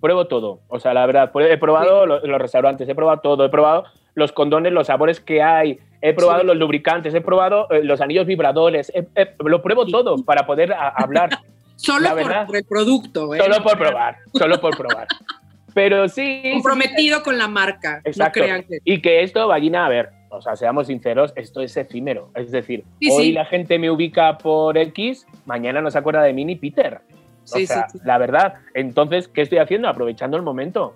Pruebo 0.02 0.28
todo. 0.28 0.60
O 0.70 0.80
sea, 0.80 0.94
la 0.94 1.06
verdad, 1.06 1.32
he 1.50 1.58
probado 1.58 2.06
lo- 2.06 2.26
los, 2.26 2.42
restaurantes, 2.42 2.88
he 2.90 2.96
probado 2.96 3.20
todo, 3.22 3.46
he 3.46 3.50
probado 3.50 3.84
los 4.16 4.32
condones, 4.32 4.72
los 4.74 4.88
sabores 4.88 5.20
que 5.20 5.42
hay, 5.42 5.80
he 6.02 6.14
probado 6.14 6.42
Sí. 6.42 6.48
los 6.48 6.58
lubricantes, 6.58 7.14
he 7.14 7.22
probado 7.22 7.70
eh, 7.72 7.84
los 7.84 8.00
anillos 8.02 8.26
vibradores, 8.26 8.92
lo 9.40 9.62
pruebo 9.62 9.86
todo 9.86 10.16
para 10.24 10.46
poder 10.46 10.74
a- 10.74 10.90
hablar. 10.90 11.30
Solo 11.84 12.10
por, 12.16 12.46
por 12.48 12.56
el 12.58 12.64
producto, 12.66 13.36
¿eh? 13.36 13.40
solo 13.40 13.62
por 13.64 13.78
probar, 13.78 14.18
solo 14.34 14.60
por 14.62 14.78
probar. 14.78 15.08
Pero 15.74 16.08
sí. 16.08 16.42
sí, 16.44 16.52
Comprometido 16.54 17.24
con 17.24 17.38
la 17.38 17.48
marca. 17.48 18.02
Exacto. 18.06 18.40
No 18.40 18.46
crean 18.46 18.64
que. 18.64 18.78
Y 18.84 19.02
que 19.02 19.24
esto, 19.24 19.48
Ballina, 19.48 19.86
a 19.86 19.90
ver, 19.90 20.10
o 20.30 20.42
sea, 20.42 20.56
seamos 20.56 20.88
sinceros, 20.88 21.34
esto 21.36 21.62
es 21.62 21.76
efímero. 21.78 22.30
Es 22.36 22.52
decir, 22.52 22.84
Sí, 23.02 23.10
hoy 23.12 23.24
sí. 23.26 23.32
la 23.32 23.46
gente 23.46 23.80
me 23.80 23.90
ubica 23.90 24.38
por 24.38 24.78
X, 24.78 25.26
mañana 25.46 25.82
no 25.82 25.90
se 25.92 25.98
acuerda 25.98 26.22
de 26.22 26.32
mí 26.34 26.46
ni 26.46 26.56
Peter. 26.56 27.02
O 27.02 27.48
Sí, 27.48 27.66
sea, 27.68 27.88
sí, 27.92 27.98
sí. 27.98 28.04
la 28.06 28.18
verdad. 28.20 28.54
Entonces, 28.74 29.28
¿qué 29.28 29.42
estoy 29.42 29.58
haciendo? 29.58 29.90
Aprovechando 29.90 30.38
el 30.38 30.44
momento. 30.44 30.96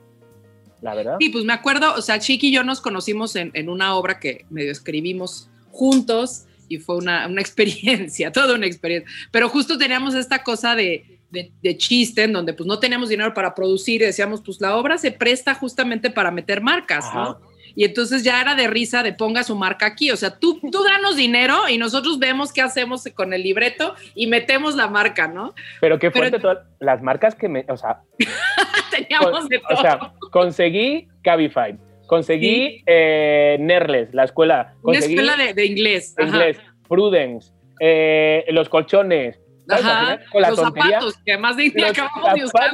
La 0.82 0.94
verdad. 0.94 1.18
Sí, 1.20 1.30
pues 1.30 1.44
me 1.44 1.54
acuerdo, 1.54 1.94
o 1.96 2.02
sea, 2.02 2.20
Chiqui 2.20 2.50
y 2.50 2.54
yo 2.54 2.64
nos 2.64 2.80
conocimos 2.80 3.36
en, 3.36 3.50
en 3.56 3.70
una 3.70 3.96
obra 3.96 4.20
que 4.20 4.46
medio 4.52 4.72
escribimos 4.72 5.50
juntos 5.72 6.46
y 6.70 6.78
fue 6.78 6.98
una, 6.98 7.28
una 7.28 7.42
experiencia, 7.48 8.32
toda 8.32 8.56
una 8.56 8.66
experiencia. 8.68 9.10
Pero 9.32 9.50
justo 9.50 9.78
teníamos 9.78 10.16
esta 10.16 10.44
cosa 10.44 10.76
de, 10.76 11.20
de, 11.32 11.52
de 11.62 11.78
chiste 11.78 12.24
en 12.24 12.34
donde 12.34 12.54
pues 12.54 12.68
no 12.68 12.80
teníamos 12.80 13.10
dinero 13.10 13.34
para 13.34 13.54
producir 13.56 14.02
y 14.02 14.06
decíamos, 14.06 14.42
pues 14.42 14.60
la 14.62 14.76
obra 14.76 14.98
se 14.98 15.12
presta 15.12 15.54
justamente 15.56 16.10
para 16.10 16.32
meter 16.32 16.62
marcas. 16.62 17.06
¿no? 17.14 17.40
Y 17.76 17.84
entonces 17.84 18.24
ya 18.24 18.42
era 18.42 18.56
de 18.56 18.68
risa 18.68 19.04
de 19.04 19.14
ponga 19.14 19.44
su 19.44 19.56
marca 19.56 19.86
aquí. 19.86 20.10
O 20.10 20.18
sea, 20.18 20.40
tú, 20.40 20.60
tú 20.72 20.84
danos 20.84 21.16
dinero 21.16 21.70
y 21.70 21.78
nosotros 21.78 22.18
vemos 22.18 22.52
qué 22.52 22.62
hacemos 22.62 23.04
con 23.14 23.34
el 23.34 23.44
libreto 23.44 23.94
y 24.16 24.26
metemos 24.26 24.76
la 24.76 24.88
marca, 24.88 25.28
¿no? 25.28 25.54
Pero 25.80 26.00
qué 26.00 26.10
Pero- 26.10 26.24
fuerte 26.26 26.40
todas 26.40 26.60
las 26.80 27.04
marcas 27.04 27.36
que 27.36 27.48
me. 27.48 27.66
O 27.70 27.78
sea, 27.78 28.02
Teníamos 28.90 29.32
con- 29.32 29.48
de 29.48 29.58
o 29.58 29.62
todo. 29.70 29.82
sea 29.82 30.00
conseguí 30.32 31.08
Cabify, 31.24 31.78
conseguí 32.08 32.84
eh, 32.86 33.58
Nerles, 33.60 34.14
la 34.14 34.24
escuela, 34.24 34.74
una 34.82 34.94
conseguí 35.00 35.14
escuela 35.16 35.36
de, 35.38 35.54
de 35.54 35.66
inglés. 35.66 36.16
ajá. 36.18 36.28
inglés, 36.28 36.58
Prudence, 36.88 37.54
eh, 37.80 38.46
los 38.50 38.70
colchones. 38.70 39.40
Ajá, 39.70 40.20
con 40.32 40.42
la 40.42 40.50
los 40.50 40.60
tontería, 40.60 40.92
zapatos, 41.02 41.18
que 41.26 41.34
además 41.34 41.58
de 41.58 41.72
los 41.76 41.92
acabamos 41.92 42.34
de 42.34 42.46
usar. 42.46 42.72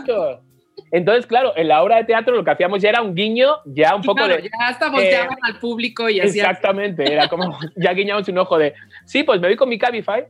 Entonces, 0.91 1.25
claro, 1.25 1.53
en 1.55 1.67
la 1.67 1.81
obra 1.83 1.97
de 1.97 2.03
teatro 2.03 2.35
lo 2.35 2.43
que 2.43 2.51
hacíamos 2.51 2.81
ya 2.81 2.89
era 2.89 3.01
un 3.01 3.15
guiño, 3.15 3.55
ya 3.65 3.95
un 3.95 4.03
Sí, 4.03 4.07
poco 4.07 4.17
claro, 4.23 4.35
de. 4.35 4.43
ya 4.43 4.67
hasta 4.67 4.87
eh, 5.01 5.27
al 5.41 5.59
público 5.59 6.07
y 6.09 6.19
hacían 6.19 6.51
Exactamente, 6.51 7.11
era 7.11 7.27
como 7.27 7.57
ya 7.75 7.93
guiñamos 7.93 8.27
un 8.27 8.37
ojo 8.37 8.57
de. 8.57 8.73
Sí, 9.05 9.23
pues 9.23 9.41
me 9.41 9.47
voy 9.47 9.55
con 9.55 9.69
mi 9.69 9.77
Cabify, 9.77 10.25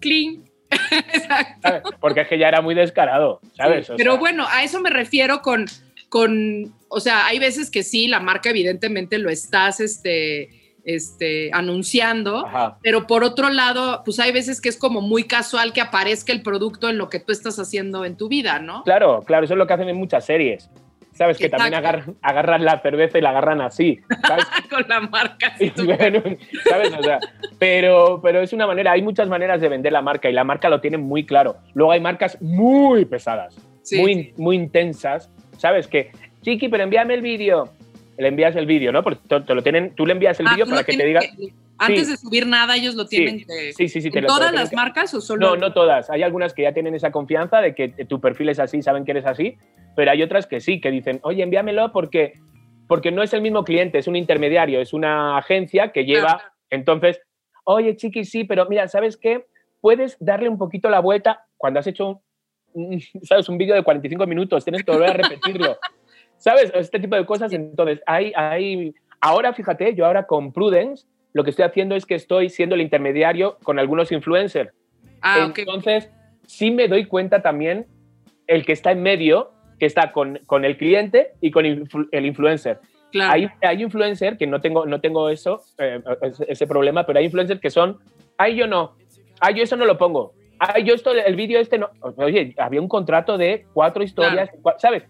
clean. 0.00 0.44
Exacto. 1.12 1.60
¿sabes? 1.62 1.82
Porque 2.00 2.20
es 2.22 2.28
que 2.28 2.38
ya 2.38 2.48
era 2.48 2.60
muy 2.60 2.74
descarado, 2.74 3.40
¿sabes? 3.54 3.86
Sí, 3.86 3.92
Pero 3.96 4.12
sea, 4.12 4.20
bueno, 4.20 4.46
a 4.48 4.62
eso 4.64 4.80
me 4.80 4.90
refiero 4.90 5.40
con, 5.42 5.66
con, 6.08 6.74
o 6.88 7.00
sea, 7.00 7.26
hay 7.26 7.38
veces 7.38 7.70
que 7.70 7.82
sí, 7.82 8.08
la 8.08 8.20
marca 8.20 8.50
evidentemente 8.50 9.18
lo 9.18 9.30
estás 9.30 9.80
este, 9.80 10.50
este, 10.84 11.50
anunciando, 11.52 12.46
Ajá. 12.46 12.78
pero 12.82 13.06
por 13.06 13.24
otro 13.24 13.50
lado, 13.50 14.02
pues 14.04 14.20
hay 14.20 14.32
veces 14.32 14.60
que 14.60 14.68
es 14.68 14.78
como 14.78 15.00
muy 15.00 15.24
casual 15.24 15.72
que 15.72 15.80
aparezca 15.80 16.32
el 16.32 16.42
producto 16.42 16.88
en 16.88 16.96
lo 16.96 17.10
que 17.10 17.18
tú 17.20 17.32
estás 17.32 17.58
haciendo 17.58 18.04
en 18.04 18.16
tu 18.16 18.28
vida, 18.28 18.60
¿no? 18.60 18.84
Claro, 18.84 19.22
claro, 19.26 19.44
eso 19.44 19.54
es 19.54 19.58
lo 19.58 19.66
que 19.66 19.74
hacen 19.74 19.88
en 19.88 19.96
muchas 19.96 20.24
series. 20.24 20.70
¿Sabes? 21.12 21.38
Que 21.38 21.48
también 21.48 21.72
agarran, 21.72 22.14
agarran 22.20 22.64
la 22.64 22.78
cerveza 22.82 23.16
y 23.16 23.22
la 23.22 23.30
agarran 23.30 23.62
así. 23.62 23.98
¿sabes? 24.26 24.44
con 24.70 24.84
la 24.86 25.00
marca. 25.00 25.54
Y 25.58 25.70
bueno, 25.70 26.22
¿sabes? 26.68 26.92
O 26.92 27.02
sea, 27.02 27.20
pero, 27.58 28.20
pero 28.22 28.42
es 28.42 28.52
una 28.52 28.66
manera, 28.66 28.92
hay 28.92 29.00
muchas 29.00 29.26
maneras 29.26 29.62
de 29.62 29.70
vender 29.70 29.94
la 29.94 30.02
marca 30.02 30.28
y 30.28 30.34
la 30.34 30.44
marca 30.44 30.68
lo 30.68 30.82
tiene 30.82 30.98
muy 30.98 31.24
claro. 31.24 31.56
Luego 31.72 31.92
hay 31.92 32.00
marcas 32.00 32.36
muy 32.42 33.06
pesadas, 33.06 33.56
Sí, 33.80 33.98
muy, 33.98 34.14
sí. 34.14 34.34
muy 34.36 34.56
intensas, 34.56 35.30
¿sabes? 35.58 35.86
Que, 35.86 36.10
Chiqui, 36.42 36.68
pero 36.68 36.84
envíame 36.84 37.14
el 37.14 37.22
vídeo. 37.22 37.70
Le 38.18 38.28
envías 38.28 38.56
el 38.56 38.64
vídeo, 38.66 38.92
¿no? 38.92 39.02
Porque 39.02 39.20
te, 39.28 39.54
lo 39.54 39.62
tienen, 39.62 39.94
tú 39.94 40.06
le 40.06 40.12
envías 40.12 40.38
el 40.40 40.46
Ah, 40.46 40.52
vídeo 40.54 40.66
para 40.66 40.84
que 40.84 40.96
te 40.96 41.04
diga. 41.04 41.20
que- 41.20 41.52
antes 41.78 42.06
Sí. 42.06 42.12
de 42.12 42.16
subir 42.16 42.46
nada, 42.46 42.74
ellos 42.74 42.94
lo 42.94 43.06
tienen 43.06 43.44
que. 43.44 43.72
Sí, 43.74 43.88
sí, 43.88 44.00
sí. 44.00 44.10
te 44.10 44.20
¿En 44.20 44.24
lo- 44.24 44.28
te 44.28 44.32
lo 44.32 44.38
todas 44.38 44.52
las 44.54 44.70
que- 44.70 44.76
marcas 44.76 45.12
o 45.12 45.20
solo? 45.20 45.46
No, 45.50 45.56
no 45.56 45.72
todas. 45.74 46.08
Hay 46.08 46.22
algunas 46.22 46.54
que 46.54 46.62
ya 46.62 46.72
tienen 46.72 46.94
esa 46.94 47.10
confianza 47.10 47.60
de 47.60 47.74
que 47.74 47.88
tu 47.88 48.18
perfil 48.20 48.48
es 48.48 48.58
así, 48.58 48.80
saben 48.80 49.04
que 49.04 49.10
eres 49.10 49.26
así, 49.26 49.58
pero 49.94 50.10
hay 50.10 50.22
otras 50.22 50.46
que 50.46 50.60
sí, 50.60 50.80
que 50.80 50.90
dicen, 50.90 51.20
oye, 51.22 51.42
envíamelo 51.42 51.92
porque, 51.92 52.32
porque 52.88 53.10
no 53.12 53.22
es 53.22 53.34
el 53.34 53.42
mismo 53.42 53.64
cliente, 53.64 53.98
es 53.98 54.06
un 54.08 54.16
intermediario, 54.16 54.80
es 54.80 54.94
una 54.94 55.36
agencia 55.36 55.92
que 55.92 56.06
lleva, 56.06 56.38
Claro. 56.38 56.44
entonces, 56.70 57.20
oye, 57.64 57.94
chiqui, 57.96 58.24
sí, 58.24 58.44
pero 58.44 58.64
mira, 58.70 58.88
¿sabes 58.88 59.18
qué? 59.18 59.44
Puedes 59.82 60.16
darle 60.18 60.48
un 60.48 60.56
poquito 60.56 60.88
la 60.88 61.00
vuelta 61.00 61.44
cuando 61.58 61.80
has 61.80 61.86
hecho, 61.86 62.08
un, 62.08 62.18
¿sabes? 63.22 63.48
Un 63.48 63.58
vídeo 63.58 63.74
de 63.74 63.82
45 63.82 64.26
minutos, 64.26 64.64
tienes 64.64 64.84
que 64.84 64.90
volver 64.92 65.10
a 65.10 65.14
repetirlo. 65.14 65.78
¿Sabes? 66.38 66.70
Este 66.74 66.98
tipo 67.00 67.16
de 67.16 67.24
cosas. 67.24 67.52
Entonces, 67.52 68.00
hay, 68.06 68.32
hay... 68.36 68.94
Ahora, 69.20 69.52
fíjate, 69.54 69.94
yo 69.94 70.06
ahora 70.06 70.26
con 70.26 70.52
Prudence, 70.52 71.06
lo 71.32 71.44
que 71.44 71.50
estoy 71.50 71.64
haciendo 71.64 71.96
es 71.96 72.04
que 72.06 72.14
estoy 72.14 72.50
siendo 72.50 72.74
el 72.74 72.82
intermediario 72.82 73.58
con 73.62 73.78
algunos 73.78 74.12
influencers. 74.12 74.72
Ah. 75.22 75.50
Entonces, 75.56 76.10
sí 76.46 76.70
me 76.70 76.88
doy 76.88 77.06
cuenta 77.06 77.42
también 77.42 77.86
el 78.46 78.64
que 78.64 78.72
está 78.72 78.92
en 78.92 79.02
medio, 79.02 79.52
que 79.78 79.86
está 79.86 80.12
con, 80.12 80.40
con 80.46 80.64
el 80.64 80.76
cliente 80.76 81.32
y 81.40 81.50
con 81.50 81.64
influ- 81.64 82.08
el 82.12 82.26
influencer. 82.26 82.78
Claro. 83.12 83.32
Hay, 83.32 83.48
hay 83.62 83.82
influencers 83.82 84.36
que 84.38 84.46
no 84.46 84.60
tengo, 84.60 84.86
no 84.86 85.00
tengo 85.00 85.30
eso, 85.30 85.62
eh, 85.78 86.00
ese, 86.22 86.44
ese 86.48 86.66
problema, 86.66 87.06
pero 87.06 87.18
hay 87.18 87.26
influencers 87.26 87.60
que 87.60 87.70
son, 87.70 87.98
ay, 88.36 88.56
yo 88.56 88.66
no, 88.66 88.96
ay, 89.40 89.54
yo 89.54 89.62
eso 89.62 89.76
no 89.76 89.84
lo 89.84 89.96
pongo, 89.96 90.34
ay, 90.58 90.84
yo 90.84 90.94
esto, 90.94 91.12
el 91.12 91.36
vídeo 91.36 91.60
este 91.60 91.78
no. 91.78 91.90
Oye, 92.16 92.54
había 92.58 92.80
un 92.80 92.88
contrato 92.88 93.36
de 93.38 93.66
cuatro 93.72 94.02
historias, 94.02 94.50
cua- 94.62 94.76
¿sabes? 94.78 95.04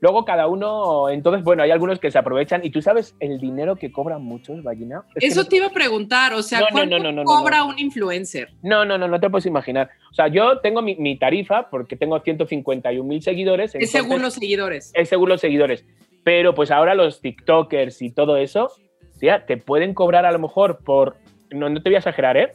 Luego 0.00 0.26
cada 0.26 0.46
uno, 0.46 1.08
entonces, 1.08 1.42
bueno, 1.42 1.62
hay 1.62 1.70
algunos 1.70 1.98
que 1.98 2.10
se 2.10 2.18
aprovechan 2.18 2.62
y 2.62 2.68
tú 2.70 2.82
sabes 2.82 3.16
el 3.18 3.38
dinero 3.40 3.76
que 3.76 3.90
cobran 3.90 4.22
muchos, 4.22 4.62
Ballina. 4.62 5.02
Es 5.14 5.32
Eso 5.32 5.42
no- 5.42 5.48
te 5.48 5.56
iba 5.56 5.66
a 5.68 5.70
preguntar, 5.70 6.34
o 6.34 6.42
sea, 6.42 6.60
No, 6.60 6.66
¿cuánto 6.70 6.98
no, 6.98 7.24
cobra 7.24 7.64
un 7.64 7.78
influencer? 7.78 8.50
No, 8.62 8.84
no, 8.84 8.98
no, 8.98 9.08
no 9.08 9.18
te 9.18 9.30
puedes 9.30 9.46
imaginar. 9.46 9.88
O 10.10 10.14
sea, 10.14 10.28
yo 10.28 10.58
tengo 10.60 10.82
mi, 10.82 10.96
mi 10.96 11.18
tarifa 11.18 11.70
porque 11.70 11.96
tengo 11.96 12.20
151 12.20 13.08
mil 13.08 13.22
seguidores. 13.22 13.74
Es 13.74 13.90
según 13.90 14.12
entonces- 14.16 14.22
los 14.22 14.34
seguidores. 14.34 14.92
es 14.94 15.08
según 15.08 15.28
los 15.30 15.40
seguidores. 15.40 15.84
Pero 16.24 16.54
pues 16.54 16.70
ahora 16.70 16.94
los 16.94 17.22
TikTokers 17.22 18.02
y 18.02 18.10
todo 18.10 18.36
eso, 18.36 18.70
tía, 19.18 19.46
te 19.46 19.56
pueden 19.56 19.94
cobrar 19.94 20.26
a 20.26 20.30
lo 20.32 20.38
mejor 20.38 20.78
por. 20.84 21.16
No, 21.50 21.70
no 21.70 21.80
te 21.82 21.88
voy 21.88 21.94
a 21.94 21.98
exagerar, 21.98 22.36
¿eh? 22.36 22.52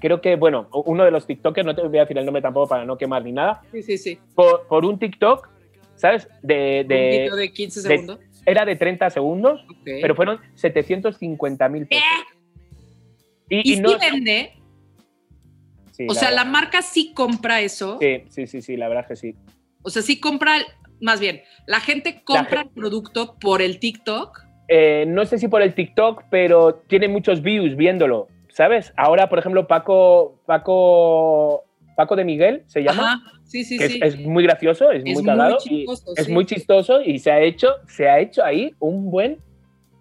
Creo 0.00 0.20
que, 0.20 0.36
bueno, 0.36 0.68
uno 0.84 1.04
de 1.04 1.10
los 1.10 1.26
TikTokers, 1.26 1.66
no 1.66 1.74
te 1.74 1.82
voy 1.82 1.98
a 1.98 2.02
decir 2.02 2.16
el 2.18 2.24
nombre 2.24 2.40
tampoco 2.42 2.68
para 2.68 2.84
no 2.84 2.96
quemar 2.96 3.24
ni 3.24 3.32
nada, 3.32 3.62
Sí, 3.72 3.82
sí, 3.82 3.98
sí. 3.98 4.18
por, 4.34 4.66
por 4.68 4.84
un 4.84 4.98
TikTok, 4.98 5.48
¿sabes? 5.96 6.28
De, 6.42 6.80
un 6.82 6.88
de- 6.88 7.10
video 7.10 7.36
de 7.36 7.52
15 7.52 7.82
de- 7.82 7.88
segundos. 7.88 8.20
era 8.46 8.64
de 8.64 8.76
30 8.76 9.10
segundos, 9.10 9.64
pero 9.84 10.14
fueron 10.14 10.38
750 10.54 11.68
mil 11.68 11.86
pesos. 11.86 12.04
¿Y, 13.50 13.74
Y, 13.74 13.80
no. 13.80 13.98
vende? 13.98 14.52
sí, 15.92 16.06
O 16.08 16.14
sea, 16.14 16.30
la 16.30 16.44
marca 16.44 16.82
sí 16.82 17.12
compra 17.14 17.60
eso. 17.60 17.98
Sí, 18.00 18.24
sí, 18.28 18.46
sí, 18.46 18.62
sí, 18.62 18.76
la 18.76 18.88
verdad 18.88 19.04
es 19.04 19.08
que 19.08 19.16
sí. 19.16 19.34
O 19.82 19.90
sea, 19.90 20.02
sí 20.02 20.20
compra, 20.20 20.58
más 21.00 21.18
bien, 21.18 21.42
la 21.66 21.80
gente 21.80 22.22
compra 22.24 22.62
el 22.62 22.68
producto 22.70 23.36
por 23.40 23.62
el 23.62 23.78
TikTok. 23.80 24.44
Eh, 24.68 25.06
no 25.08 25.24
sé 25.24 25.38
si 25.38 25.48
por 25.48 25.62
el 25.62 25.74
TikTok, 25.74 26.24
pero 26.30 26.74
tiene 26.74 27.08
muchos 27.08 27.40
views 27.42 27.74
viéndolo, 27.74 28.28
¿sabes? 28.58 28.92
Ahora, 28.96 29.28
por 29.28 29.38
ejemplo, 29.38 29.68
Paco, 29.68 30.40
Paco, 30.44 31.64
Paco 31.94 32.16
de 32.16 32.24
Miguel 32.24 32.64
se 32.66 32.82
llama, 32.82 33.12
Ajá. 33.12 33.32
Sí, 33.44 33.62
sí, 33.62 33.78
que 33.78 33.88
sí. 33.88 34.00
es, 34.02 34.14
es 34.14 34.26
muy 34.26 34.42
gracioso, 34.42 34.90
es, 34.90 34.98
Es 34.98 35.04
muy 35.04 35.14
muy 35.14 35.24
cagado 35.24 35.58
y 35.64 35.68
chistoso, 35.68 36.12
es 36.16 36.28
muy 36.28 36.44
chistoso 36.44 37.00
y 37.00 37.20
se 37.20 37.30
ha 37.30 37.40
hecho, 37.40 37.68
se 37.86 38.08
ha 38.08 38.18
hecho 38.18 38.44
ahí 38.44 38.74
un 38.80 39.12
buen, 39.12 39.38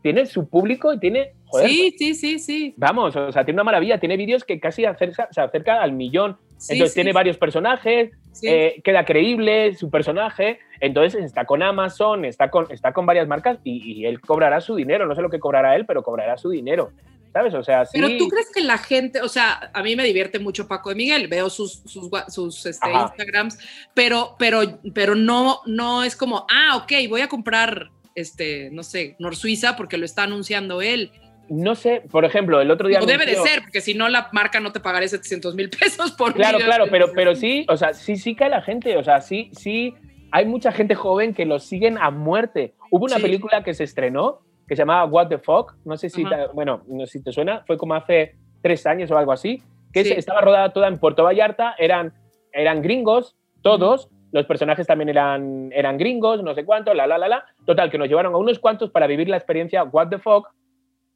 tiene 0.01 0.26
su 0.26 0.49
público 0.49 0.91
y 0.91 0.97
tiene, 0.97 1.34
joder, 1.45 1.70
sí, 1.70 1.95
sí, 1.99 2.16
sí, 2.16 2.39
sí. 2.39 2.74
vamos, 2.78 3.16
o 3.16 3.32
sea, 3.32 3.45
tiene 3.45 3.58
una 3.58 3.66
maravilla, 3.66 3.99
tiene 3.99 4.18
vídeos 4.18 4.43
que 4.43 4.60
casi 4.60 4.86
acerca, 4.86 5.28
se 5.30 5.39
acerca 5.39 5.80
al 5.84 5.91
millón, 5.91 6.38
entonces 6.68 6.95
tiene 6.95 7.14
varios 7.14 7.38
personajes, 7.38 8.10
eh, 8.41 8.82
queda 8.84 9.05
creíble 9.05 9.76
su 9.76 9.91
personaje, 9.91 10.58
entonces 10.80 11.24
está 11.24 11.45
con 11.45 11.62
Amazon, 11.62 12.26
está 12.26 12.49
con, 12.49 12.66
está 12.72 12.91
con 12.91 13.05
varias 13.05 13.28
marcas 13.28 13.60
y, 13.64 13.99
y 13.99 14.05
él 14.08 14.20
cobrará 14.20 14.62
su 14.62 14.76
dinero, 14.76 15.05
no 15.05 15.14
sé 15.14 15.22
lo 15.22 15.30
que 15.30 15.39
cobrará 15.39 15.76
él, 15.76 15.86
pero 15.86 16.01
cobrará 16.01 16.39
su 16.39 16.49
dinero, 16.49 16.91
¿sabes? 17.38 17.53
O 17.53 17.63
sea, 17.63 17.85
sí. 17.85 17.99
Pero 17.99 18.17
tú 18.17 18.27
crees 18.27 18.49
que 18.51 18.61
la 18.61 18.77
gente, 18.79 19.21
o 19.21 19.27
sea, 19.29 19.69
a 19.73 19.83
mí 19.83 19.95
me 19.95 20.03
divierte 20.03 20.39
mucho 20.39 20.67
Paco 20.67 20.89
de 20.89 20.95
Miguel, 20.95 21.27
veo 21.27 21.49
sus, 21.49 21.83
sus, 21.85 22.09
sus, 22.29 22.65
este. 22.65 22.91
Instagrams, 22.91 23.59
pero, 23.93 24.35
pero, 24.39 24.79
pero 24.93 25.13
no, 25.15 25.61
no 25.67 26.03
es 26.03 26.15
como, 26.15 26.47
ah, 26.49 26.77
ok, 26.77 26.91
voy 27.09 27.21
a 27.21 27.27
comprar, 27.27 27.89
este, 28.15 28.69
no 28.71 28.81
sé, 28.81 29.15
Nor 29.19 29.35
Suiza 29.35 29.75
porque 29.75 29.97
lo 29.97 30.05
está 30.05 30.23
anunciando 30.23 30.81
él. 30.81 31.11
no 31.49 31.75
sé, 31.75 32.01
por 32.11 32.25
ejemplo, 32.25 32.59
el 32.59 32.71
otro 32.71 32.88
día... 32.89 32.99
No 32.99 33.05
debe 33.05 33.25
de 33.25 33.35
ser, 33.35 33.61
porque 33.61 33.81
si 33.81 33.93
no 33.93 34.09
la 34.09 34.29
marca 34.33 34.59
no 34.59 34.71
te 34.71 34.79
pagaré 34.79 35.07
700 35.07 35.53
mil 35.55 35.69
pesos 35.69 36.11
por 36.11 36.33
Claro, 36.33 36.57
claro, 36.57 36.85
pero, 36.89 37.11
pero 37.13 37.35
sí, 37.35 37.65
o 37.69 37.77
sea, 37.77 37.93
sí, 37.93 38.15
sí 38.17 38.35
cae 38.35 38.49
la 38.49 38.61
gente, 38.63 38.97
o 38.97 39.03
sea, 39.03 39.21
sí, 39.21 39.51
sí, 39.53 39.93
hay 40.31 40.45
mucha 40.45 40.71
gente 40.71 40.95
joven 40.95 41.33
que 41.33 41.45
los 41.45 41.63
siguen 41.63 41.97
a 41.99 42.09
muerte. 42.09 42.73
Hubo 42.91 43.05
una 43.05 43.17
Sí. 43.17 43.21
película 43.21 43.63
que 43.63 43.73
se 43.73 43.83
estrenó 43.83 44.41
que 44.68 44.76
se 44.76 44.82
llamaba 44.82 45.05
What 45.05 45.28
the 45.30 45.38
Fuck, 45.38 45.76
no 45.86 45.95
sé 45.97 46.09
si, 46.09 46.24
te- 46.26 46.47
bueno, 46.53 46.82
no 46.88 47.05
sé 47.05 47.20
si 47.20 47.24
te 47.24 47.32
suena, 47.32 47.63
fue 47.65 47.78
como 47.78 47.93
hace 47.95 48.36
tres 48.61 48.86
años 48.86 49.09
o 49.11 49.18
algo 49.18 49.32
así, 49.32 49.61
que 49.93 50.03
Sí. 50.03 50.13
estaba 50.13 50.41
rodada 50.41 50.74
toda 50.74 50.88
en 50.88 50.99
Puerto 50.99 51.24
Vallarta, 51.24 51.76
eran, 51.78 52.13
eran 52.51 52.82
gringos, 52.82 53.36
todos, 53.61 54.09
los 54.34 54.45
personajes 54.45 54.86
también 54.86 55.07
eran, 55.09 55.70
eran 55.74 55.97
gringos, 55.97 56.43
no 56.43 56.53
sé 56.53 56.65
cuánto, 56.65 56.93
la, 56.93 57.07
la, 57.07 57.18
la, 57.18 57.30
la. 57.30 57.45
Total, 57.65 57.89
que 57.89 57.97
nos 57.97 58.09
llevaron 58.09 58.34
a 58.34 58.38
unos 58.38 58.59
cuantos 58.59 58.91
para 58.91 59.07
vivir 59.07 59.30
la 59.30 59.38
experiencia 59.38 59.84
What 59.86 60.09
the 60.09 60.18
Fuck 60.20 60.49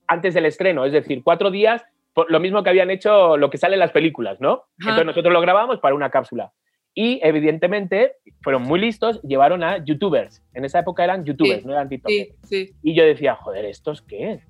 antes 0.08 0.34
del 0.34 0.46
estreno, 0.46 0.86
es 0.86 0.94
decir, 0.94 1.22
cuatro 1.24 1.52
días, 1.52 1.84
por 2.14 2.32
lo 2.32 2.40
mismo 2.40 2.64
que 2.64 2.70
habían 2.70 2.90
hecho 2.90 3.36
lo 3.38 3.50
que 3.50 3.58
sale 3.58 3.76
en 3.76 3.80
las 3.82 3.92
películas, 3.92 4.40
¿no? 4.40 4.52
Ajá. 4.54 4.66
Entonces 4.80 5.06
nosotros 5.06 5.34
lo 5.34 5.42
grabamos 5.42 5.80
para 5.80 5.94
una 5.96 6.10
cápsula. 6.10 6.52
Y 6.94 7.20
evidentemente 7.24 8.18
fueron 8.42 8.64
muy 8.64 8.80
listos, 8.80 9.22
llevaron 9.22 9.64
a 9.64 9.78
youtubers. 9.84 10.42
En 10.54 10.66
esa 10.66 10.80
época 10.80 11.04
eran 11.04 11.24
youtubers, 11.24 11.62
Sí, 11.62 11.68
no 11.68 11.74
eran. 11.74 11.90
Sí, 12.08 12.30
sí. 12.44 12.72
Y 12.84 12.94
yo 12.96 13.04
decía, 13.06 13.36
joder, 13.36 13.66
¿estos 13.66 14.02
qué? 14.02 14.42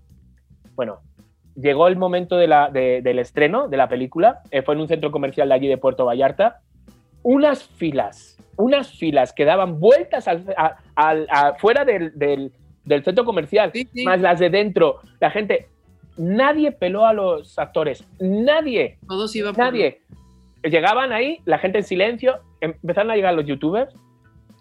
Bueno, 0.76 1.02
llegó 1.56 1.88
el 1.88 1.98
momento 1.98 2.38
de 2.38 2.48
la- 2.48 2.70
de- 2.72 3.02
del 3.04 3.20
estreno 3.20 3.68
de 3.68 3.78
la 3.78 3.88
película, 3.89 4.42
eh, 4.50 4.62
fue 4.64 4.74
en 4.74 4.82
un 4.82 4.88
centro 4.88 5.12
comercial 5.12 5.50
de 5.50 5.56
allí 5.56 5.68
de 5.68 5.78
Puerto 5.78 6.06
Vallarta, 6.06 6.62
unas 7.24 7.64
filas, 7.64 8.38
unas 8.58 8.92
filas 8.98 9.34
que 9.34 9.46
daban 9.46 9.80
vueltas 9.80 10.28
al, 10.28 10.44
a- 10.58 10.78
al- 10.96 11.28
a- 11.30 11.54
fuera 11.60 11.86
del, 11.86 12.18
del- 12.18 12.52
del 12.86 13.04
centro 13.04 13.24
comercial, 13.26 13.72
más 14.06 14.20
las 14.22 14.39
de 14.39 14.50
dentro, 14.50 15.02
la 15.20 15.30
gente, 15.30 15.68
nadie 16.18 16.72
peló 16.72 17.06
a 17.06 17.14
los 17.14 17.60
actores, 17.60 18.04
nadie, 18.20 18.98
Todos 19.08 19.36
iban 19.36 19.54
por- 19.54 19.64
nadie. 19.66 20.02
Llegaban 20.64 21.12
ahí, 21.12 21.39
la 21.45 21.57
gente 21.57 21.80
en 21.80 21.84
silencio, 21.84 22.39
empezaron 22.59 23.12
a 23.12 23.16
llegar 23.16 23.34
los 23.34 23.45
youtubers, 23.45 23.93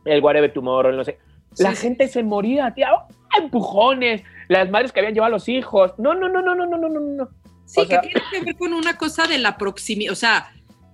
el 0.04 0.22
Whatever 0.22 0.52
Tomorrow, 0.52 0.92
no 0.92 1.04
sé, 1.04 1.18
la 1.58 1.74
Sí, 1.74 1.82
gente 1.82 2.08
se 2.08 2.22
moría, 2.22 2.72
tía, 2.74 2.94
¡oh! 2.94 3.06
empujones, 3.38 4.22
las 4.48 4.70
madres 4.70 4.92
que 4.92 5.00
habían 5.00 5.14
llevado 5.14 5.28
a 5.34 5.36
los 5.36 5.48
hijos. 5.48 5.92
No, 5.98 6.14
no, 6.14 6.28
no, 6.28 6.40
no, 6.42 6.54
no, 6.54 6.66
no, 6.66 6.78
no, 6.78 6.88
no, 6.88 7.00
no. 7.00 7.28
Sí, 7.64 7.80
O 7.82 7.84
sea- 7.84 8.00
que 8.00 8.08
tiene 8.08 8.22
que 8.32 8.40
ver 8.44 8.56
con 8.56 8.72
una 8.72 8.96
cosa 8.96 9.26
de 9.26 9.38
la 9.38 9.56
proximidad. 9.58 10.12
O 10.12 10.16
sea, 10.16 10.50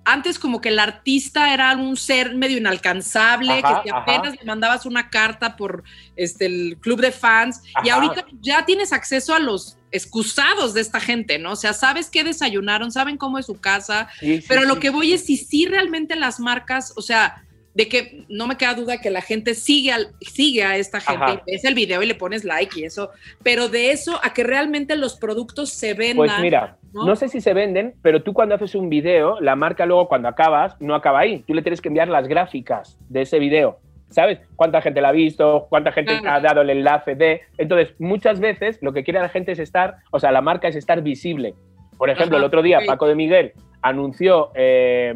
antes 0.07 0.38
como 0.38 0.61
que 0.61 0.68
el 0.68 0.78
artista 0.78 1.52
era 1.52 1.76
un 1.76 1.96
ser 1.96 2.36
medio 2.36 2.59
inalcanzable, 2.59 3.61
Ajá, 3.62 3.82
que 3.82 3.88
si 3.88 3.94
ajá. 3.94 4.02
apenas 4.02 4.36
le 4.38 4.44
mandabas 4.44 4.86
una 4.86 5.11
carta 5.11 5.57
por 5.57 5.82
este, 6.14 6.46
el 6.46 6.78
club 6.80 7.00
de 7.00 7.11
fans, 7.11 7.61
y 7.84 7.88
ahorita 7.88 8.24
ya 8.40 8.64
tienes 8.64 8.92
acceso 8.92 9.34
a 9.34 9.40
los 9.40 9.78
excusados 9.90 10.74
de 10.74 10.80
esta 10.80 11.00
gente, 11.00 11.40
¿no? 11.40 11.52
O 11.52 11.57
sea, 11.57 11.72
sabes 11.72 12.09
qué 12.09 12.22
desayunaron, 12.22 12.92
saben 12.92 13.16
cómo 13.16 13.38
es 13.38 13.46
su 13.46 13.61
casa, 13.61 14.09
Sí, 14.20 14.40
sí, 14.40 14.44
pero 14.46 14.62
lo 14.62 14.78
que 14.78 14.90
voy 14.90 15.12
es 15.12 15.26
si 15.26 15.36
sí 15.36 15.66
realmente 15.66 16.14
las 16.14 16.38
marcas, 16.38 16.92
o 16.96 17.02
sea, 17.02 17.44
de 17.76 17.88
que 17.88 18.24
no 18.30 18.46
me 18.46 18.56
queda 18.56 18.72
duda 18.72 19.02
que 19.02 19.10
la 19.10 19.20
gente 19.20 19.54
sigue, 19.54 19.92
al- 19.92 20.08
sigue 20.22 20.64
a 20.64 20.78
esta 20.78 20.98
gente, 20.98 21.22
Ajá. 21.24 21.42
y 21.46 21.52
ves 21.52 21.64
el 21.66 21.74
video 21.74 22.02
y 22.02 22.06
le 22.06 22.14
pones 22.14 22.42
like 22.42 22.80
y 22.80 22.84
eso, 22.84 23.10
pero 23.42 23.68
de 23.68 23.90
eso 23.90 24.18
a 24.22 24.32
que 24.32 24.42
realmente 24.44 24.96
los 24.96 25.16
productos 25.16 25.68
se 25.70 25.92
vendan. 25.92 26.16
Pues 26.16 26.32
mira, 26.40 26.78
¿no? 26.94 27.04
¿no? 27.04 27.16
sé 27.16 27.28
si 27.28 27.42
se 27.42 27.52
venden, 27.52 27.94
pero 28.00 28.22
tú 28.22 28.32
cuando 28.32 28.54
haces 28.54 28.74
un 28.74 28.88
video, 28.88 29.38
la 29.42 29.56
marca 29.56 29.84
luego 29.84 30.08
cuando 30.08 30.26
acabas, 30.26 30.74
no 30.80 30.94
acaba 30.94 31.18
ahí. 31.18 31.44
Tú 31.46 31.52
le 31.52 31.60
tienes 31.60 31.82
que 31.82 31.88
enviar 31.88 32.08
las 32.08 32.26
gráficas 32.28 32.98
de 33.10 33.20
ese 33.22 33.38
video. 33.38 33.78
¿Sabes? 34.08 34.38
¿Cuánta 34.54 34.80
gente 34.80 35.00
la 35.02 35.08
ha 35.08 35.12
visto? 35.12 35.66
¿Cuánta 35.68 35.92
gente 35.92 36.18
Claro. 36.20 36.36
ha 36.36 36.40
dado 36.40 36.60
el 36.62 36.70
enlace 36.70 37.14
de? 37.16 37.42
Entonces, 37.58 37.92
muchas 37.98 38.40
veces 38.40 38.78
lo 38.80 38.92
que 38.94 39.02
quiere 39.04 39.18
la 39.20 39.28
gente 39.28 39.52
es 39.52 39.58
estar, 39.58 39.96
o 40.12 40.18
sea, 40.20 40.30
la 40.32 40.40
marca 40.40 40.68
es 40.68 40.76
estar 40.76 41.02
visible. 41.02 41.54
Por 41.98 42.08
ejemplo, 42.08 42.36
Ajá, 42.36 42.42
el 42.44 42.46
otro 42.46 42.62
día. 42.62 42.78
Paco 42.86 43.06
de 43.08 43.16
Miguel 43.16 43.52
anunció 43.82 44.52
eh, 44.54 45.12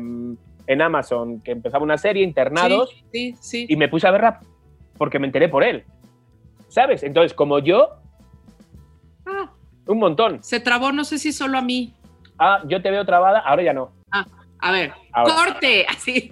en 0.72 0.82
Amazon 0.82 1.40
que 1.40 1.50
empezaba 1.50 1.82
una 1.82 1.98
serie, 1.98 2.22
Internados, 2.22 2.90
Sí, 3.12 3.34
sí, 3.34 3.36
sí. 3.40 3.66
y 3.68 3.76
me 3.76 3.88
puse 3.88 4.06
a 4.06 4.10
verla 4.12 4.40
porque 4.96 5.18
me 5.18 5.26
enteré 5.26 5.48
por 5.48 5.64
él. 5.64 5.84
¿Sabes? 6.68 7.02
Entonces, 7.02 7.34
como 7.34 7.58
yo, 7.58 7.88
Ah, 9.26 9.50
un 9.86 9.98
montón. 9.98 10.42
se 10.42 10.60
trabó, 10.60 10.92
no 10.92 11.04
sé 11.04 11.18
si 11.18 11.32
solo 11.32 11.58
a 11.58 11.62
mí. 11.62 11.92
Ah, 12.38 12.62
yo 12.68 12.80
te 12.80 12.90
veo 12.90 13.04
trabada, 13.04 13.40
ahora 13.40 13.62
ya 13.62 13.72
no. 13.72 13.90
A 14.62 14.72
ver, 14.72 14.92
Ahora. 15.12 15.34
corte, 15.34 15.86
así. 15.88 16.28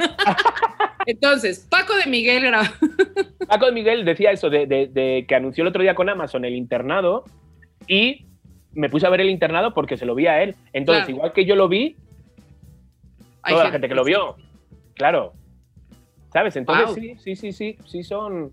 Entonces, 1.06 1.66
Paco 1.70 1.96
de 1.96 2.04
Miguel 2.10 2.44
grabó. 2.44 2.68
Paco 3.48 3.66
de 3.66 3.72
Miguel 3.72 4.04
decía 4.04 4.30
eso 4.32 4.50
de, 4.50 4.66
de- 4.66 4.86
de 4.88 5.24
que 5.26 5.34
anunció 5.34 5.62
el 5.62 5.68
otro 5.68 5.80
día 5.82 5.94
con 5.94 6.08
Amazon 6.10 6.44
el 6.44 6.54
internado 6.54 7.24
y 7.86 8.26
me 8.74 8.90
puse 8.90 9.06
a 9.06 9.10
ver 9.10 9.22
el 9.22 9.30
internado 9.30 9.72
porque 9.72 9.96
se 9.96 10.04
lo 10.04 10.14
vi 10.14 10.26
a 10.26 10.42
él. 10.42 10.54
Entonces, 10.74 11.04
Claro. 11.06 11.16
igual 11.16 11.32
que 11.32 11.46
yo 11.46 11.56
lo 11.56 11.68
vi, 11.68 11.96
toda 13.54 13.64
la 13.64 13.70
gente 13.70 13.88
que 13.88 13.94
lo 13.94 14.04
vio. 14.04 14.36
Claro. 14.94 15.32
¿Sabes? 16.32 16.56
Entonces, 16.56 16.86
Wow. 16.86 16.94
sí, 16.94 17.16
sí, 17.18 17.36
sí, 17.36 17.52
sí, 17.52 17.78
sí 17.86 18.02
son, 18.02 18.52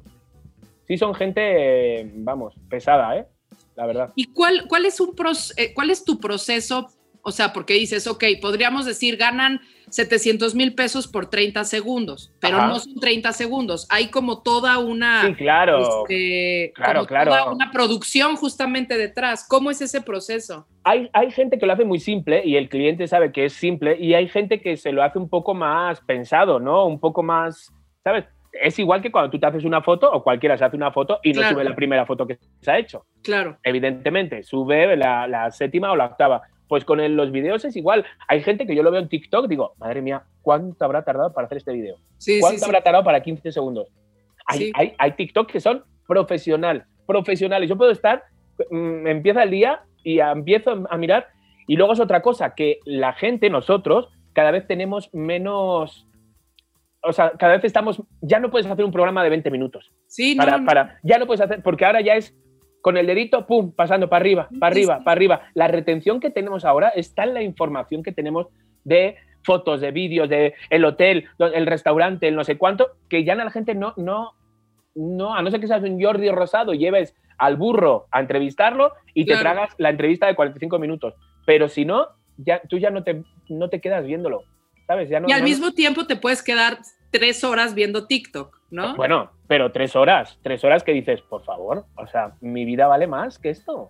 sí 0.87 0.97
son 0.97 1.13
gente, 1.13 2.09
vamos, 2.15 2.53
pesada, 2.69 3.17
¿eh? 3.17 3.27
La 3.75 3.85
verdad. 3.85 4.13
¿Y 4.15 4.31
cuál, 4.31 4.65
cuál, 4.69 4.85
es 4.85 4.99
un 4.99 5.13
pros- 5.15 5.53
eh, 5.57 5.73
cuál 5.73 5.89
es 5.89 6.03
tu 6.05 6.19
proceso? 6.19 6.89
O 7.27 7.31
sea, 7.31 7.53
porque 7.53 7.73
dices, 7.73 8.05
ok, 8.05 8.23
podríamos 8.39 8.85
decir, 8.85 9.17
ganan 9.17 9.59
700 9.89 10.53
mil 10.53 10.75
pesos 10.75 11.07
por 11.07 11.27
30 11.27 11.63
segundos, 11.63 12.31
pero 12.39 12.57
Ajá. 12.57 12.67
no 12.67 12.79
son 12.79 12.95
30 12.99 13.31
segundos. 13.33 13.87
Hay 13.89 14.09
como 14.09 14.43
toda 14.43 14.77
una... 14.77 15.23
Sí, 15.25 15.33
claro. 15.33 16.03
este, 16.03 16.71
Claro, 16.75 17.05
claro. 17.07 17.31
toda 17.31 17.51
una 17.51 17.71
producción 17.71 18.35
justamente 18.35 18.95
detrás. 18.97 19.45
¿Cómo 19.49 19.71
es 19.71 19.81
ese 19.81 20.01
proceso? 20.01 20.67
Hay, 20.83 21.09
hay 21.13 21.31
gente 21.31 21.57
que 21.57 21.65
lo 21.65 21.73
hace 21.73 21.83
muy 21.83 21.99
simple 21.99 22.43
y 22.45 22.57
el 22.57 22.69
cliente 22.69 23.07
sabe 23.07 23.31
que 23.31 23.45
es 23.45 23.53
simple 23.53 23.97
y 23.99 24.13
hay 24.13 24.27
gente 24.27 24.61
que 24.61 24.77
se 24.77 24.91
lo 24.91 25.01
hace 25.01 25.17
un 25.17 25.27
poco 25.29 25.55
más 25.55 26.01
pensado, 26.01 26.59
¿no? 26.59 26.85
Un 26.85 26.99
poco 26.99 27.23
más, 27.23 27.73
¿sabes? 28.03 28.25
Es 28.61 28.77
igual 28.79 29.01
que 29.01 29.11
cuando 29.11 29.31
tú 29.31 29.39
te 29.39 29.47
haces 29.47 29.65
una 29.65 29.81
foto 29.81 30.09
o 30.11 30.23
cualquiera 30.23 30.57
se 30.57 30.63
hace 30.63 30.77
una 30.77 30.91
foto 30.91 31.19
y 31.23 31.33
no 31.33 31.39
Claro. 31.41 31.55
sube 31.55 31.63
la 31.65 31.75
primera 31.75 32.05
foto 32.05 32.25
que 32.27 32.37
se 32.61 32.71
ha 32.71 32.77
hecho. 32.77 33.05
Claro. 33.23 33.57
Evidentemente, 33.63 34.43
sube 34.43 34.95
la, 34.95 35.27
la 35.27 35.49
séptima 35.51 35.91
o 35.91 35.95
la 35.95 36.05
octava. 36.05 36.41
Pues 36.67 36.83
con 36.85 36.99
el- 36.99 37.15
los 37.15 37.31
videos 37.31 37.63
es 37.65 37.75
igual. 37.75 38.05
Hay 38.27 38.41
gente 38.41 38.65
que 38.65 38.75
yo 38.75 38.83
lo 38.83 38.91
veo 38.91 39.01
en 39.01 39.09
TikTok, 39.09 39.47
digo, 39.47 39.73
madre 39.77 40.01
mía, 40.01 40.23
¿cuánto 40.41 40.83
habrá 40.85 41.03
tardado 41.03 41.33
para 41.33 41.45
hacer 41.45 41.59
este 41.59 41.73
video? 41.73 41.97
Sí, 42.17 42.39
¿Cuánto 42.39 42.57
sí, 42.57 42.63
sí. 42.63 42.65
habrá 42.65 42.81
tardado 42.81 43.03
para 43.03 43.21
15 43.21 43.51
segundos? 43.51 43.87
Hay, 44.47 44.71
hay, 44.75 44.93
hay 44.97 45.11
TikTok 45.13 45.49
que 45.51 45.59
son 45.59 45.83
profesional, 46.07 46.85
profesionales. 47.07 47.69
Yo 47.69 47.77
puedo 47.77 47.91
estar, 47.91 48.23
mm, 48.69 49.07
empieza 49.07 49.43
el 49.43 49.51
día 49.51 49.81
y 50.03 50.19
empiezo 50.19 50.85
a 50.89 50.97
mirar. 50.97 51.27
Y 51.67 51.75
luego 51.77 51.93
es 51.93 51.99
otra 51.99 52.21
cosa, 52.21 52.53
que 52.55 52.79
la 52.85 53.13
gente, 53.13 53.49
nosotros, 53.49 54.07
cada 54.33 54.51
vez 54.51 54.67
tenemos 54.67 55.09
menos... 55.13 56.07
O 57.01 57.13
sea, 57.13 57.31
cada 57.31 57.53
vez 57.53 57.63
estamos... 57.63 58.01
Ya 58.21 58.39
no 58.39 58.49
puedes 58.51 58.65
hacer 58.67 58.83
un 58.85 58.91
programa 58.91 59.23
de 59.23 59.29
20 59.29 59.49
minutos. 59.51 59.91
Sí, 60.07 60.35
no, 60.35 60.43
Para, 60.43 60.57
no. 60.57 60.65
para, 60.65 60.99
ya 61.03 61.17
no 61.19 61.25
puedes 61.27 61.41
hacer, 61.41 61.61
porque 61.63 61.85
ahora 61.85 62.01
ya 62.01 62.15
es 62.15 62.35
con 62.85 62.97
el 62.97 63.07
dedito, 63.07 63.47
pum, 63.47 63.71
pasando 63.71 64.09
para 64.09 64.21
arriba, 64.21 64.47
para 64.59 64.71
arriba, 64.71 64.99
para 65.03 65.13
arriba. 65.13 65.41
La 65.55 65.67
retención 65.67 66.19
que 66.19 66.29
tenemos 66.29 66.65
ahora 66.65 66.89
está 66.89 67.23
en 67.23 67.33
la 67.33 67.41
información 67.41 68.03
que 68.03 68.11
tenemos 68.11 68.45
de 68.83 69.15
fotos, 69.41 69.81
de 69.81 69.89
vídeos, 69.89 70.29
de 70.29 70.53
el 70.69 70.85
hotel, 70.85 71.25
el 71.39 71.65
restaurante, 71.65 72.27
el 72.27 72.35
no 72.35 72.43
sé 72.43 72.59
cuánto, 72.59 72.91
que 73.09 73.23
ya 73.23 73.33
la 73.33 73.49
gente 73.49 73.73
no, 73.73 73.95
no, 73.97 74.33
no, 74.93 75.33
a 75.33 75.41
no 75.41 75.49
ser 75.49 75.61
que 75.61 75.65
seas 75.65 75.81
un 75.81 75.99
Jordi 75.99 76.29
Rosado, 76.29 76.75
lleves 76.75 77.15
al 77.39 77.57
burro 77.57 78.05
a 78.11 78.19
entrevistarlo 78.19 78.93
y 79.15 79.25
te 79.25 79.35
tragas 79.35 79.73
la 79.79 79.89
entrevista 79.89 80.27
de 80.27 80.35
45 80.35 80.77
minutos. 80.77 81.15
Pero 81.47 81.67
si 81.69 81.85
no, 81.85 82.09
ya, 82.37 82.61
tú 82.69 82.77
ya 82.77 82.91
no 82.91 83.03
te, 83.03 83.23
no 83.49 83.67
te 83.67 83.81
quedas 83.81 84.05
viéndolo, 84.05 84.43
¿sabes? 84.85 85.09
Ya 85.09 85.19
no, 85.19 85.27
y 85.27 85.31
al 85.31 85.39
no- 85.41 85.47
mismo 85.47 85.71
tiempo 85.71 86.05
te 86.05 86.17
puedes 86.17 86.43
quedar 86.43 86.77
tres 87.09 87.43
horas 87.43 87.73
viendo 87.73 88.05
TikTok, 88.05 88.59
¿no? 88.75 88.95
Bueno, 88.95 89.31
pero 89.47 89.71
tres 89.71 89.95
horas, 89.95 90.37
tres 90.43 90.63
horas 90.63 90.83
que 90.83 90.91
dices, 90.91 91.21
por 91.21 91.43
favor, 91.43 91.85
o 91.95 92.07
sea, 92.07 92.35
mi 92.41 92.65
vida 92.65 92.87
vale 92.87 93.07
más 93.07 93.39
que 93.39 93.49
esto. 93.49 93.89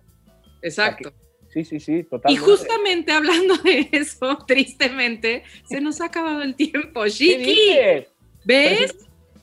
Exacto. 0.62 1.12
Sí, 1.48 1.64
sí, 1.64 1.80
sí, 1.80 1.92
Y 1.98 2.02
totalmente. 2.04 2.44
justamente 2.50 3.12
hablando 3.12 3.56
de 3.58 3.88
eso, 3.92 4.38
tristemente, 4.46 5.42
se 5.64 5.80
nos 5.80 6.00
ha 6.00 6.06
acabado 6.06 6.42
el 6.42 6.54
tiempo. 6.54 7.02
¿Qué 7.04 7.10
Chiqui? 7.10 7.70
¿ves? 8.44 8.94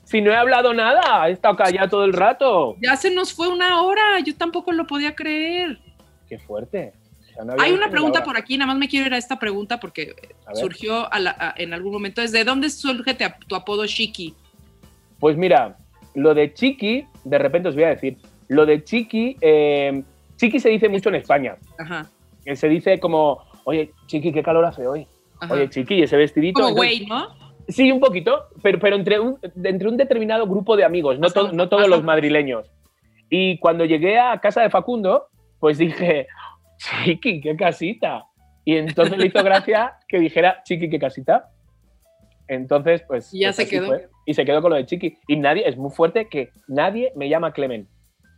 Si 0.04 0.20
no 0.20 0.30
he 0.30 0.36
hablado 0.36 0.74
nada, 0.74 1.28
he 1.28 1.32
estado 1.32 1.56
callado 1.56 1.88
todo 1.88 2.04
el 2.04 2.12
rato. 2.12 2.76
Ya 2.80 2.94
se 2.96 3.10
nos 3.10 3.32
fue 3.32 3.48
una 3.48 3.82
hora, 3.82 4.20
yo 4.20 4.36
tampoco 4.36 4.70
lo 4.72 4.86
podía 4.86 5.14
creer. 5.14 5.78
Qué 6.28 6.38
fuerte. 6.38 6.92
No 7.44 7.54
Hay 7.58 7.72
una 7.72 7.90
pregunta 7.90 8.22
por 8.22 8.36
aquí, 8.36 8.56
nada 8.56 8.68
más 8.68 8.78
me 8.78 8.86
quiero 8.86 9.06
ir 9.06 9.14
a 9.14 9.18
esta 9.18 9.38
pregunta 9.40 9.80
porque 9.80 10.14
A 10.46 10.54
surgió 10.54 11.12
a 11.12 11.18
la- 11.18 11.34
a- 11.36 11.54
en 11.56 11.72
algún 11.72 11.92
momento. 11.92 12.22
¿Es 12.22 12.30
de 12.30 12.44
dónde 12.44 12.70
surge 12.70 13.16
tu 13.48 13.56
apodo 13.56 13.86
Chiqui? 13.86 14.34
Pues 15.20 15.36
mira, 15.36 15.76
lo 16.14 16.34
de 16.34 16.52
Chiqui, 16.54 17.06
de 17.24 17.38
repente 17.38 17.68
os 17.68 17.74
voy 17.74 17.84
a 17.84 17.88
decir, 17.88 18.18
lo 18.48 18.66
de 18.66 18.84
Chiqui, 18.84 19.36
eh, 19.40 20.02
Chiqui 20.36 20.58
se 20.60 20.68
dice 20.68 20.88
mucho 20.88 21.08
en 21.08 21.16
España. 21.16 21.56
Ajá, 21.78 22.06
Se 22.54 22.68
dice 22.68 22.98
como, 23.00 23.38
oye, 23.64 23.92
Chiqui, 24.06 24.32
qué 24.32 24.42
calor 24.42 24.64
hace 24.64 24.86
hoy. 24.86 25.06
ajá. 25.40 25.54
Oye, 25.54 25.68
Chiqui, 25.70 26.02
ese 26.02 26.16
vestidito. 26.16 26.60
Como 26.62 26.74
güey, 26.74 27.06
¿no? 27.06 27.28
Sí, 27.68 27.90
un 27.90 28.00
poquito, 28.00 28.44
pero, 28.62 28.78
pero 28.78 28.96
entre, 28.96 29.18
un, 29.18 29.38
entre 29.64 29.88
un 29.88 29.96
determinado 29.96 30.46
grupo 30.46 30.76
de 30.76 30.84
amigos, 30.84 31.18
no, 31.18 31.30
to- 31.30 31.46
Ajá, 31.46 31.52
no 31.54 31.68
todos 31.70 31.88
los 31.88 32.04
madrileños. 32.04 32.70
Y 33.30 33.58
cuando 33.58 33.86
llegué 33.86 34.18
a 34.18 34.38
casa 34.38 34.60
de 34.60 34.68
Facundo, 34.68 35.28
pues 35.58 35.78
dije, 35.78 36.26
Chiqui, 37.04 37.40
qué 37.40 37.56
casita. 37.56 38.26
Y 38.66 38.76
entonces 38.76 39.16
le 39.18 39.26
hizo 39.26 39.42
gracia 39.42 39.94
que 40.08 40.18
dijera 40.18 40.62
Chiqui, 40.64 40.90
qué 40.90 40.98
casita. 40.98 41.46
Entonces, 42.48 43.02
pues. 43.06 43.32
Y 43.32 43.40
ya 43.40 43.48
pues 43.48 43.56
se 43.56 43.68
quedó. 43.68 43.86
fue. 43.86 44.08
Y 44.26 44.34
se 44.34 44.44
quedó 44.44 44.62
con 44.62 44.70
lo 44.70 44.76
de 44.76 44.86
Chiqui. 44.86 45.18
Y 45.28 45.36
nadie, 45.36 45.68
es 45.68 45.76
muy 45.76 45.90
fuerte 45.90 46.28
que 46.28 46.50
nadie 46.68 47.12
me 47.16 47.28
llama 47.28 47.52
Clement. 47.52 47.88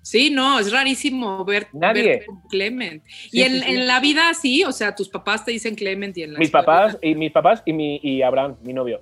Sí, 0.03 0.31
no, 0.31 0.61
es 0.61 0.71
rarísimo 0.71 1.45
ver, 1.45 1.67
Nadie. 1.73 2.25
con 2.25 2.41
Clement. 2.49 3.03
Sí, 3.07 3.29
y 3.39 3.43
en, 3.43 3.53
sí, 3.55 3.61
sí. 3.61 3.73
en 3.75 3.87
la 3.89 3.99
vida 3.99 4.33
sí, 4.35 4.63
o 4.63 4.71
sea, 4.71 4.95
tus 4.95 5.09
papás 5.09 5.45
te 5.45 5.51
dicen 5.51 5.75
Clement 5.75 6.17
y 6.17 6.23
en 6.23 6.35
la 6.35 6.39
Mis 6.39 6.51
papás 6.51 6.97
y 7.03 7.17
mis 7.17 7.33
papás 7.33 7.61
y, 7.67 7.73
mi, 7.73 7.99
y 8.05 8.23
Abraham, 8.23 8.55
mi 8.63 8.73
novio. 8.73 9.01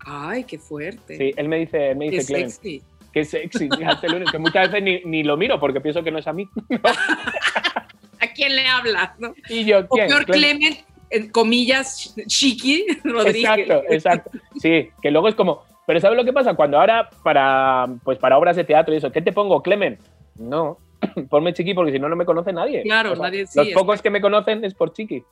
Ay, 0.00 0.44
qué 0.44 0.58
fuerte. 0.58 1.16
Sí, 1.16 1.32
él 1.38 1.48
me 1.48 1.56
dice, 1.60 1.90
él 1.92 1.96
me 1.96 2.10
qué 2.10 2.16
dice 2.18 2.26
Clement. 2.34 2.50
sexy. 2.52 2.82
Qué 3.14 3.24
sexy, 3.24 3.68
fíjate, 3.78 4.08
Lunes, 4.10 4.30
que 4.30 4.38
muchas 4.38 4.70
veces 4.70 4.82
ni, 4.84 5.00
ni 5.10 5.22
lo 5.22 5.38
miro 5.38 5.58
porque 5.58 5.80
pienso 5.80 6.02
que 6.04 6.10
no 6.10 6.18
es 6.18 6.26
a 6.26 6.34
mí. 6.34 6.46
¿A 8.20 8.26
quién 8.34 8.54
le 8.56 8.66
hablas? 8.66 9.18
no? 9.18 9.34
Y 9.48 9.64
yo, 9.64 9.78
O 9.88 9.94
¿quién? 9.94 10.08
peor 10.08 10.26
Clement. 10.26 10.58
Clement, 10.60 10.86
en 11.10 11.30
comillas, 11.30 12.14
Chiqui 12.26 12.86
Rodríguez. 13.04 13.44
Exacto, 13.58 13.82
exacto. 13.88 14.30
Sí, 14.60 14.88
que 15.02 15.10
luego 15.10 15.28
es 15.28 15.34
como, 15.34 15.62
pero 15.86 16.00
¿sabes 16.00 16.16
lo 16.16 16.24
que 16.24 16.32
pasa? 16.32 16.54
Cuando 16.54 16.78
ahora 16.78 17.08
para, 17.22 17.86
pues 18.04 18.18
para 18.18 18.38
obras 18.38 18.56
de 18.56 18.64
teatro 18.64 18.92
y 18.94 18.98
eso, 18.98 19.12
¿qué 19.12 19.22
te 19.22 19.32
pongo, 19.32 19.62
Clement? 19.62 20.00
No, 20.36 20.78
ponme 21.30 21.52
Chiqui 21.54 21.74
porque 21.74 21.92
si 21.92 21.98
no, 21.98 22.08
no 22.08 22.16
me 22.16 22.24
conoce 22.24 22.52
nadie. 22.52 22.82
Claro, 22.82 23.14
nadie- 23.16 23.46
sí, 23.46 23.58
Los 23.58 23.68
pocos 23.70 24.02
que 24.02 24.10
me 24.10 24.20
conocen 24.20 24.64
es 24.64 24.74
por 24.74 24.92
Chiqui. 24.92 25.22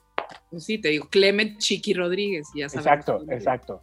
Sí, 0.56 0.78
te 0.78 0.88
digo, 0.88 1.08
Clement 1.10 1.58
Chiqui 1.58 1.92
Rodríguez, 1.94 2.48
ya 2.54 2.68
sabes. 2.68 2.86
Exacto, 2.86 3.22
exacto. 3.30 3.82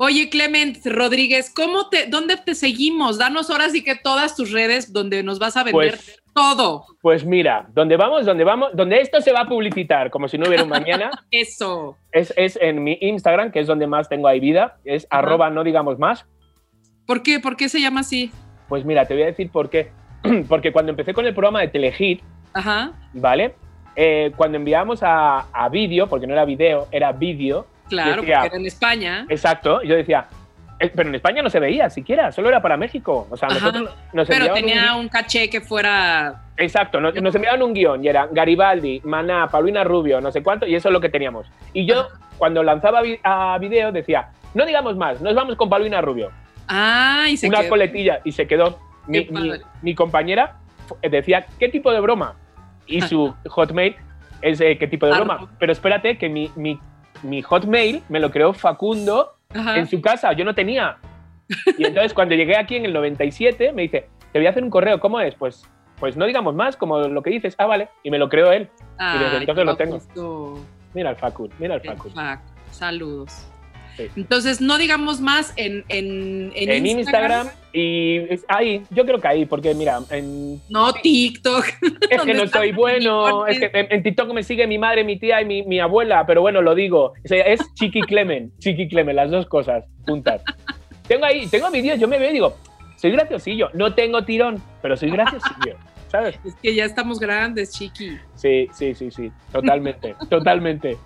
Oye, 0.00 0.30
Clement 0.30 0.78
Rodríguez, 0.86 1.52
¿cómo 1.54 1.88
te, 1.88 2.06
¿dónde 2.06 2.36
te 2.36 2.54
seguimos? 2.54 3.18
Danos 3.18 3.50
ahora 3.50 3.68
sí 3.68 3.82
que 3.82 3.96
todas 3.96 4.36
tus 4.36 4.52
redes 4.52 4.92
donde 4.92 5.24
nos 5.24 5.40
vas 5.40 5.56
a 5.56 5.64
vender 5.64 5.96
Pues- 5.96 6.22
todo. 6.32 6.84
Pues 7.02 7.24
mira, 7.24 7.66
donde 7.74 7.96
vamos, 7.96 8.24
donde 8.24 8.44
vamos, 8.44 8.70
donde 8.74 9.00
esto 9.00 9.20
se 9.20 9.32
va 9.32 9.40
a 9.40 9.48
publicitar 9.48 10.08
como 10.10 10.28
si 10.28 10.38
no 10.38 10.46
hubiera 10.46 10.62
un 10.62 10.68
mañana, 10.68 11.10
Eso. 11.32 11.96
es, 12.12 12.32
es 12.36 12.56
en 12.62 12.84
mi 12.84 12.96
Instagram, 13.00 13.50
que 13.50 13.58
es 13.58 13.66
donde 13.66 13.88
más 13.88 14.08
tengo 14.08 14.28
ahí 14.28 14.38
vida, 14.38 14.78
es 14.84 15.04
arroba 15.10 15.50
no 15.50 15.64
digamos 15.64 15.98
más. 15.98 16.24
¿Por 17.04 17.24
qué? 17.24 17.40
¿Por 17.40 17.56
qué 17.56 17.68
se 17.68 17.80
llama 17.80 18.00
así? 18.00 18.30
Pues 18.68 18.84
mira, 18.84 19.04
te 19.06 19.14
voy 19.14 19.24
a 19.24 19.26
decir 19.26 19.50
por 19.50 19.68
qué. 19.68 19.90
Porque 20.48 20.70
cuando 20.72 20.90
empecé 20.90 21.12
con 21.12 21.26
el 21.26 21.32
programa 21.34 21.60
de 21.60 21.68
Telehit, 21.68 22.20
Ajá, 22.52 22.92
¿vale? 23.14 23.54
Eh, 23.96 24.30
cuando 24.36 24.58
enviamos 24.58 25.02
a, 25.02 25.40
a 25.52 25.68
vídeo, 25.68 26.06
porque 26.08 26.26
no 26.28 26.32
era 26.34 26.44
vídeo, 26.44 26.86
era 26.92 27.10
vídeo, 27.10 27.66
claro, 27.88 28.22
Decía- 28.22 28.36
porque 28.40 28.46
era 28.48 28.56
en 28.56 28.66
España. 28.66 29.26
exacto, 29.28 29.82
yo 29.82 29.94
decía, 29.96 30.26
eh, 30.80 30.90
pero 30.94 31.08
en 31.08 31.14
España 31.16 31.42
no 31.42 31.50
se 31.50 31.58
veía 31.60 31.90
siquiera, 31.90 32.30
solo 32.32 32.48
era 32.48 32.62
para 32.62 32.76
México. 32.76 33.26
O 33.30 33.36
sea, 33.36 33.48
Ajá. 33.48 33.58
nosotros 33.58 33.94
nos 34.12 34.28
Pero 34.28 34.46
un 34.48 34.54
tenía 34.54 34.92
gui- 34.92 35.00
un 35.00 35.08
caché 35.08 35.50
que 35.50 35.60
fuera. 35.60 36.42
Exacto, 36.56 37.00
nos, 37.00 37.14
nos 37.20 37.34
enviaban 37.34 37.62
un 37.62 37.72
guion 37.74 38.04
y 38.04 38.08
era 38.08 38.28
Garibaldi, 38.30 39.00
Maná, 39.04 39.48
Paulina 39.48 39.82
Rubio, 39.84 40.20
no 40.20 40.30
sé 40.30 40.42
cuánto, 40.42 40.66
y 40.66 40.74
eso 40.74 40.88
es 40.88 40.92
lo 40.92 41.00
que 41.00 41.08
teníamos. 41.08 41.46
Y 41.72 41.84
yo, 41.86 42.00
Ajá. 42.00 42.08
cuando 42.38 42.62
lanzaba 42.62 43.02
vi- 43.02 43.18
a 43.24 43.58
vídeo, 43.58 43.90
decía, 43.92 44.28
no 44.54 44.64
digamos 44.66 44.96
más, 44.96 45.20
nos 45.20 45.34
vamos 45.34 45.56
con 45.56 45.68
Paulina 45.68 46.00
Rubio. 46.00 46.30
Ah, 46.68 47.26
y 47.28 47.36
se 47.36 47.48
Una 47.48 47.60
quedó. 47.60 47.68
coletilla, 47.70 48.20
y 48.24 48.32
se 48.32 48.46
quedó. 48.46 48.78
Mi, 49.06 49.26
mi- 49.82 49.94
compañera 49.94 50.56
fu- 50.86 50.96
decía, 51.02 51.46
¿qué 51.58 51.68
tipo 51.70 51.90
de 51.90 52.00
broma? 52.00 52.34
Y 52.86 53.00
su 53.02 53.34
hotmail 53.48 53.96
es 54.42 54.60
eh, 54.60 54.76
¿qué 54.78 54.86
tipo 54.86 55.06
de 55.06 55.12
broma? 55.12 55.48
Pero 55.58 55.72
espérate, 55.72 56.18
que 56.18 56.28
mi, 56.28 56.50
mi, 56.56 56.78
mi 57.22 57.42
hotmail 57.42 58.02
me 58.08 58.20
lo 58.20 58.30
creó 58.30 58.52
Facundo 58.52 59.34
Ajá. 59.54 59.78
en 59.78 59.86
su 59.88 60.00
casa, 60.00 60.32
yo 60.32 60.44
no 60.44 60.54
tenía. 60.54 60.98
Y 61.78 61.84
entonces 61.84 62.12
cuando 62.14 62.34
llegué 62.34 62.56
aquí 62.56 62.76
en 62.76 62.84
el 62.84 62.92
97, 62.92 63.72
me 63.72 63.82
dice, 63.82 64.08
te 64.32 64.38
voy 64.38 64.46
a 64.46 64.50
hacer 64.50 64.62
un 64.62 64.70
correo, 64.70 65.00
¿cómo 65.00 65.20
es? 65.20 65.34
Pues, 65.34 65.66
pues 65.98 66.16
no 66.16 66.26
digamos 66.26 66.54
más, 66.54 66.76
como 66.76 66.98
lo 67.00 67.22
que 67.22 67.30
dices, 67.30 67.54
ah, 67.58 67.66
vale, 67.66 67.88
y 68.02 68.10
me 68.10 68.18
lo 68.18 68.28
creó 68.28 68.52
él. 68.52 68.68
y 68.98 69.18
desde 69.18 69.36
entonces 69.38 69.64
lo 69.64 69.76
tengo. 69.76 69.98
Mira 70.94 71.10
el 71.10 71.16
Facun, 71.16 71.50
mira 71.58 71.74
el 71.76 71.82
Qué 71.82 71.88
Facun. 71.88 72.12
fac. 72.12 72.40
Saludos. 72.70 73.46
Sí. 73.98 74.08
Entonces, 74.16 74.60
no 74.60 74.78
digamos 74.78 75.20
más 75.20 75.52
en, 75.56 75.84
en, 75.88 76.52
en 76.54 76.70
En 76.70 76.86
Instagram 76.86 77.48
y 77.72 78.20
ahí, 78.48 78.82
yo 78.90 79.04
creo 79.04 79.20
que 79.20 79.28
ahí, 79.28 79.44
porque 79.44 79.74
mira, 79.74 79.98
en, 80.10 80.60
No, 80.68 80.92
TikTok. 80.92 81.64
es 81.82 82.08
que 82.08 82.16
¿Dónde 82.16 82.34
no 82.34 82.46
soy 82.46 82.72
bueno, 82.72 83.46
es 83.46 83.58
que 83.58 83.70
en, 83.72 84.02
TikTok 84.02 84.32
me 84.32 84.42
sigue 84.42 84.66
mi 84.66 84.78
madre, 84.78 85.04
mi 85.04 85.18
tía 85.18 85.42
y 85.42 85.44
mi, 85.44 85.62
mi 85.62 85.78
abuela, 85.80 86.24
pero 86.26 86.40
bueno, 86.40 86.62
lo 86.62 86.74
digo, 86.74 87.12
o 87.12 87.28
sea, 87.28 87.44
es 87.44 87.60
Chiqui 87.74 88.00
Clemen, 88.02 88.52
Chiqui 88.58 88.88
Clemen, 88.88 89.16
las 89.16 89.30
dos 89.30 89.46
cosas 89.46 89.84
juntas. 90.06 90.42
tengo 91.06 91.24
ahí, 91.24 91.46
tengo 91.48 91.70
vídeos, 91.70 91.98
yo 91.98 92.08
me 92.08 92.18
veo 92.18 92.30
y 92.30 92.34
digo, 92.34 92.56
soy 92.96 93.10
graciosillo, 93.10 93.68
no 93.74 93.94
tengo 93.94 94.24
tirón, 94.24 94.62
pero 94.80 94.96
soy 94.96 95.10
graciosillo, 95.10 95.76
¿sabes? 96.10 96.38
Es 96.44 96.54
que 96.54 96.74
ya 96.74 96.84
estamos 96.84 97.18
grandes, 97.18 97.72
chiqui. 97.72 98.18
Sí, 98.34 98.68
sí, 98.72 98.94
sí, 98.94 99.10
sí, 99.10 99.32
totalmente, 99.52 100.14
totalmente. 100.30 100.96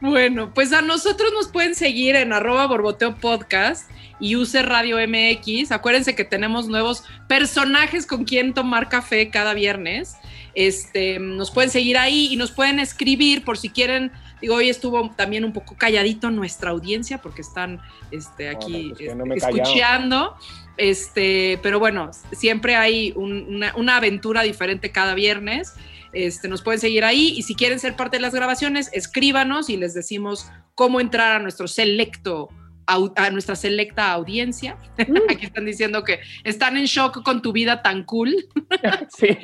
Bueno, 0.00 0.52
pues 0.54 0.72
a 0.72 0.82
nosotros 0.82 1.32
nos 1.32 1.48
pueden 1.48 1.74
seguir 1.74 2.16
en 2.16 2.32
arroba 2.32 2.66
borboteo 2.66 3.16
podcast 3.16 3.90
y 4.20 4.36
use 4.36 4.62
Radio 4.62 4.96
MX. 4.96 5.72
Acuérdense 5.72 6.14
que 6.14 6.24
tenemos 6.24 6.68
nuevos 6.68 7.04
personajes 7.28 8.06
con 8.06 8.24
quien 8.24 8.54
tomar 8.54 8.88
café 8.88 9.30
cada 9.30 9.54
viernes. 9.54 10.16
Este, 10.54 11.18
nos 11.18 11.50
pueden 11.50 11.70
seguir 11.70 11.98
ahí 11.98 12.28
y 12.30 12.36
nos 12.36 12.52
pueden 12.52 12.78
escribir 12.78 13.44
por 13.44 13.58
si 13.58 13.68
quieren. 13.70 14.12
Digo, 14.42 14.56
hoy 14.56 14.68
estuvo 14.68 15.08
también 15.16 15.44
un 15.44 15.52
poco 15.54 15.76
calladito 15.76 16.30
nuestra 16.30 16.70
audiencia 16.72 17.18
porque 17.22 17.40
están 17.40 17.80
este, 18.10 18.48
aquí 18.50 18.88
pues 18.90 19.00
este, 19.00 19.14
no 19.14 19.24
me 19.24 19.36
escuchando. 19.36 20.34
Este, 20.76 21.58
pero 21.62 21.78
bueno, 21.78 22.10
siempre 22.32 22.76
hay 22.76 23.12
un- 23.16 23.46
una, 23.48 23.74
una 23.76 23.96
aventura 23.96 24.42
diferente 24.42 24.90
cada 24.90 25.14
viernes. 25.14 25.72
Este, 26.12 26.48
nos 26.48 26.60
pueden 26.60 26.80
seguir 26.80 27.04
ahí 27.04 27.32
y 27.36 27.42
si 27.42 27.54
quieren 27.54 27.78
ser 27.78 27.96
parte 27.96 28.18
de 28.18 28.20
las 28.20 28.34
grabaciones, 28.34 28.90
escríbanos 28.92 29.70
y 29.70 29.76
les 29.78 29.94
decimos 29.94 30.50
cómo 30.74 31.00
entrar 31.00 31.32
a 31.32 31.38
nuestro 31.38 31.68
selecto 31.68 32.48
a 32.84 33.30
nuestra 33.30 33.54
selecta 33.56 34.10
audiencia. 34.12 34.76
Aquí 35.30 35.46
están 35.46 35.64
diciendo 35.64 36.02
que 36.02 36.18
están 36.44 36.76
en 36.76 36.84
shock 36.86 37.22
con 37.22 37.40
tu 37.40 37.52
vida 37.52 37.80
tan 37.80 38.02
cool. 38.04 38.34
Sí. 39.16 39.38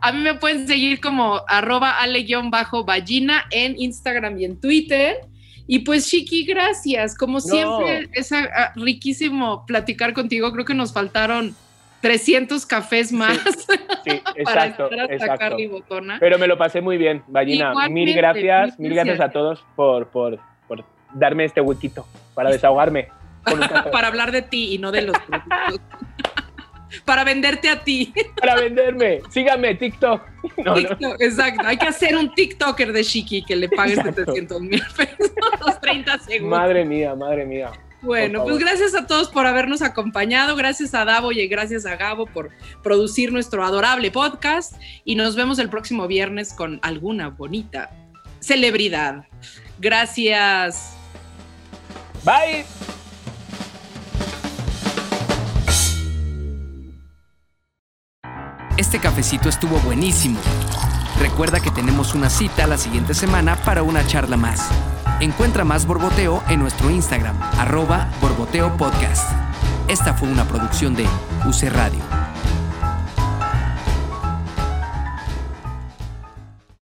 A 0.00 0.12
mí 0.12 0.20
me 0.20 0.34
pueden 0.34 0.66
seguir 0.66 1.00
como 1.00 1.42
arroba 1.48 1.98
ale-ballina 1.98 3.44
en 3.50 3.78
Instagram 3.78 4.38
y 4.38 4.44
en 4.44 4.60
Twitter. 4.60 5.16
Y 5.66 5.80
pues, 5.80 6.08
Chiqui, 6.08 6.44
gracias. 6.44 7.16
Como 7.16 7.40
siempre, 7.40 8.08
es 8.12 8.32
ah, 8.32 8.48
ah, 8.54 8.72
riquísimo 8.74 9.66
platicar 9.66 10.14
contigo. 10.14 10.50
Creo 10.52 10.64
que 10.64 10.74
nos 10.74 10.92
faltaron 10.92 11.54
300 12.00 12.64
cafés 12.66 13.12
más 13.12 13.38
Sí, 14.04 14.22
para 14.44 14.66
exacto, 14.66 15.56
ribotona. 15.56 16.18
Pero 16.20 16.38
me 16.38 16.46
lo 16.46 16.56
pasé 16.56 16.80
muy 16.80 16.96
bien, 16.96 17.22
Ballina. 17.26 17.70
Igualmente, 17.70 18.06
Mil 18.06 18.16
gracias, 18.16 18.78
mil 18.78 18.94
gracias 18.94 19.20
a 19.20 19.30
todos 19.30 19.64
por, 19.76 20.08
por, 20.08 20.38
por 20.66 20.84
darme 21.12 21.44
este 21.44 21.60
huequito 21.60 22.06
para 22.34 22.50
desahogarme. 22.50 23.08
para 23.92 24.08
hablar 24.08 24.32
de 24.32 24.42
ti 24.42 24.74
y 24.74 24.78
no 24.78 24.92
de 24.92 25.02
los 25.02 25.16
productos. 25.26 26.00
Para 27.04 27.24
venderte 27.24 27.68
a 27.68 27.82
ti. 27.82 28.12
para 28.40 28.56
venderme. 28.56 29.20
Síganme, 29.30 29.74
TikTok. 29.74 30.22
No, 30.56 30.74
no. 30.74 30.74
TikTok, 30.74 31.20
exacto. 31.20 31.62
Hay 31.66 31.76
que 31.76 31.86
hacer 31.86 32.16
un 32.16 32.32
TikToker 32.32 32.92
de 32.92 33.04
Chiqui 33.04 33.44
que 33.44 33.56
le 33.56 33.68
pague 33.68 33.94
Exacto. 33.94 34.24
700 34.24 34.60
mil 34.60 34.82
pesos 34.96 35.32
los 35.64 35.80
30 35.80 36.18
segundos. 36.20 36.58
Madre 36.58 36.84
mía, 36.84 37.14
madre 37.14 37.44
mía. 37.44 37.70
Bueno, 38.00 38.44
pues 38.44 38.58
gracias 38.58 38.94
a 38.94 39.06
todos 39.06 39.28
por 39.28 39.46
habernos 39.46 39.82
acompañado, 39.82 40.54
gracias 40.54 40.94
a 40.94 41.04
Davo 41.04 41.32
y 41.32 41.46
gracias 41.48 41.84
a 41.84 41.96
Gabo 41.96 42.26
por 42.26 42.50
producir 42.82 43.32
nuestro 43.32 43.64
adorable 43.64 44.12
podcast 44.12 44.74
y 45.04 45.16
nos 45.16 45.34
vemos 45.34 45.58
el 45.58 45.68
próximo 45.68 46.06
viernes 46.06 46.52
con 46.52 46.78
alguna 46.82 47.30
bonita 47.30 47.90
celebridad. 48.40 49.24
Gracias. 49.80 50.94
Bye. 52.24 52.97
Este 58.78 59.00
cafecito 59.00 59.48
estuvo 59.48 59.80
buenísimo. 59.80 60.38
Recuerda 61.18 61.58
que 61.58 61.72
tenemos 61.72 62.14
una 62.14 62.30
cita 62.30 62.68
la 62.68 62.78
siguiente 62.78 63.12
semana 63.12 63.56
para 63.56 63.82
una 63.82 64.06
charla 64.06 64.36
más. 64.36 64.68
Encuentra 65.18 65.64
más 65.64 65.84
Borboteo 65.84 66.44
en 66.48 66.60
nuestro 66.60 66.88
Instagram, 66.88 67.36
arroba 67.58 68.08
Borboteo 68.20 68.76
Podcast. 68.76 69.28
Esta 69.88 70.14
fue 70.14 70.28
una 70.28 70.44
producción 70.44 70.94
de 70.94 71.08
UC 71.44 71.72
Radio. 71.72 72.17